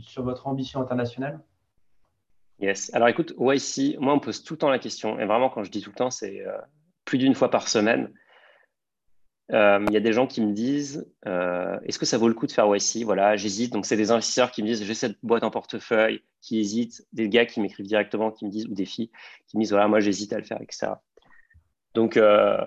sur 0.00 0.22
votre 0.22 0.46
ambition 0.48 0.82
internationale. 0.82 1.40
Yes. 2.58 2.92
Alors 2.94 3.08
écoute, 3.08 3.34
YC, 3.38 3.98
moi 3.98 4.12
on 4.12 4.18
pose 4.18 4.42
tout 4.42 4.54
le 4.54 4.58
temps 4.58 4.68
la 4.68 4.78
question, 4.78 5.18
et 5.18 5.24
vraiment 5.24 5.48
quand 5.48 5.62
je 5.64 5.70
dis 5.70 5.80
tout 5.80 5.90
le 5.90 5.96
temps, 5.96 6.10
c'est 6.10 6.44
plus 7.06 7.16
d'une 7.16 7.34
fois 7.34 7.50
par 7.50 7.68
semaine. 7.68 8.12
Euh, 9.52 9.84
il 9.86 9.92
y 9.92 9.96
a 9.96 10.00
des 10.00 10.12
gens 10.12 10.26
qui 10.26 10.40
me 10.40 10.52
disent 10.52 11.06
euh, 11.26 11.78
est-ce 11.84 11.98
que 12.00 12.06
ça 12.06 12.18
vaut 12.18 12.26
le 12.28 12.34
coup 12.34 12.46
de 12.46 12.52
faire 12.52 12.66
YC 12.66 13.04
Voilà, 13.04 13.36
j'hésite. 13.36 13.72
Donc, 13.72 13.86
c'est 13.86 13.96
des 13.96 14.10
investisseurs 14.10 14.50
qui 14.50 14.62
me 14.62 14.68
disent 14.68 14.82
j'ai 14.84 14.94
cette 14.94 15.18
boîte 15.22 15.44
en 15.44 15.50
portefeuille, 15.50 16.22
qui 16.40 16.58
hésitent, 16.58 17.06
des 17.12 17.28
gars 17.28 17.46
qui 17.46 17.60
m'écrivent 17.60 17.86
directement, 17.86 18.32
qui 18.32 18.44
me 18.44 18.50
disent, 18.50 18.66
ou 18.66 18.74
des 18.74 18.86
filles 18.86 19.10
qui 19.46 19.56
me 19.56 19.62
disent 19.62 19.70
voilà, 19.70 19.88
moi 19.88 20.00
j'hésite 20.00 20.32
à 20.32 20.38
le 20.38 20.44
faire, 20.44 20.60
etc. 20.60 20.94
Donc, 21.94 22.16
euh, 22.16 22.58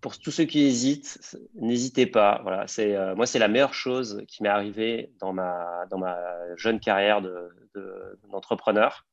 pour 0.00 0.18
tous 0.18 0.30
ceux 0.30 0.44
qui 0.44 0.62
hésitent, 0.62 1.36
n'hésitez 1.54 2.06
pas. 2.06 2.40
Voilà, 2.42 2.66
c'est 2.66 2.96
moi, 3.14 3.26
c'est 3.26 3.38
la 3.38 3.48
meilleure 3.48 3.74
chose 3.74 4.24
qui 4.26 4.42
m'est 4.42 4.48
arrivée 4.48 5.12
dans 5.20 5.34
ma, 5.34 5.84
dans 5.90 5.98
ma 5.98 6.16
jeune 6.56 6.80
carrière 6.80 7.20
d'entrepreneur. 8.30 9.06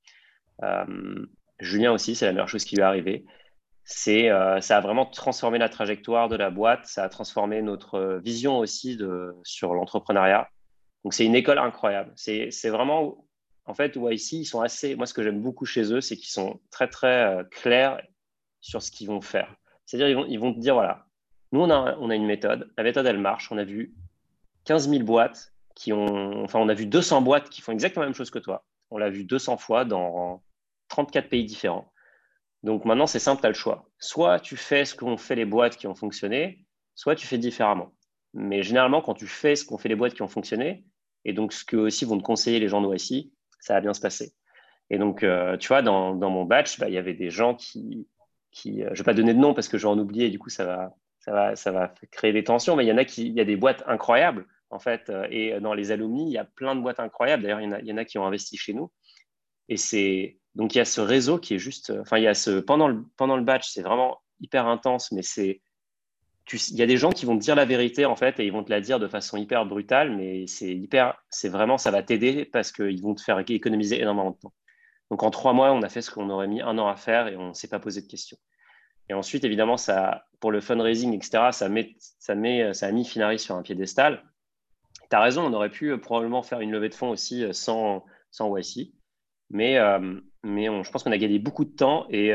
De, 0.62 1.30
Julien 1.60 1.92
aussi, 1.92 2.16
c'est 2.16 2.26
la 2.26 2.32
meilleure 2.32 2.50
chose 2.50 2.64
qui 2.64 2.76
lui 2.76 2.82
est 2.82 2.86
arrivée 2.86 3.26
c'est, 3.84 4.30
euh, 4.30 4.62
ça 4.62 4.78
a 4.78 4.82
vraiment 4.82 5.06
transformé 5.06 5.58
la 5.58 5.70
trajectoire 5.70 6.30
de 6.30 6.36
la 6.36 6.50
boîte, 6.50 6.86
ça 6.86 7.04
a 7.04 7.10
transformé 7.10 7.62
notre 7.62 8.20
vision 8.24 8.60
aussi 8.60 9.00
sur 9.44 9.74
l'entrepreneuriat. 9.74 10.48
Donc 11.04 11.14
c'est 11.14 11.26
une 11.26 11.36
école 11.36 11.58
incroyable. 11.58 12.12
C'est, 12.16 12.70
vraiment 12.70 13.26
en 13.66 13.74
fait, 13.74 13.96
YC, 13.96 14.34
ils 14.34 14.46
sont 14.46 14.62
assez. 14.62 14.96
Moi, 14.96 15.06
ce 15.06 15.14
que 15.14 15.24
j'aime 15.24 15.42
beaucoup 15.42 15.66
chez 15.66 15.94
eux, 15.94 16.02
c'est 16.02 16.16
qu'ils 16.16 16.32
sont 16.32 16.60
très, 16.70 16.88
très 16.88 17.44
clairs 17.52 18.02
sur 18.60 18.82
ce 18.82 18.92
qu'ils 18.92 19.08
vont 19.08 19.22
faire. 19.22 19.56
C'est-à-dire, 19.86 20.10
ils 20.10 20.16
vont, 20.16 20.26
ils 20.26 20.40
vont 20.40 20.54
te 20.54 20.60
dire 20.60 20.76
voilà, 20.76 21.06
nous, 21.52 21.62
on 21.62 21.70
a, 21.70 21.98
on 21.98 22.10
a 22.10 22.16
une 22.16 22.26
méthode. 22.26 22.72
La 22.78 22.84
méthode, 22.84 23.06
elle 23.06 23.20
marche. 23.20 23.52
On 23.52 23.58
a 23.58 23.64
vu 23.64 23.94
15 24.66 24.90
000 24.90 25.04
boîtes 25.04 25.54
qui 25.76 25.92
ont. 25.94 26.44
Enfin, 26.44 26.60
on 26.60 26.70
a 26.70 26.74
vu 26.74 26.86
200 26.86 27.22
boîtes 27.22 27.50
qui 27.50 27.62
font 27.62 27.72
exactement 27.72 28.02
la 28.04 28.08
même 28.08 28.16
chose 28.16 28.30
que 28.30 28.40
toi. 28.40 28.64
On 28.90 28.98
l'a 28.98 29.10
vu 29.10 29.26
200 29.26 29.58
fois 29.58 29.86
dans 29.86 30.42
34 30.90 31.30
pays 31.30 31.46
différents. 31.46 31.91
Donc 32.64 32.86
maintenant, 32.86 33.08
c'est 33.08 33.20
simple, 33.20 33.42
tu 33.42 33.48
as 33.48 33.50
le 33.50 33.56
choix. 33.56 33.90
Soit 33.98 34.40
tu 34.40 34.58
fais 34.58 34.86
ce 34.86 34.96
qu'ont 34.96 35.18
fait 35.18 35.36
les 35.36 35.46
boîtes 35.46 35.78
qui 35.78 35.88
ont 35.88 35.96
fonctionné, 35.96 36.66
soit 36.96 37.16
tu 37.16 37.26
fais 37.26 37.38
différemment. 37.38 37.94
Mais 38.34 38.64
généralement, 38.64 39.02
quand 39.02 39.14
tu 39.14 39.28
fais 39.28 39.56
ce 39.56 39.66
qu'ont 39.66 39.78
fait 39.78 39.90
les 39.90 39.96
boîtes 39.96 40.14
qui 40.14 40.22
ont 40.22 40.28
fonctionné, 40.28 40.86
et 41.26 41.34
donc 41.34 41.54
ce 41.54 41.66
que 41.66 41.78
aussi 41.78 42.06
vont 42.06 42.18
te 42.18 42.24
conseiller 42.24 42.60
les 42.60 42.68
gens 42.68 42.82
YC, 42.82 43.32
ça 43.60 43.74
va 43.74 43.82
bien 43.82 43.94
se 43.94 44.02
passer. 44.02 44.34
Et 44.90 44.98
donc, 44.98 45.24
euh, 45.24 45.58
tu 45.58 45.70
vois, 45.70 45.82
dans, 45.82 46.14
mon 46.16 46.46
batch, 46.46 46.80
bah, 46.80 46.90
il 46.90 46.94
y 46.94 46.98
avait 46.98 47.14
des 47.14 47.30
gens 47.30 47.56
qui, 47.56 48.08
euh, 48.66 48.70
je 48.70 48.90
ne 48.90 48.96
vais 48.96 49.04
pas 49.04 49.14
donner 49.14 49.34
de 49.34 49.40
nom 49.40 49.54
parce 49.54 49.68
que 49.68 49.78
je 49.78 49.84
vais 49.84 49.92
en 49.92 50.00
oublier, 50.00 50.26
et 50.28 50.30
du 50.30 50.40
coup, 50.40 50.50
ça 50.50 50.66
va, 50.66 50.94
ça 51.20 51.32
va, 51.32 51.56
ça 51.56 51.72
va 51.72 51.94
créer 52.12 52.34
des 52.34 52.44
tensions, 52.44 52.76
mais 52.76 52.86
il 52.86 52.90
y 52.90 52.92
en 52.92 52.98
a 52.98 53.06
qui, 53.06 53.28
il 53.28 53.34
y 53.34 53.42
a 53.42 53.46
des 53.46 53.56
boîtes 53.56 53.84
incroyables, 53.88 54.46
en 54.70 54.80
fait, 54.80 55.10
euh, 55.10 55.28
et 55.30 55.60
dans 55.60 55.74
les 55.74 55.92
alumni, 55.92 56.28
il 56.28 56.34
y 56.34 56.38
a 56.38 56.46
plein 56.46 56.76
de 56.76 56.82
boîtes 56.82 57.00
incroyables. 57.00 57.44
D'ailleurs, 57.44 57.62
il, 57.62 57.86
y 57.86 57.90
y 57.90 57.94
en 57.94 57.98
a 57.98 58.06
qui 58.06 58.18
ont 58.18 58.26
investi 58.26 58.58
chez 58.58 58.74
nous. 58.74 58.92
Et 59.70 59.78
c'est, 59.78 60.41
donc, 60.56 60.76
il 60.76 60.80
y 60.80 60.82
a 60.82 60.86
ce 60.86 61.02
réseau 61.02 61.38
qui 61.38 61.56
est 61.56 61.60
juste, 61.60 61.94
enfin, 62.02 62.18
il 62.18 62.24
y 62.24 62.28
a 62.28 62.34
ce, 62.34 62.60
pendant 62.60 62.88
le, 62.88 63.04
pendant 63.18 63.38
le 63.38 63.44
batch, 63.44 63.70
c'est 63.70 63.82
vraiment 63.82 64.22
hyper 64.42 64.68
intense, 64.68 65.12
mais 65.12 65.22
c'est, 65.22 65.62
il 66.52 66.76
y 66.76 66.82
a 66.82 66.86
des 66.86 66.98
gens 66.98 67.12
qui 67.12 67.26
vont 67.26 67.38
te 67.38 67.44
dire 67.44 67.56
la 67.56 67.66
vérité, 67.66 68.06
en 68.06 68.16
fait, 68.16 68.40
et 68.40 68.46
ils 68.46 68.52
vont 68.52 68.64
te 68.64 68.70
la 68.70 68.82
dire 68.82 69.00
de 69.00 69.08
façon 69.08 69.38
hyper 69.38 69.66
brutale, 69.66 70.16
mais 70.16 70.48
c'est 70.48 70.76
hyper, 70.76 71.22
c'est 71.30 71.50
vraiment, 71.50 71.78
ça 71.78 71.92
va 71.92 72.04
t'aider 72.04 72.46
parce 72.46 72.72
qu'ils 72.72 73.02
vont 73.02 73.16
te 73.16 73.22
faire 73.22 73.40
économiser 73.40 74.02
énormément 74.02 74.32
de 74.32 74.38
temps. 74.38 74.54
Donc, 75.10 75.24
en 75.24 75.30
trois 75.30 75.54
mois, 75.54 75.72
on 75.72 75.82
a 75.82 75.90
fait 75.90 76.02
ce 76.02 76.12
qu'on 76.12 76.30
aurait 76.30 76.48
mis 76.48 76.62
un 76.62 76.78
an 76.78 76.88
à 76.88 76.96
faire 76.96 77.28
et 77.28 77.36
on 77.38 77.50
ne 77.50 77.54
s'est 77.54 77.68
pas 77.68 77.80
posé 77.80 78.02
de 78.02 78.08
questions. 78.08 78.38
Et 79.10 79.14
ensuite, 79.14 79.44
évidemment, 79.44 79.78
ça, 79.78 80.26
pour 80.40 80.52
le 80.52 80.62
fundraising, 80.62 81.14
etc., 81.14 81.50
ça, 81.52 81.70
met, 81.70 81.96
ça, 82.00 82.36
met, 82.36 82.74
ça 82.74 82.88
a 82.88 82.92
mis 82.92 83.06
Finari 83.06 83.40
sur 83.40 83.56
un 83.56 83.62
piédestal. 83.62 84.24
Tu 85.10 85.16
as 85.16 85.22
raison, 85.22 85.44
on 85.44 85.54
aurait 85.54 85.70
pu 85.70 85.92
euh, 85.92 85.98
probablement 85.98 86.44
faire 86.44 86.62
une 86.62 86.72
levée 86.72 86.88
de 86.90 86.96
fonds 86.96 87.10
aussi 87.10 87.44
euh, 87.44 87.52
sans, 87.52 88.06
sans 88.32 88.56
YC. 88.56 88.94
Mais, 89.50 89.78
euh, 89.78 90.22
mais 90.44 90.66
je 90.66 90.92
pense 90.92 91.04
qu'on 91.04 91.12
a 91.12 91.18
gagné 91.18 91.40
beaucoup 91.40 91.66
de 91.66 91.72
temps. 91.72 92.08
Et 92.10 92.32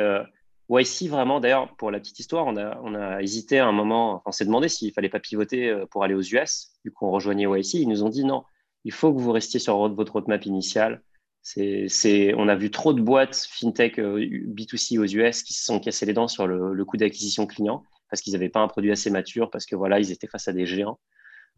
YC, 0.71 1.09
vraiment, 1.09 1.41
d'ailleurs, 1.41 1.75
pour 1.77 1.91
la 1.91 1.99
petite 1.99 2.19
histoire, 2.21 2.47
on 2.47 2.57
a, 2.57 3.23
hésité 3.23 3.59
à 3.59 3.67
un 3.67 3.73
moment, 3.73 4.23
on 4.27 4.33
s'est 4.33 4.45
demandé 4.45 4.69
s'il 4.69 4.89
ne 4.89 4.93
fallait 4.93 5.09
pas 5.09 5.21
pivoter 5.21 5.85
pour 5.91 6.05
aller 6.05 6.15
aux 6.15 6.23
US, 6.23 6.73
vu 6.85 6.93
qu'on 6.93 7.11
rejoignait 7.11 7.45
YC. 7.45 7.75
Ils 7.75 7.89
nous 7.89 8.05
ont 8.05 8.09
dit 8.09 8.25
non, 8.25 8.45
il 8.85 8.93
faut 8.93 9.13
que 9.13 9.21
vous 9.21 9.33
restiez 9.33 9.59
sur 9.59 9.89
votre 9.93 10.13
roadmap 10.13 10.47
initiale. 10.47 11.03
C'est, 11.43 12.35
on 12.35 12.49
a 12.49 12.57
vu 12.57 12.73
trop 12.73 12.93
de 12.93 13.01
boîtes 13.01 13.47
fintech 13.49 14.01
euh, 14.01 14.19
B2C 14.19 14.99
aux 14.99 15.05
US 15.05 15.45
qui 15.45 15.55
se 15.55 15.65
sont 15.65 15.79
cassées 15.79 16.05
les 16.05 16.13
dents 16.13 16.27
sur 16.27 16.49
le, 16.49 16.85
coût 16.85 16.97
d'acquisition 16.97 17.47
client 17.47 17.85
parce 18.11 18.21
qu'ils 18.21 18.33
n'avaient 18.33 18.49
pas 18.49 18.61
un 18.61 18.69
produit 18.69 18.91
assez 18.91 19.11
mature, 19.11 19.51
parce 19.51 19.67
que 19.67 19.77
voilà, 19.77 20.01
étaient 20.01 20.27
face 20.27 20.49
à 20.49 20.53
des 20.53 20.67
géants. 20.67 20.99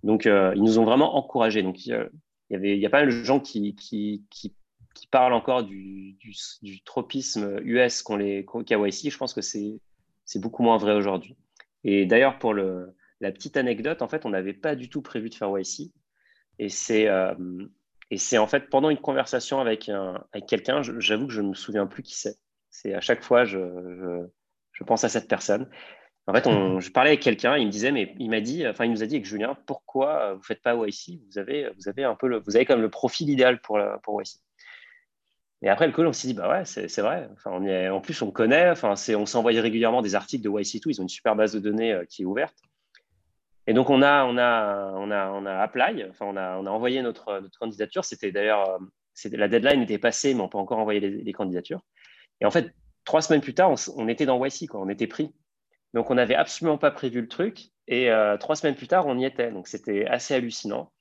Donc, 0.02 0.26
euh, 0.26 0.52
ils 0.56 0.62
nous 0.62 0.78
ont 0.78 0.84
vraiment 0.84 1.16
encouragés. 1.16 1.62
Donc, 1.62 1.84
il 1.86 2.08
y, 2.50 2.54
il 2.54 2.78
y 2.78 2.86
a 2.86 2.90
pas 2.90 3.00
mal 3.00 3.08
de 3.08 3.24
gens 3.24 3.40
qui, 3.40 3.74
parlent 5.06 5.34
encore 5.34 5.62
du, 5.62 6.16
tropisme 6.84 7.60
US 7.62 8.02
qu'on 8.02 8.16
les 8.16 8.44
KYC. 8.44 9.10
Je 9.10 9.16
pense 9.16 9.34
que 9.34 9.40
c'est, 9.40 9.80
beaucoup 10.36 10.62
moins 10.62 10.78
vrai 10.78 10.94
aujourd'hui. 10.94 11.36
Et 11.84 12.06
d'ailleurs, 12.06 12.38
pour 12.38 12.54
le, 12.54 12.94
la 13.20 13.32
petite 13.32 13.56
anecdote, 13.56 14.02
en 14.02 14.08
fait, 14.08 14.26
on 14.26 14.30
n'avait 14.30 14.52
pas 14.52 14.74
du 14.74 14.88
tout 14.88 15.02
prévu 15.02 15.30
de 15.30 15.34
faire 15.34 15.56
YC. 15.56 15.92
Et 16.58 16.68
c'est, 16.68 17.08
euh, 17.08 17.34
en 18.38 18.46
fait 18.46 18.68
pendant 18.68 18.90
une 18.90 18.98
conversation 18.98 19.60
avec, 19.60 19.88
avec 19.88 20.46
quelqu'un, 20.46 20.82
j'avoue 20.82 21.26
que 21.26 21.32
je 21.32 21.40
ne 21.40 21.50
me 21.50 21.54
souviens 21.54 21.86
plus 21.86 22.02
qui 22.02 22.16
c'est. 22.16 22.36
C'est 22.70 22.94
à 22.94 23.00
chaque 23.00 23.22
fois, 23.22 23.44
je, 23.44 23.58
je, 24.72 24.84
pense 24.84 25.02
à 25.04 25.08
cette 25.08 25.28
personne. 25.28 25.68
En 26.26 26.34
fait, 26.34 26.46
on, 26.46 26.78
je 26.78 26.90
parlais 26.90 27.10
avec 27.10 27.22
quelqu'un, 27.22 27.56
il 27.56 27.66
me 27.66 27.72
disait, 27.72 27.90
mais 27.90 28.14
il 28.18 28.28
m'a 28.28 28.40
dit, 28.40 28.66
enfin, 28.68 28.84
il 28.84 28.90
nous 28.90 29.02
a 29.02 29.06
dit 29.06 29.14
avec 29.14 29.24
Julien, 29.24 29.56
pourquoi 29.66 30.34
vous 30.34 30.42
faites 30.42 30.60
pas 30.60 30.76
OIC 30.76 31.20
Vous 31.30 31.38
avez, 31.38 31.70
vous 31.76 31.88
avez 31.88 32.04
un 32.04 32.14
peu 32.14 32.28
le, 32.28 32.38
vous 32.40 32.54
avez 32.54 32.66
comme 32.66 32.82
le 32.82 32.90
profil 32.90 33.30
idéal 33.30 33.60
pour, 33.62 33.80
pour 34.02 34.14
OIC. 34.14 34.28
Et 35.62 35.68
après 35.68 35.86
le 35.86 35.92
call, 35.92 36.06
on 36.06 36.12
s'est 36.12 36.28
dit, 36.28 36.34
bah 36.34 36.48
ouais, 36.48 36.64
c'est 36.64 37.00
vrai. 37.00 37.28
Enfin, 37.32 37.50
en 37.50 38.00
plus, 38.00 38.22
on 38.22 38.30
connaît, 38.30 38.70
enfin, 38.70 38.94
on 39.16 39.26
s'envoyait 39.26 39.60
régulièrement 39.60 40.02
des 40.02 40.14
articles 40.14 40.44
de 40.44 40.50
YC2, 40.50 40.82
ils 40.86 41.00
ont 41.00 41.02
une 41.02 41.08
super 41.08 41.34
base 41.34 41.52
de 41.52 41.58
données 41.58 41.92
euh, 41.92 42.04
qui 42.04 42.22
est 42.22 42.24
ouverte. 42.24 42.56
Et 43.66 43.74
donc, 43.74 43.90
on 43.90 44.00
a, 44.00 44.24
on 44.24 44.38
a, 44.38 44.92
on 44.96 45.10
a, 45.10 45.30
on 45.30 45.44
a 45.46 45.58
apply, 45.58 46.04
enfin, 46.08 46.26
on 46.26 46.36
a, 46.36 46.56
on 46.58 46.66
a 46.66 46.70
envoyé 46.70 47.02
notre, 47.02 47.40
notre 47.40 47.58
candidature. 47.58 48.04
C'était 48.04 48.30
d'ailleurs, 48.30 48.70
euh, 48.70 49.28
la 49.32 49.48
deadline 49.48 49.82
était 49.82 49.98
passée, 49.98 50.32
mais 50.32 50.40
on 50.42 50.48
peut 50.48 50.58
encore 50.58 50.78
envoyer 50.78 51.00
les, 51.00 51.32
candidatures. 51.32 51.80
Et 52.40 52.46
en 52.46 52.50
fait, 52.50 52.72
trois 53.04 53.20
semaines 53.20 53.40
plus 53.40 53.54
tard, 53.54 53.74
on, 53.96 54.08
était 54.08 54.26
dans 54.26 54.42
YC, 54.42 54.68
quoi, 54.68 54.80
on 54.80 54.88
était 54.88 55.08
pris. 55.08 55.34
Donc, 55.92 56.10
on 56.10 56.14
n'avait 56.14 56.36
absolument 56.36 56.78
pas 56.78 56.92
prévu 56.92 57.20
le 57.20 57.28
truc. 57.28 57.64
Et 57.88 58.10
euh, 58.10 58.36
trois 58.36 58.54
semaines 58.54 58.76
plus 58.76 58.88
tard, 58.88 59.06
on 59.06 59.18
y 59.18 59.24
était. 59.24 59.50
Donc, 59.50 59.66
c'était 59.66 60.06
assez 60.06 60.34
hallucinant. 60.34 60.92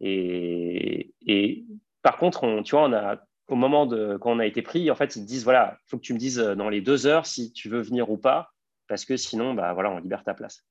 Et, 0.00 1.14
et 1.24 1.64
par 2.02 2.18
contre, 2.18 2.42
on, 2.42 2.62
tu 2.62 2.72
vois, 2.72 2.88
on 2.88 2.92
a, 2.92 3.22
au 3.48 3.54
moment 3.54 3.86
de 3.86 4.16
quand 4.20 4.32
on 4.32 4.38
a 4.38 4.46
été 4.46 4.62
pris, 4.62 4.90
en 4.90 4.94
fait, 4.94 5.16
ils 5.16 5.22
te 5.22 5.26
disent 5.26 5.44
voilà, 5.44 5.76
il 5.80 5.90
faut 5.90 5.96
que 5.98 6.02
tu 6.02 6.14
me 6.14 6.18
dises 6.18 6.38
euh, 6.38 6.54
dans 6.54 6.68
les 6.68 6.80
deux 6.80 7.06
heures 7.06 7.26
si 7.26 7.52
tu 7.52 7.68
veux 7.68 7.80
venir 7.80 8.10
ou 8.10 8.16
pas, 8.16 8.52
parce 8.88 9.04
que 9.04 9.16
sinon, 9.16 9.54
bah 9.54 9.72
voilà, 9.74 9.90
on 9.90 9.98
libère 9.98 10.24
ta 10.24 10.34
place. 10.34 10.64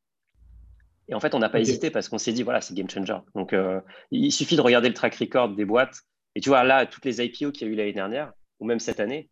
Et 1.07 1.13
en 1.13 1.19
fait, 1.19 1.35
on 1.35 1.39
n'a 1.39 1.49
pas 1.49 1.59
hésité 1.59 1.89
parce 1.91 2.07
qu'on 2.07 2.17
s'est 2.17 2.31
dit, 2.31 2.43
voilà, 2.43 2.61
c'est 2.61 2.73
game 2.73 2.89
changer. 2.89 3.17
Donc, 3.35 3.53
euh, 3.53 3.81
il 4.11 4.31
suffit 4.31 4.55
de 4.55 4.61
regarder 4.61 4.87
le 4.87 4.93
track 4.93 5.15
record 5.15 5.49
des 5.49 5.65
boîtes. 5.65 6.01
Et 6.35 6.41
tu 6.41 6.49
vois, 6.49 6.63
là, 6.63 6.85
toutes 6.85 7.03
les 7.03 7.21
IPO 7.21 7.51
qu'il 7.51 7.67
y 7.67 7.69
a 7.69 7.73
eu 7.73 7.75
l'année 7.75 7.91
dernière, 7.91 8.31
ou 8.59 8.65
même 8.65 8.79
cette 8.79 9.01
année, 9.01 9.29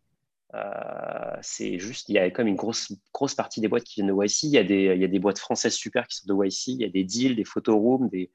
euh, 0.54 1.36
c'est 1.40 1.78
juste, 1.78 2.08
il 2.08 2.16
y 2.16 2.18
a 2.18 2.30
comme 2.30 2.48
une 2.48 2.56
grosse, 2.56 2.92
grosse 3.14 3.34
partie 3.34 3.60
des 3.60 3.68
boîtes 3.68 3.84
qui 3.84 4.00
viennent 4.00 4.14
de 4.14 4.24
YC. 4.24 4.42
Il 4.42 4.50
y, 4.50 4.58
a 4.58 4.64
des, 4.64 4.92
il 4.94 5.00
y 5.00 5.04
a 5.04 5.08
des 5.08 5.18
boîtes 5.18 5.38
françaises 5.38 5.74
super 5.74 6.06
qui 6.06 6.16
sont 6.16 6.26
de 6.26 6.44
YC. 6.44 6.68
Il 6.68 6.80
y 6.80 6.84
a 6.84 6.90
des 6.90 7.04
deals, 7.04 7.36
des 7.36 7.44
photorooms, 7.44 8.10
des, 8.10 8.30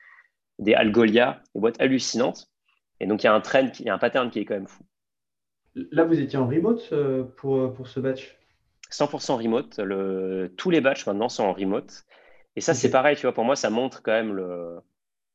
des 0.57 0.73
Algolia, 0.73 1.41
des 1.53 1.61
boîtes 1.61 1.79
hallucinantes. 1.79 2.47
Et 2.99 3.05
donc, 3.05 3.23
il 3.23 3.25
y 3.25 3.29
a 3.29 3.33
un 3.33 3.41
trend, 3.41 3.69
il 3.79 3.85
y 3.85 3.89
a 3.89 3.93
un 3.93 3.99
pattern 3.99 4.31
qui 4.31 4.39
est 4.39 4.45
quand 4.45 4.55
même 4.55 4.67
fou. 4.67 4.83
Là, 5.75 6.05
vous 6.05 6.19
étiez 6.19 6.39
en 6.39 6.47
remote 6.47 6.89
euh, 6.93 7.23
pour, 7.23 7.73
pour 7.73 7.87
ce 7.87 7.99
batch? 7.99 8.37
100% 8.91 9.35
remote. 9.35 9.77
Le, 9.79 10.53
tous 10.57 10.69
les 10.69 10.81
batchs 10.81 11.05
maintenant 11.05 11.29
sont 11.29 11.43
en 11.43 11.53
remote. 11.53 12.05
Et 12.55 12.61
ça, 12.61 12.73
c'est 12.73 12.89
pareil, 12.89 13.15
tu 13.15 13.23
vois, 13.23 13.33
pour 13.33 13.43
moi, 13.43 13.55
ça 13.55 13.69
montre 13.69 14.01
quand 14.01 14.13
même 14.13 14.33
le. 14.33 14.79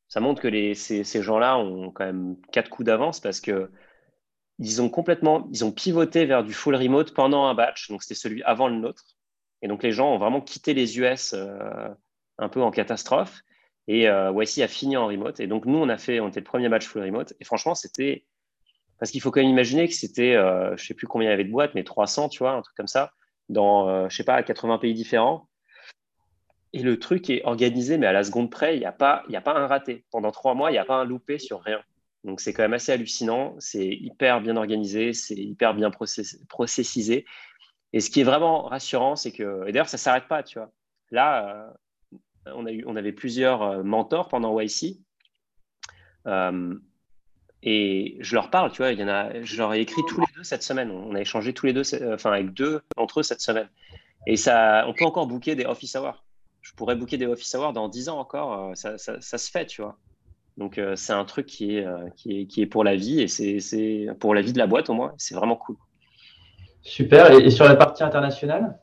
Ça 0.08 0.20
montre 0.20 0.42
que 0.42 0.48
les, 0.48 0.74
ces, 0.74 1.04
ces 1.04 1.22
gens-là 1.22 1.58
ont 1.58 1.90
quand 1.92 2.04
même 2.04 2.36
quatre 2.50 2.70
coups 2.70 2.86
d'avance 2.86 3.20
parce 3.20 3.40
que 3.40 3.70
ils 4.58 4.82
ont 4.82 4.88
complètement, 4.88 5.48
ils 5.52 5.64
ont 5.64 5.72
pivoté 5.72 6.26
vers 6.26 6.42
du 6.44 6.52
full 6.52 6.74
remote 6.74 7.14
pendant 7.14 7.46
un 7.46 7.54
batch. 7.54 7.88
Donc, 7.88 8.02
c'était 8.02 8.18
celui 8.18 8.42
avant 8.42 8.68
le 8.68 8.76
nôtre. 8.76 9.04
Et 9.62 9.68
donc, 9.68 9.82
les 9.82 9.92
gens 9.92 10.14
ont 10.14 10.18
vraiment 10.18 10.40
quitté 10.40 10.74
les 10.74 10.98
US 10.98 11.34
euh, 11.34 11.88
un 12.38 12.48
peu 12.48 12.62
en 12.62 12.70
catastrophe. 12.70 13.42
Et 13.88 14.08
euh, 14.08 14.32
YC 14.32 14.62
a 14.62 14.68
fini 14.68 14.96
en 14.96 15.06
remote. 15.06 15.40
Et 15.40 15.46
donc, 15.46 15.66
nous, 15.66 15.78
on 15.78 15.88
a 15.88 15.98
fait, 15.98 16.20
on 16.20 16.28
était 16.28 16.40
le 16.40 16.44
premier 16.44 16.68
batch 16.68 16.86
full 16.86 17.02
remote. 17.02 17.34
Et 17.40 17.44
franchement, 17.44 17.74
c'était. 17.74 18.26
Parce 19.00 19.10
qu'il 19.10 19.20
faut 19.20 19.30
quand 19.30 19.40
même 19.40 19.50
imaginer 19.50 19.88
que 19.88 19.94
c'était, 19.94 20.36
euh, 20.36 20.76
je 20.76 20.86
sais 20.86 20.94
plus 20.94 21.06
combien 21.06 21.28
il 21.28 21.30
y 21.30 21.34
avait 21.34 21.44
de 21.44 21.50
boîtes, 21.50 21.74
mais 21.74 21.82
300, 21.82 22.28
tu 22.28 22.40
vois, 22.40 22.52
un 22.52 22.62
truc 22.62 22.76
comme 22.76 22.86
ça, 22.86 23.12
dans, 23.48 23.88
euh, 23.88 24.08
je 24.08 24.16
sais 24.16 24.24
pas, 24.24 24.42
80 24.42 24.78
pays 24.78 24.94
différents. 24.94 25.48
Et 26.72 26.82
le 26.82 26.98
truc 26.98 27.30
est 27.30 27.42
organisé, 27.44 27.98
mais 27.98 28.06
à 28.06 28.12
la 28.12 28.22
seconde 28.22 28.50
près, 28.50 28.76
il 28.76 28.80
n'y 28.80 28.86
a, 28.86 28.92
pas, 28.92 29.24
a 29.32 29.40
pas 29.40 29.54
un 29.54 29.66
raté. 29.66 30.04
Pendant 30.12 30.30
trois 30.30 30.54
mois, 30.54 30.70
il 30.70 30.74
n'y 30.74 30.78
a 30.78 30.84
pas 30.84 30.96
un 30.96 31.04
loupé 31.04 31.38
sur 31.38 31.62
rien. 31.62 31.80
Donc, 32.22 32.40
c'est 32.40 32.52
quand 32.52 32.62
même 32.62 32.74
assez 32.74 32.92
hallucinant. 32.92 33.56
C'est 33.58 33.88
hyper 33.88 34.40
bien 34.40 34.56
organisé, 34.56 35.12
c'est 35.14 35.34
hyper 35.34 35.74
bien 35.74 35.90
processisé. 35.90 37.24
Et 37.92 38.00
ce 38.00 38.10
qui 38.10 38.20
est 38.20 38.24
vraiment 38.24 38.64
rassurant, 38.64 39.16
c'est 39.16 39.32
que, 39.32 39.66
et 39.66 39.72
d'ailleurs, 39.72 39.88
ça 39.88 39.96
ne 39.96 40.00
s'arrête 40.00 40.28
pas, 40.28 40.42
tu 40.42 40.58
vois. 40.58 40.70
Là, 41.10 41.72
euh, 42.46 42.52
on, 42.54 42.66
a 42.66 42.72
eu, 42.72 42.84
on 42.86 42.96
avait 42.96 43.12
plusieurs 43.12 43.62
euh, 43.62 43.82
mentors 43.82 44.28
pendant 44.28 44.58
YC. 44.60 44.98
Euh, 46.26 46.78
et 47.62 48.16
je 48.20 48.34
leur 48.34 48.50
parle, 48.50 48.72
tu 48.72 48.78
vois, 48.78 48.92
il 48.92 48.98
y 48.98 49.04
en 49.04 49.08
a, 49.08 49.42
je 49.42 49.56
leur 49.58 49.74
ai 49.74 49.80
écrit 49.80 50.02
tous 50.08 50.20
les 50.20 50.26
deux 50.36 50.42
cette 50.42 50.62
semaine. 50.62 50.90
On 50.90 51.14
a 51.14 51.20
échangé 51.20 51.52
tous 51.52 51.66
les 51.66 51.72
deux, 51.72 51.82
enfin, 52.14 52.32
avec 52.32 52.52
deux 52.52 52.80
entre 52.96 53.20
eux 53.20 53.22
cette 53.22 53.42
semaine. 53.42 53.68
Et 54.26 54.36
ça, 54.36 54.84
on 54.86 54.94
peut 54.94 55.04
encore 55.04 55.26
booker 55.26 55.54
des 55.54 55.64
office 55.64 55.94
hours 55.96 56.24
je 56.62 56.72
pourrais 56.74 56.96
booker 56.96 57.16
des 57.16 57.26
office 57.26 57.54
hours 57.54 57.72
dans 57.72 57.88
10 57.88 58.08
ans 58.08 58.18
encore, 58.18 58.70
euh, 58.70 58.74
ça, 58.74 58.98
se 59.20 59.50
fait, 59.50 59.66
tu 59.66 59.82
vois. 59.82 59.96
Donc, 60.56 60.78
euh, 60.78 60.96
c'est 60.96 61.12
un 61.12 61.24
truc 61.24 61.46
qui 61.46 61.76
est, 61.76 61.86
euh, 61.86 62.08
qui 62.16 62.40
est, 62.40 62.46
qui, 62.46 62.62
est, 62.62 62.66
pour 62.66 62.84
la 62.84 62.96
vie 62.96 63.20
et 63.20 63.28
c'est 63.28 64.08
pour 64.18 64.34
la 64.34 64.42
vie 64.42 64.52
de 64.52 64.58
la 64.58 64.66
boîte 64.66 64.90
au 64.90 64.94
moins. 64.94 65.14
C'est 65.16 65.34
vraiment 65.34 65.56
cool. 65.56 65.76
Super. 66.82 67.32
Et, 67.32 67.50
sur 67.50 67.64
la 67.64 67.76
partie 67.76 68.02
internationale? 68.02 68.78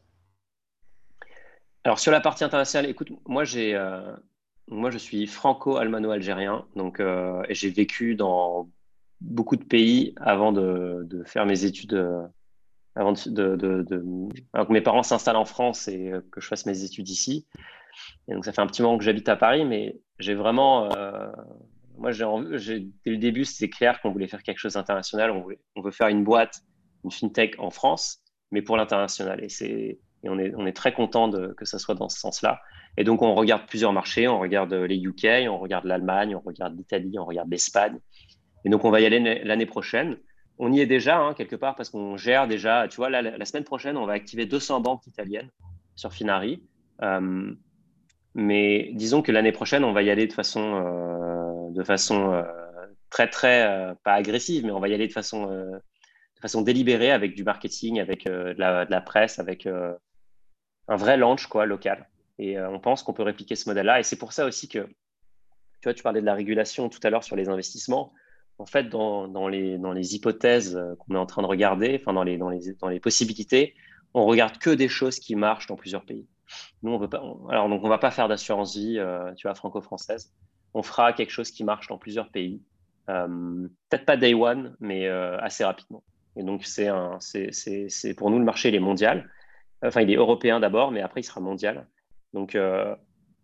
Alors, 1.84 1.99
sur 1.99 2.12
la 2.12 2.20
partie 2.20 2.43
internationale, 2.43 2.89
écoute, 2.89 3.10
moi, 3.26 3.43
j'ai, 3.43 3.80
moi 4.68 4.91
je 4.91 4.97
suis 4.97 5.28
franco-almano-algérien. 5.28 6.66
Donc, 6.76 7.01
j'ai 7.49 7.70
vécu 7.70 8.16
dans 8.16 8.70
beaucoup 9.22 9.55
de 9.55 9.63
pays 9.63 10.13
avant 10.18 10.51
de, 10.51 11.24
faire 11.26 11.45
mes 11.45 11.65
études 11.65 11.95
avant 12.97 13.13
de, 13.13 13.55
de, 13.55 13.86
que 13.88 14.74
mes 14.74 14.82
parents 14.82 15.03
s'installent 15.03 15.38
en 15.38 15.45
France 15.45 15.88
et 15.88 16.11
euh, 16.11 16.22
que 16.32 16.41
je 16.41 16.47
fasse 16.47 16.65
mes 16.65 16.84
études 16.84 17.09
ici. 17.09 17.47
Et 18.28 18.34
donc 18.34 18.43
ça 18.43 18.51
fait 18.51 18.61
un 18.61 18.68
petit 18.68 18.82
moment 18.82 18.97
que 18.97 19.03
j'habite 19.03 19.30
à 19.30 19.36
Paris, 19.36 19.65
mais 19.65 19.99
j'ai 20.20 20.34
vraiment, 20.34 20.91
euh, 20.95 21.30
moi, 21.97 22.11
j'ai, 22.11 22.88
dès 23.05 23.11
le 23.11 23.18
début, 23.18 23.45
c'était 23.45 23.70
clair 23.70 24.01
qu'on 24.01 24.11
voulait 24.11 24.28
faire 24.28 24.41
quelque 24.41 24.57
chose 24.57 24.74
d'international. 24.74 25.32
On, 25.32 25.45
on 25.76 25.82
veut 25.82 25.91
faire 25.91 26.07
une 26.07 26.24
boîte, 26.24 26.61
une 27.03 27.11
fintech 27.11 27.55
en 27.59 27.70
France, 27.70 28.20
mais 28.51 28.63
pour 28.63 28.78
l'international. 28.78 29.43
Et, 29.43 29.49
c'est, 29.49 29.99
et 30.24 30.30
on, 30.30 30.39
est, 30.39 30.53
on 30.55 30.65
est 30.65 30.76
très 30.76 30.93
content 30.93 31.32
que 31.32 31.65
ça 31.65 31.80
soit 31.80 31.95
dans 31.95 32.09
ce 32.09 32.20
sens-là. 32.20 32.61
Et 32.97 33.03
donc, 33.03 33.22
on 33.22 33.36
regarde 33.36 33.68
plusieurs 33.68 33.93
marchés. 33.93 34.28
On 34.28 34.39
regarde 34.39 34.74
les 34.74 34.97
UK, 34.97 35.47
on 35.49 35.59
regarde 35.59 35.86
l'Allemagne, 35.86 36.36
on 36.36 36.39
regarde 36.39 36.76
l'Italie, 36.76 37.18
on 37.20 37.26
regarde 37.26 37.49
l'Espagne. 37.49 37.99
Et 38.68 38.70
donc, 38.70 38.84
on 38.84 38.89
va 38.89 38.99
y 38.99 39.05
aller 39.05 39.41
l'année 39.45 39.65
prochaine. 39.65 40.18
On 40.59 40.74
y 40.74 40.82
est 40.82 40.86
déjà, 40.86 41.20
hein, 41.20 41.34
quelque 41.34 41.55
part, 41.55 41.78
parce 41.78 41.89
qu'on 41.89 42.18
gère 42.18 42.49
déjà. 42.49 42.89
Tu 42.89 42.97
vois, 42.97 43.09
la, 43.09 43.45
semaine 43.45 43.63
prochaine, 43.63 43.95
on 43.95 44.05
va 44.05 44.11
activer 44.11 44.45
200 44.45 44.82
banques 44.82 45.07
italiennes 45.07 45.49
sur 45.95 46.11
Finari. 46.11 46.61
Euh, 47.01 47.53
mais 48.36 48.91
disons 48.91 49.22
que 49.22 49.32
l'année 49.32 49.53
prochaine, 49.53 49.86
on 49.86 49.93
va 49.93 50.03
y 50.03 50.09
aller 50.09 50.28
de 50.28 50.34
façon, 50.34 50.84
euh, 50.86 51.72
de 51.72 51.82
façon 51.82 52.34
euh, 52.34 52.43
très, 53.09 53.30
très, 53.30 53.95
pas 54.03 54.15
agressive, 54.15 54.65
mais 54.65 54.74
on 54.74 54.82
va 54.82 54.89
y 54.89 54.93
aller 54.93 55.07
de 55.07 55.13
façon, 55.13 55.45
de 55.45 55.80
façon 56.41 56.61
délibérée 56.61 57.11
avec 57.11 57.36
du 57.36 57.45
marketing, 57.45 58.01
avec 58.01 58.26
de 58.26 58.53
la, 58.57 59.01
presse, 59.01 59.39
avec 59.39 59.65
un 59.65 60.95
vrai 60.97 61.15
launch 61.15 61.47
quoi, 61.47 61.65
local. 61.65 62.09
Et 62.38 62.59
on 62.59 62.82
pense 62.82 63.01
qu'on 63.01 63.13
peut 63.13 63.24
répliquer 63.24 63.55
ce 63.55 63.70
modèle-là. 63.70 64.01
Et 64.01 64.03
c'est 64.03 64.18
pour 64.18 64.34
ça 64.34 64.45
aussi 64.45 64.68
que, 64.68 64.80
tu 64.80 65.86
vois, 65.86 65.93
tu 65.93 66.03
parlais 66.03 66.20
de 66.20 66.26
la 66.26 66.34
régulation 66.34 66.89
tout 66.89 66.99
à 67.03 67.09
l'heure 67.09 67.24
sur 67.24 67.38
les 67.38 67.47
investissements. 67.47 68.11
En 68.60 68.66
fait, 68.66 68.89
dans, 68.89 69.47
les, 69.47 70.16
hypothèses 70.16 70.80
qu'on 70.99 71.16
est 71.16 71.20
en 71.20 71.26
train 71.26 71.41
de 71.41 71.47
regarder, 71.47 71.97
enfin 72.01 72.14
dans 72.14 72.24
les, 72.24 72.99
possibilités, 72.99 73.76
on 74.14 74.26
regarde 74.26 74.58
que 74.58 74.72
des 74.72 74.88
choses 74.88 75.20
qui 75.20 75.36
marchent 75.36 75.68
dans 75.68 75.76
plusieurs 75.76 76.03
pays. 76.03 76.28
Nous, 76.82 76.91
on 76.91 76.97
veut 76.97 77.08
va 77.10 77.97
pas 77.97 78.12
faire 78.12 78.28
d'assurance 78.28 78.76
vie, 78.76 78.97
euh, 78.97 79.34
tu 79.36 79.47
vois, 79.47 79.55
franco-française. 79.55 80.34
On 80.74 80.84
fera 80.84 81.14
quelque 81.14 81.32
chose 81.32 81.51
qui 81.51 81.64
marche 81.64 81.88
dans 81.88 81.97
plusieurs 81.97 82.30
pays. 82.30 82.62
Euh, 83.10 83.68
peut-être 83.89 84.05
pas 84.05 84.18
day 84.18 84.34
one, 84.34 84.76
mais 84.80 85.08
euh, 85.08 85.38
assez 85.39 85.64
rapidement. 85.64 86.03
Et 86.36 86.43
donc, 86.43 86.66
c'est, 86.66 86.88
pour 88.16 88.32
nous 88.32 88.39
le 88.39 88.45
marché, 88.45 88.70
il 88.70 88.76
est 88.76 88.80
mondial. 88.80 89.30
Enfin, 89.84 90.01
il 90.01 90.12
est 90.12 90.16
européen 90.16 90.60
d'abord, 90.60 90.91
mais 90.91 91.01
après, 91.01 91.22
il 91.22 91.24
sera 91.24 91.39
mondial. 91.39 91.88
Donc, 92.34 92.58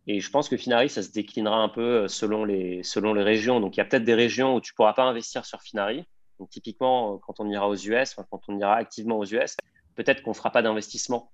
et 0.08 0.20
je 0.20 0.30
pense 0.30 0.50
que 0.50 0.58
Finari, 0.58 0.90
ça 0.90 1.02
se 1.02 1.12
déclinera 1.12 1.58
un 1.58 1.70
peu 1.70 2.08
selon 2.08 2.44
les, 2.44 2.84
selon 2.84 3.14
les 3.14 3.24
régions. 3.24 3.60
Donc, 3.60 3.78
il 3.78 3.80
y 3.80 3.82
a 3.82 3.86
peut-être 3.86 4.04
des 4.04 4.14
régions 4.14 4.56
où 4.56 4.62
tu 4.62 4.74
pourras 4.74 4.94
pas 4.94 5.04
investir 5.04 5.46
sur 5.46 5.62
Finari. 5.62 6.06
Donc, 6.40 6.50
typiquement, 6.50 7.20
quand 7.20 7.40
on 7.40 7.50
ira 7.50 7.70
aux 7.70 7.76
US, 7.76 8.16
quand 8.16 8.42
on 8.48 8.60
ira 8.60 8.76
activement 8.76 9.18
aux 9.18 9.26
US, 9.26 9.56
peut-être 9.96 10.22
qu'on 10.24 10.34
fera 10.34 10.52
pas 10.52 10.62
d'investissement, 10.62 11.32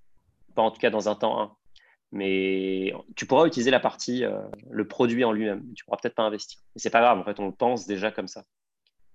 pas 0.55 0.61
en 0.61 0.71
tout 0.71 0.79
cas 0.79 0.89
dans 0.91 1.09
un 1.09 1.15
temps 1.15 1.41
1 1.41 1.55
mais 2.11 2.93
tu 3.15 3.25
pourras 3.25 3.45
utiliser 3.45 3.71
la 3.71 3.79
partie, 3.79 4.23
euh, 4.23 4.41
le 4.69 4.87
produit 4.87 5.23
en 5.23 5.31
lui-même. 5.31 5.63
Tu 5.75 5.85
pourras 5.85 5.97
peut-être 6.01 6.15
pas 6.15 6.23
investir. 6.23 6.59
Mais 6.75 6.81
c'est 6.81 6.89
pas 6.89 7.01
grave, 7.01 7.19
en 7.19 7.23
fait, 7.23 7.39
on 7.39 7.51
pense 7.51 7.85
déjà 7.85 8.11
comme 8.11 8.27
ça. 8.27 8.43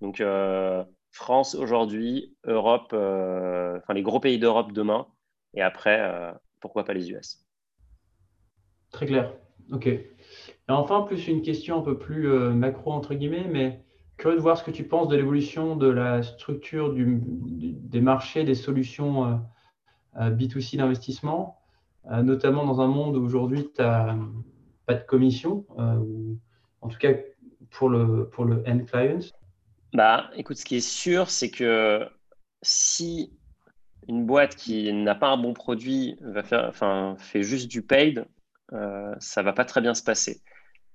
Donc, 0.00 0.20
euh, 0.20 0.84
France 1.10 1.54
aujourd'hui, 1.54 2.36
Europe, 2.44 2.90
euh, 2.92 3.80
les 3.92 4.02
gros 4.02 4.20
pays 4.20 4.38
d'Europe 4.38 4.72
demain, 4.72 5.06
et 5.54 5.62
après, 5.62 6.34
pourquoi 6.60 6.84
pas 6.84 6.94
les 6.94 7.10
US. 7.10 7.44
Très 8.90 9.06
clair. 9.06 9.32
Ok. 9.72 9.86
Et 9.86 10.12
enfin, 10.68 11.02
plus 11.02 11.28
une 11.28 11.42
question 11.42 11.78
un 11.78 11.82
peu 11.82 11.98
plus 11.98 12.28
macro, 12.54 12.92
entre 12.92 13.14
guillemets, 13.14 13.46
mais 13.50 13.84
curieux 14.16 14.36
de 14.36 14.42
voir 14.42 14.56
ce 14.56 14.64
que 14.64 14.70
tu 14.70 14.84
penses 14.84 15.08
de 15.08 15.16
l'évolution 15.16 15.76
de 15.76 15.88
la 15.88 16.22
structure 16.22 16.94
des 16.94 18.00
marchés, 18.00 18.44
des 18.44 18.54
solutions 18.54 19.40
B2C 20.16 20.76
d'investissement 20.76 21.58
euh, 22.10 22.22
notamment 22.22 22.66
dans 22.66 22.82
un 22.82 22.86
monde 22.86 23.16
où 23.16 23.24
aujourd'hui 23.24 23.70
tu 23.74 23.80
n'as 23.80 24.14
pas 24.84 24.94
de 24.94 25.04
commission, 25.04 25.64
euh, 25.78 25.96
ou 25.96 26.38
en 26.82 26.88
tout 26.88 26.98
cas 26.98 27.12
pour 27.70 27.88
le, 27.88 28.28
pour 28.28 28.44
le 28.44 28.62
end 28.68 28.80
client 28.84 29.20
bah, 29.94 30.30
Écoute, 30.36 30.58
ce 30.58 30.66
qui 30.66 30.76
est 30.76 30.86
sûr, 30.86 31.30
c'est 31.30 31.50
que 31.50 32.06
si 32.60 33.32
une 34.06 34.26
boîte 34.26 34.54
qui 34.54 34.92
n'a 34.92 35.14
pas 35.14 35.28
un 35.28 35.38
bon 35.38 35.54
produit 35.54 36.16
va 36.20 36.42
faire, 36.42 36.66
enfin, 36.68 37.16
fait 37.18 37.42
juste 37.42 37.70
du 37.70 37.80
paid, 37.80 38.26
euh, 38.72 39.14
ça 39.18 39.42
va 39.42 39.52
pas 39.52 39.64
très 39.64 39.80
bien 39.80 39.94
se 39.94 40.02
passer. 40.02 40.42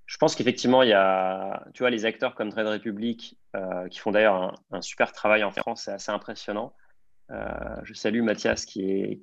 Je 0.10 0.18
pense 0.18 0.36
qu'effectivement, 0.36 0.82
il 0.82 0.90
y 0.90 0.94
a 0.94 1.64
tu 1.74 1.84
vois, 1.84 1.92
les 1.92 2.06
acteurs 2.06 2.34
comme 2.34 2.50
Trade 2.50 2.68
Republic, 2.68 3.38
euh, 3.56 3.88
qui 3.90 4.00
font 4.00 4.12
d'ailleurs 4.12 4.60
un, 4.72 4.82
super 4.82 5.12
travail 5.12 5.44
en 5.44 5.52
France, 5.52 5.84
c'est 5.84 5.92
assez 5.92 6.12
impressionnant. 6.12 6.74
Euh, 7.30 7.76
je 7.84 7.94
salue 7.94 8.24
Mathias 8.24 8.66
qui, 8.66 9.22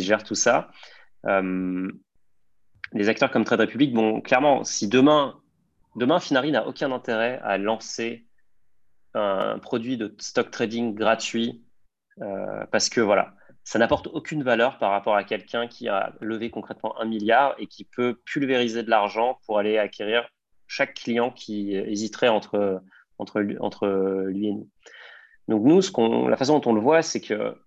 gère 0.00 0.22
tout 0.22 0.36
ça. 0.36 0.70
Euh, 1.26 1.90
les 2.92 3.08
acteurs 3.08 3.32
comme 3.32 3.44
Trade 3.44 3.60
Republic, 3.60 3.92
bon, 3.92 4.20
clairement, 4.20 4.62
si 4.62 4.86
demain, 4.86 5.40
demain 5.96 6.20
Finari 6.20 6.52
n'a 6.52 6.68
aucun 6.68 6.92
intérêt 6.92 7.40
à 7.42 7.58
lancer 7.58 8.24
un 9.14 9.58
produit 9.58 9.96
de 9.96 10.14
stock 10.18 10.52
trading 10.52 10.94
gratuit 10.94 11.64
parce 12.70 12.88
que 12.88 13.00
voilà, 13.00 13.34
ça 13.68 13.78
n'apporte 13.78 14.06
aucune 14.06 14.42
valeur 14.42 14.78
par 14.78 14.92
rapport 14.92 15.14
à 15.14 15.24
quelqu'un 15.24 15.68
qui 15.68 15.88
a 15.88 16.14
levé 16.22 16.48
concrètement 16.48 16.98
un 16.98 17.04
milliard 17.04 17.54
et 17.58 17.66
qui 17.66 17.84
peut 17.84 18.18
pulvériser 18.24 18.82
de 18.82 18.88
l'argent 18.88 19.38
pour 19.44 19.58
aller 19.58 19.76
acquérir 19.76 20.26
chaque 20.66 20.94
client 20.94 21.30
qui 21.30 21.74
hésiterait 21.74 22.28
entre, 22.28 22.82
entre, 23.18 23.40
lui 24.30 24.48
et 24.48 24.52
nous. 24.52 24.70
Donc 25.48 25.64
nous, 25.64 25.82
ce 25.82 26.30
la 26.30 26.38
façon 26.38 26.58
dont 26.58 26.70
on 26.70 26.72
le 26.72 26.80
voit, 26.80 27.02
c'est 27.02 27.20
que 27.20 27.58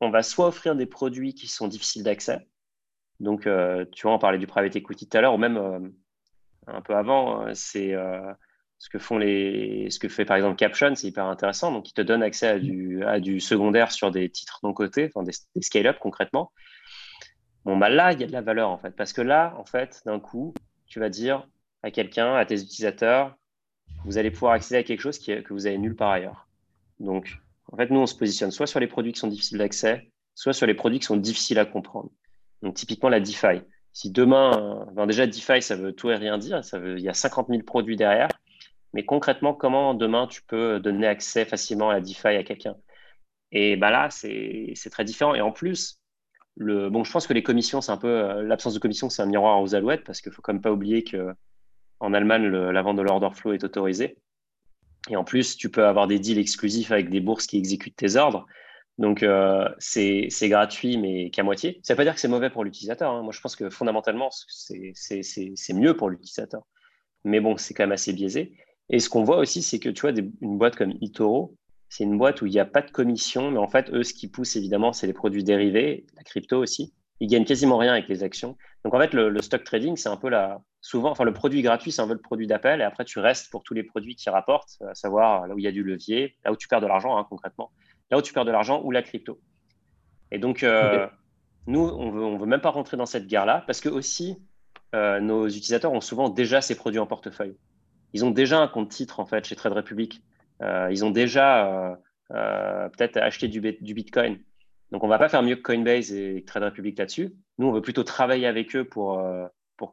on 0.00 0.10
va 0.10 0.22
soit 0.22 0.46
offrir 0.46 0.76
des 0.76 0.86
produits 0.86 1.34
qui 1.34 1.48
sont 1.48 1.66
difficiles 1.66 2.04
d'accès. 2.04 2.46
Donc, 3.18 3.48
euh, 3.48 3.84
tu 3.90 4.02
vois, 4.02 4.14
on 4.14 4.20
parlait 4.20 4.38
du 4.38 4.46
private 4.46 4.76
equity 4.76 5.08
tout 5.08 5.18
à 5.18 5.20
l'heure, 5.20 5.34
ou 5.34 5.38
même 5.38 5.56
euh, 5.56 5.80
un 6.68 6.80
peu 6.80 6.94
avant, 6.94 7.48
euh, 7.48 7.50
c'est 7.54 7.92
ce 8.80 8.88
que 8.88 8.98
font 8.98 9.18
les, 9.18 9.90
ce 9.90 9.98
que 9.98 10.08
fait 10.08 10.24
par 10.24 10.38
exemple 10.38 10.56
Caption, 10.56 10.94
c'est 10.96 11.06
hyper 11.06 11.26
intéressant. 11.26 11.70
Donc, 11.70 11.90
il 11.90 11.92
te 11.92 12.00
donne 12.00 12.22
accès 12.22 12.48
à 12.48 12.58
du, 12.58 13.04
à 13.04 13.20
du 13.20 13.38
secondaire 13.38 13.92
sur 13.92 14.10
des 14.10 14.30
titres 14.30 14.58
non 14.62 14.72
cotés, 14.72 15.10
enfin 15.14 15.22
des, 15.22 15.62
scale-up 15.62 15.98
concrètement. 16.00 16.50
Bon, 17.66 17.76
bah 17.76 17.90
là, 17.90 18.14
il 18.14 18.20
y 18.20 18.24
a 18.24 18.26
de 18.26 18.32
la 18.32 18.40
valeur 18.40 18.70
en 18.70 18.78
fait, 18.78 18.96
parce 18.96 19.12
que 19.12 19.20
là, 19.20 19.54
en 19.58 19.66
fait, 19.66 20.00
d'un 20.06 20.18
coup, 20.18 20.54
tu 20.86 20.98
vas 20.98 21.10
dire 21.10 21.46
à 21.82 21.90
quelqu'un, 21.90 22.34
à 22.34 22.46
tes 22.46 22.54
utilisateurs, 22.54 23.36
vous 24.06 24.16
allez 24.16 24.30
pouvoir 24.30 24.54
accéder 24.54 24.78
à 24.78 24.82
quelque 24.82 25.00
chose 25.00 25.18
qui, 25.18 25.42
que 25.42 25.52
vous 25.52 25.66
avez 25.66 25.76
nulle 25.76 25.94
part 25.94 26.12
ailleurs. 26.12 26.48
Donc, 27.00 27.36
en 27.70 27.76
fait, 27.76 27.90
nous, 27.90 28.00
on 28.00 28.06
se 28.06 28.14
positionne 28.14 28.50
soit 28.50 28.66
sur 28.66 28.80
les 28.80 28.86
produits 28.86 29.12
qui 29.12 29.20
sont 29.20 29.28
difficiles 29.28 29.58
d'accès, 29.58 30.10
soit 30.34 30.54
sur 30.54 30.66
les 30.66 30.74
produits 30.74 31.00
qui 31.00 31.06
sont 31.06 31.18
difficiles 31.18 31.58
à 31.58 31.66
comprendre. 31.66 32.10
Donc, 32.62 32.76
typiquement, 32.76 33.10
la 33.10 33.20
DeFi. 33.20 33.60
Si 33.92 34.10
demain, 34.10 34.86
ben 34.94 35.06
déjà, 35.06 35.26
DeFi, 35.26 35.60
ça 35.60 35.76
veut 35.76 35.92
tout 35.92 36.10
et 36.10 36.16
rien 36.16 36.38
dire. 36.38 36.64
Ça 36.64 36.78
veut, 36.78 36.98
il 36.98 37.04
y 37.04 37.10
a 37.10 37.14
50 37.14 37.48
000 37.48 37.62
produits 37.62 37.96
derrière. 37.96 38.28
Mais 38.92 39.04
concrètement, 39.04 39.54
comment 39.54 39.94
demain 39.94 40.26
tu 40.26 40.42
peux 40.42 40.80
donner 40.80 41.06
accès 41.06 41.44
facilement 41.44 41.90
à 41.90 42.00
DeFi 42.00 42.28
à 42.28 42.42
quelqu'un? 42.42 42.76
Et 43.52 43.76
ben 43.76 43.90
là, 43.90 44.08
c'est 44.10 44.74
très 44.90 45.04
différent. 45.04 45.34
Et 45.34 45.40
en 45.40 45.52
plus, 45.52 46.00
le, 46.56 46.90
bon, 46.90 47.04
je 47.04 47.12
pense 47.12 47.26
que 47.26 47.32
les 47.32 47.42
commissions, 47.42 47.80
c'est 47.80 47.92
un 47.92 47.96
peu 47.96 48.08
euh, 48.08 48.42
l'absence 48.42 48.74
de 48.74 48.78
commission, 48.78 49.08
c'est 49.10 49.22
un 49.22 49.26
miroir 49.26 49.60
aux 49.62 49.74
alouettes 49.74 50.04
parce 50.04 50.20
qu'il 50.20 50.32
faut 50.32 50.42
quand 50.42 50.52
même 50.52 50.62
pas 50.62 50.72
oublier 50.72 51.04
que 51.04 51.34
en 52.00 52.14
Allemagne, 52.14 52.46
la 52.48 52.82
vente 52.82 52.96
de 52.96 53.02
l'order 53.02 53.28
flow 53.34 53.52
est 53.52 53.62
autorisée. 53.62 54.16
Et 55.10 55.16
en 55.16 55.24
plus, 55.24 55.56
tu 55.56 55.70
peux 55.70 55.86
avoir 55.86 56.06
des 56.06 56.18
deals 56.18 56.38
exclusifs 56.38 56.92
avec 56.92 57.10
des 57.10 57.20
bourses 57.20 57.46
qui 57.46 57.58
exécutent 57.58 57.96
tes 57.96 58.16
ordres. 58.16 58.46
Donc, 58.98 59.22
euh, 59.22 59.68
c'est 59.78 60.28
gratuit, 60.42 60.98
mais 60.98 61.30
qu'à 61.30 61.42
moitié. 61.42 61.80
Ça 61.82 61.92
ne 61.92 61.96
veut 61.96 61.96
pas 61.98 62.04
dire 62.04 62.14
que 62.14 62.20
c'est 62.20 62.28
mauvais 62.28 62.50
pour 62.50 62.64
l'utilisateur. 62.64 63.10
Hein. 63.10 63.22
Moi, 63.22 63.32
je 63.32 63.40
pense 63.40 63.56
que 63.56 63.70
fondamentalement, 63.70 64.30
c'est 64.30 65.72
mieux 65.74 65.96
pour 65.96 66.10
l'utilisateur. 66.10 66.62
Mais 67.24 67.40
bon, 67.40 67.56
c'est 67.56 67.74
quand 67.74 67.84
même 67.84 67.92
assez 67.92 68.12
biaisé. 68.12 68.56
Et 68.90 68.98
ce 68.98 69.08
qu'on 69.08 69.24
voit 69.24 69.38
aussi, 69.38 69.62
c'est 69.62 69.78
que 69.78 69.88
tu 69.88 70.02
vois, 70.02 70.12
une 70.40 70.58
boîte 70.58 70.76
comme 70.76 70.92
eToro, 71.00 71.56
c'est 71.88 72.04
une 72.04 72.18
boîte 72.18 72.42
où 72.42 72.46
il 72.46 72.52
n'y 72.52 72.60
a 72.60 72.64
pas 72.64 72.82
de 72.82 72.90
commission, 72.90 73.50
mais 73.50 73.58
en 73.58 73.68
fait, 73.68 73.90
eux, 73.90 74.02
ce 74.02 74.12
qui 74.12 74.28
pousse 74.28 74.56
évidemment, 74.56 74.92
c'est 74.92 75.06
les 75.06 75.12
produits 75.12 75.44
dérivés, 75.44 76.06
la 76.16 76.22
crypto 76.22 76.58
aussi. 76.58 76.92
Ils 77.20 77.28
gagnent 77.28 77.44
quasiment 77.44 77.76
rien 77.76 77.92
avec 77.92 78.08
les 78.08 78.22
actions. 78.22 78.56
Donc, 78.84 78.94
en 78.94 78.98
fait, 78.98 79.12
le, 79.12 79.28
le 79.28 79.42
stock 79.42 79.62
trading, 79.64 79.96
c'est 79.96 80.08
un 80.08 80.16
peu 80.16 80.28
la, 80.28 80.60
souvent, 80.80 81.10
enfin, 81.10 81.24
le 81.24 81.32
produit 81.32 81.62
gratuit, 81.62 81.92
c'est 81.92 82.02
un 82.02 82.06
peu 82.06 82.14
le 82.14 82.20
produit 82.20 82.46
d'appel, 82.46 82.80
et 82.80 82.84
après, 82.84 83.04
tu 83.04 83.18
restes 83.18 83.50
pour 83.50 83.62
tous 83.62 83.74
les 83.74 83.82
produits 83.82 84.16
qui 84.16 84.30
rapportent, 84.30 84.78
à 84.88 84.94
savoir 84.94 85.46
là 85.46 85.54
où 85.54 85.58
il 85.58 85.64
y 85.64 85.68
a 85.68 85.72
du 85.72 85.82
levier, 85.82 86.36
là 86.44 86.52
où 86.52 86.56
tu 86.56 86.68
perds 86.68 86.80
de 86.80 86.86
l'argent, 86.86 87.18
hein, 87.18 87.26
concrètement, 87.28 87.70
là 88.10 88.18
où 88.18 88.22
tu 88.22 88.32
perds 88.32 88.44
de 88.44 88.50
l'argent 88.50 88.80
ou 88.82 88.90
la 88.90 89.02
crypto. 89.02 89.38
Et 90.32 90.38
donc, 90.38 90.62
euh, 90.62 91.06
nous, 91.66 91.80
on 91.80 92.10
veut, 92.10 92.24
on 92.24 92.38
veut 92.38 92.46
même 92.46 92.60
pas 92.60 92.70
rentrer 92.70 92.96
dans 92.96 93.06
cette 93.06 93.26
guerre-là, 93.26 93.64
parce 93.66 93.80
que 93.80 93.88
aussi, 93.88 94.38
euh, 94.94 95.20
nos 95.20 95.46
utilisateurs 95.46 95.92
ont 95.92 96.00
souvent 96.00 96.30
déjà 96.30 96.60
ces 96.60 96.74
produits 96.74 97.00
en 97.00 97.06
portefeuille. 97.06 97.56
Ils 98.12 98.24
ont 98.24 98.30
déjà 98.30 98.60
un 98.60 98.68
compte 98.68 98.90
titre, 98.90 99.20
en 99.20 99.26
fait, 99.26 99.44
chez 99.44 99.56
Trade 99.56 99.72
Republic. 99.72 100.22
Euh, 100.62 100.88
ils 100.90 101.04
ont 101.04 101.10
déjà 101.10 101.98
peut-être 102.28 103.16
acheté 103.16 103.48
du, 103.48 103.60
Bitcoin. 103.60 104.38
Donc, 104.92 105.02
on 105.02 105.08
va 105.08 105.18
pas 105.18 105.28
faire 105.28 105.42
mieux 105.42 105.56
que 105.56 105.62
Coinbase 105.62 106.12
et 106.12 106.44
Trade 106.46 106.64
Republic 106.64 106.98
là-dessus. 106.98 107.34
Nous, 107.58 107.66
on 107.66 107.72
veut 107.72 107.82
plutôt 107.82 108.04
travailler 108.04 108.46
avec 108.46 108.76
eux 108.76 108.84
pour 108.84 109.18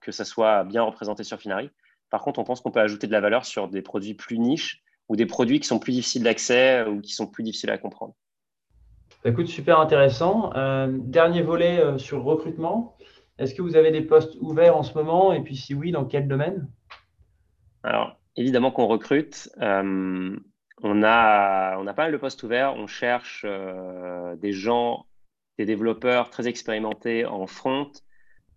que 0.01 0.11
ça 0.11 0.25
soit 0.25 0.63
bien 0.63 0.83
représenté 0.83 1.23
sur 1.23 1.39
Finari. 1.39 1.71
Par 2.09 2.21
contre, 2.21 2.39
on 2.39 2.43
pense 2.43 2.61
qu'on 2.61 2.71
peut 2.71 2.79
ajouter 2.79 3.07
de 3.07 3.11
la 3.11 3.21
valeur 3.21 3.45
sur 3.45 3.67
des 3.67 3.81
produits 3.81 4.13
plus 4.13 4.39
niches 4.39 4.83
ou 5.09 5.15
des 5.15 5.25
produits 5.25 5.59
qui 5.59 5.67
sont 5.67 5.79
plus 5.79 5.93
difficiles 5.93 6.23
d'accès 6.23 6.85
ou 6.85 7.01
qui 7.01 7.13
sont 7.13 7.27
plus 7.27 7.43
difficiles 7.43 7.69
à 7.69 7.77
comprendre. 7.77 8.13
Bah, 9.23 9.31
écoute, 9.31 9.47
super 9.47 9.79
intéressant. 9.79 10.53
Euh, 10.55 10.87
dernier 10.89 11.41
volet 11.41 11.79
euh, 11.79 11.97
sur 11.97 12.23
recrutement. 12.23 12.97
Est-ce 13.37 13.53
que 13.53 13.61
vous 13.61 13.75
avez 13.75 13.91
des 13.91 14.01
postes 14.01 14.35
ouverts 14.39 14.77
en 14.77 14.83
ce 14.83 14.93
moment? 14.93 15.33
Et 15.33 15.41
puis 15.41 15.55
si 15.55 15.73
oui, 15.73 15.91
dans 15.91 16.05
quel 16.05 16.27
domaine? 16.27 16.67
Alors, 17.87 18.19
évidemment 18.35 18.71
qu'on 18.71 18.87
recrute. 18.87 19.49
on, 19.59 21.03
a, 21.03 21.77
on 21.77 21.87
a 21.87 21.93
pas 21.93 22.03
mal 22.03 22.11
de 22.11 22.17
postes 22.17 22.43
ouverts. 22.43 22.75
On 22.75 22.87
cherche 22.87 23.45
des 24.37 24.51
gens, 24.51 25.05
des 25.57 25.65
développeurs 25.65 26.29
très 26.29 26.47
expérimentés 26.47 27.25
en 27.25 27.47
front. 27.47 27.91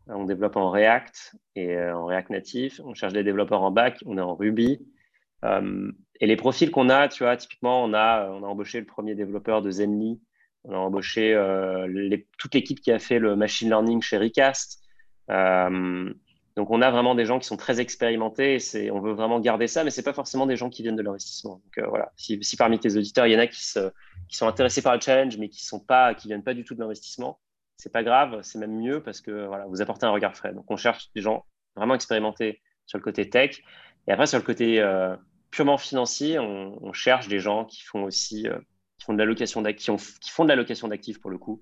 On 0.07 0.25
développe 0.25 0.57
en 0.57 0.71
React 0.71 1.37
et 1.55 1.79
en 1.81 2.07
React 2.07 2.31
Native. 2.31 2.81
On 2.85 2.95
cherche 2.95 3.13
des 3.13 3.23
développeurs 3.23 3.63
en 3.63 3.71
back. 3.71 4.03
On 4.07 4.19
est 4.19 4.23
en 4.23 4.35
Ruby. 4.35 4.87
et 5.45 6.27
les 6.27 6.37
profils 6.37 6.71
qu'on 6.71 6.89
a, 6.89 7.09
tu 7.09 7.23
vois, 7.23 7.37
typiquement, 7.37 7.85
on 7.85 7.95
a, 7.95 8.29
on 8.31 8.43
a 8.43 8.47
embauché 8.47 8.81
le 8.81 8.87
premier 8.87 9.15
développeur 9.15 9.63
de 9.63 9.71
Zenly 9.71 10.21
on 10.65 10.75
a 10.75 10.77
embauché 10.77 11.35
euh, 11.35 12.17
toute 12.39 12.55
l'équipe 12.55 12.81
qui 12.81 12.93
a 12.93 12.99
fait 12.99 13.19
le 13.19 13.37
machine 13.37 13.69
learning 13.69 14.03
chez 14.03 14.19
Recast. 14.19 14.83
Euh, 15.31 16.13
donc, 16.61 16.71
on 16.71 16.83
a 16.83 16.91
vraiment 16.91 17.15
des 17.15 17.25
gens 17.25 17.39
qui 17.39 17.47
sont 17.47 17.57
très 17.57 17.81
expérimentés. 17.81 18.59
Et 18.75 18.91
on 18.91 19.01
veut 19.01 19.15
vraiment 19.15 19.41
garder 19.41 19.67
ça, 19.67 19.83
mais 19.83 19.91
ce 19.91 19.99
n'est 19.99 20.05
pas 20.05 20.13
forcément 20.13 20.45
des 20.45 20.57
gens 20.57 20.69
qui 20.69 20.83
viennent 20.83 20.95
de 20.95 21.03
l'investissement. 21.03 21.63
Donc, 21.65 21.79
euh, 21.79 21.87
voilà. 21.89 22.13
Si, 22.17 22.39
parmi 22.59 22.79
tes 22.79 22.99
auditeurs, 22.99 23.27
il 23.27 23.33
y 23.33 23.37
en 23.37 23.39
a 23.39 23.47
qui, 23.47 23.65
sont 23.65 24.47
intéressés 24.47 24.83
par 24.83 24.95
le 24.95 25.01
challenge, 25.01 25.39
mais 25.39 25.49
qui 25.49 25.67
ne 25.73 26.15
viennent 26.27 26.45
pas 26.45 26.53
du 26.53 26.63
tout 26.63 26.75
de 26.75 26.81
l'investissement, 26.81 27.41
c'est 27.79 27.91
pas 27.91 28.03
grave. 28.03 28.41
C'est 28.43 28.59
même 28.59 28.77
mieux 28.77 29.03
parce 29.03 29.23
que 29.23 29.49
vous 29.69 29.81
apportez 29.81 30.05
un 30.05 30.11
regard 30.11 30.37
frais. 30.37 30.53
Donc, 30.53 30.71
on 30.71 30.77
cherche 30.77 31.11
des 31.15 31.23
gens 31.23 31.47
vraiment 31.77 31.95
expérimentés 31.95 32.61
sur 32.85 32.99
le 32.99 33.05
côté 33.05 33.31
tech. 33.31 33.63
Et 34.07 34.13
après, 34.13 34.27
sur 34.27 34.39
le 34.39 34.45
côté 34.45 34.87
purement 35.51 35.79
financier, 35.79 36.39
on, 36.39 36.93
cherche 36.93 37.29
des 37.29 37.39
gens 37.39 37.65
qui 37.65 37.81
font 37.81 38.05
aussi 38.05 38.43
d'actifs, 38.43 40.19
qui, 40.21 40.31
font 40.31 40.45
de 40.45 40.51
l'allocation 40.51 40.89
d'actifs 40.89 41.23
pour 41.23 41.31
le 41.31 41.39
coup, 41.39 41.59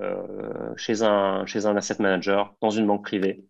euh, 0.00 0.74
chez, 0.76 1.02
un, 1.02 1.46
chez 1.46 1.66
un 1.66 1.76
asset 1.76 1.96
manager, 2.00 2.56
dans 2.60 2.70
une 2.70 2.88
banque 2.88 3.04
privée. 3.04 3.44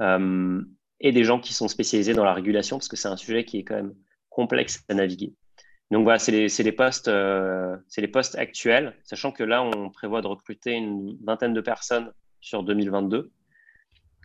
Euh, 0.00 0.62
et 1.00 1.12
des 1.12 1.24
gens 1.24 1.38
qui 1.38 1.54
sont 1.54 1.68
spécialisés 1.68 2.14
dans 2.14 2.24
la 2.24 2.34
régulation, 2.34 2.76
parce 2.76 2.88
que 2.88 2.96
c'est 2.96 3.08
un 3.08 3.16
sujet 3.16 3.44
qui 3.44 3.58
est 3.58 3.64
quand 3.64 3.76
même 3.76 3.94
complexe 4.30 4.84
à 4.88 4.94
naviguer. 4.94 5.34
Donc 5.90 6.02
voilà, 6.02 6.18
c'est 6.18 6.32
les, 6.32 6.72
postes, 6.72 7.08
euh, 7.08 7.76
c'est 7.86 8.00
les 8.00 8.08
postes 8.08 8.36
actuels, 8.36 8.96
sachant 9.04 9.32
que 9.32 9.44
là, 9.44 9.62
on 9.62 9.90
prévoit 9.90 10.20
de 10.20 10.26
recruter 10.26 10.72
une 10.72 11.16
vingtaine 11.24 11.54
de 11.54 11.60
personnes 11.60 12.12
sur 12.40 12.62
2022. 12.62 13.30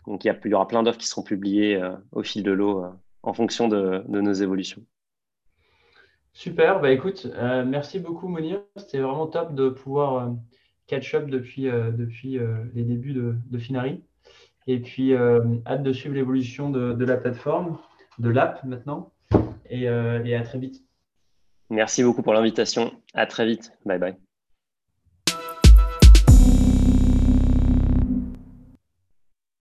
Donc 0.08 0.26
il 0.26 0.36
y, 0.46 0.54
aura 0.54 0.68
plein 0.68 0.84
d'offres 0.84 0.98
qui 0.98 1.08
seront 1.08 1.24
publiées 1.24 1.82
au 2.12 2.24
fil 2.24 2.44
de 2.44 2.52
l'eau 2.52 2.84
en 3.24 3.34
fonction 3.34 3.68
de, 3.68 4.04
nos 4.08 4.34
évolutions. 4.34 4.86
Super, 6.34 6.82
bah 6.82 6.92
écoute, 6.92 7.28
euh, 7.36 7.64
merci 7.64 8.00
beaucoup 8.00 8.28
Monir. 8.28 8.62
C'était 8.76 9.00
vraiment 9.00 9.28
top 9.28 9.56
de 9.56 9.70
pouvoir 9.70 10.16
euh, 10.16 10.32
catch 10.88 11.14
up 11.16 11.30
depuis, 11.30 11.70
euh, 11.70 11.92
depuis 11.92 12.40
les 12.74 12.84
débuts 12.84 13.14
de, 13.14 13.58
Finari. 13.58 14.04
Et 14.68 14.80
puis, 14.80 15.14
hâte 15.16 15.84
de 15.84 15.94
suivre 15.94 16.16
l'évolution 16.16 16.70
de, 16.70 17.06
la 17.06 17.18
plateforme, 17.18 17.78
de 18.20 18.30
l'app 18.30 18.64
maintenant. 18.64 19.12
Et, 19.70 19.84
et 19.84 20.36
à 20.36 20.44
très 20.44 20.60
vite. 20.60 20.84
Merci 21.70 22.04
beaucoup 22.04 22.22
pour 22.22 22.34
l'invitation. 22.34 22.92
À 23.14 23.26
très 23.26 23.46
vite. 23.46 23.74
Bye 23.86 24.00
bye. 24.00 24.16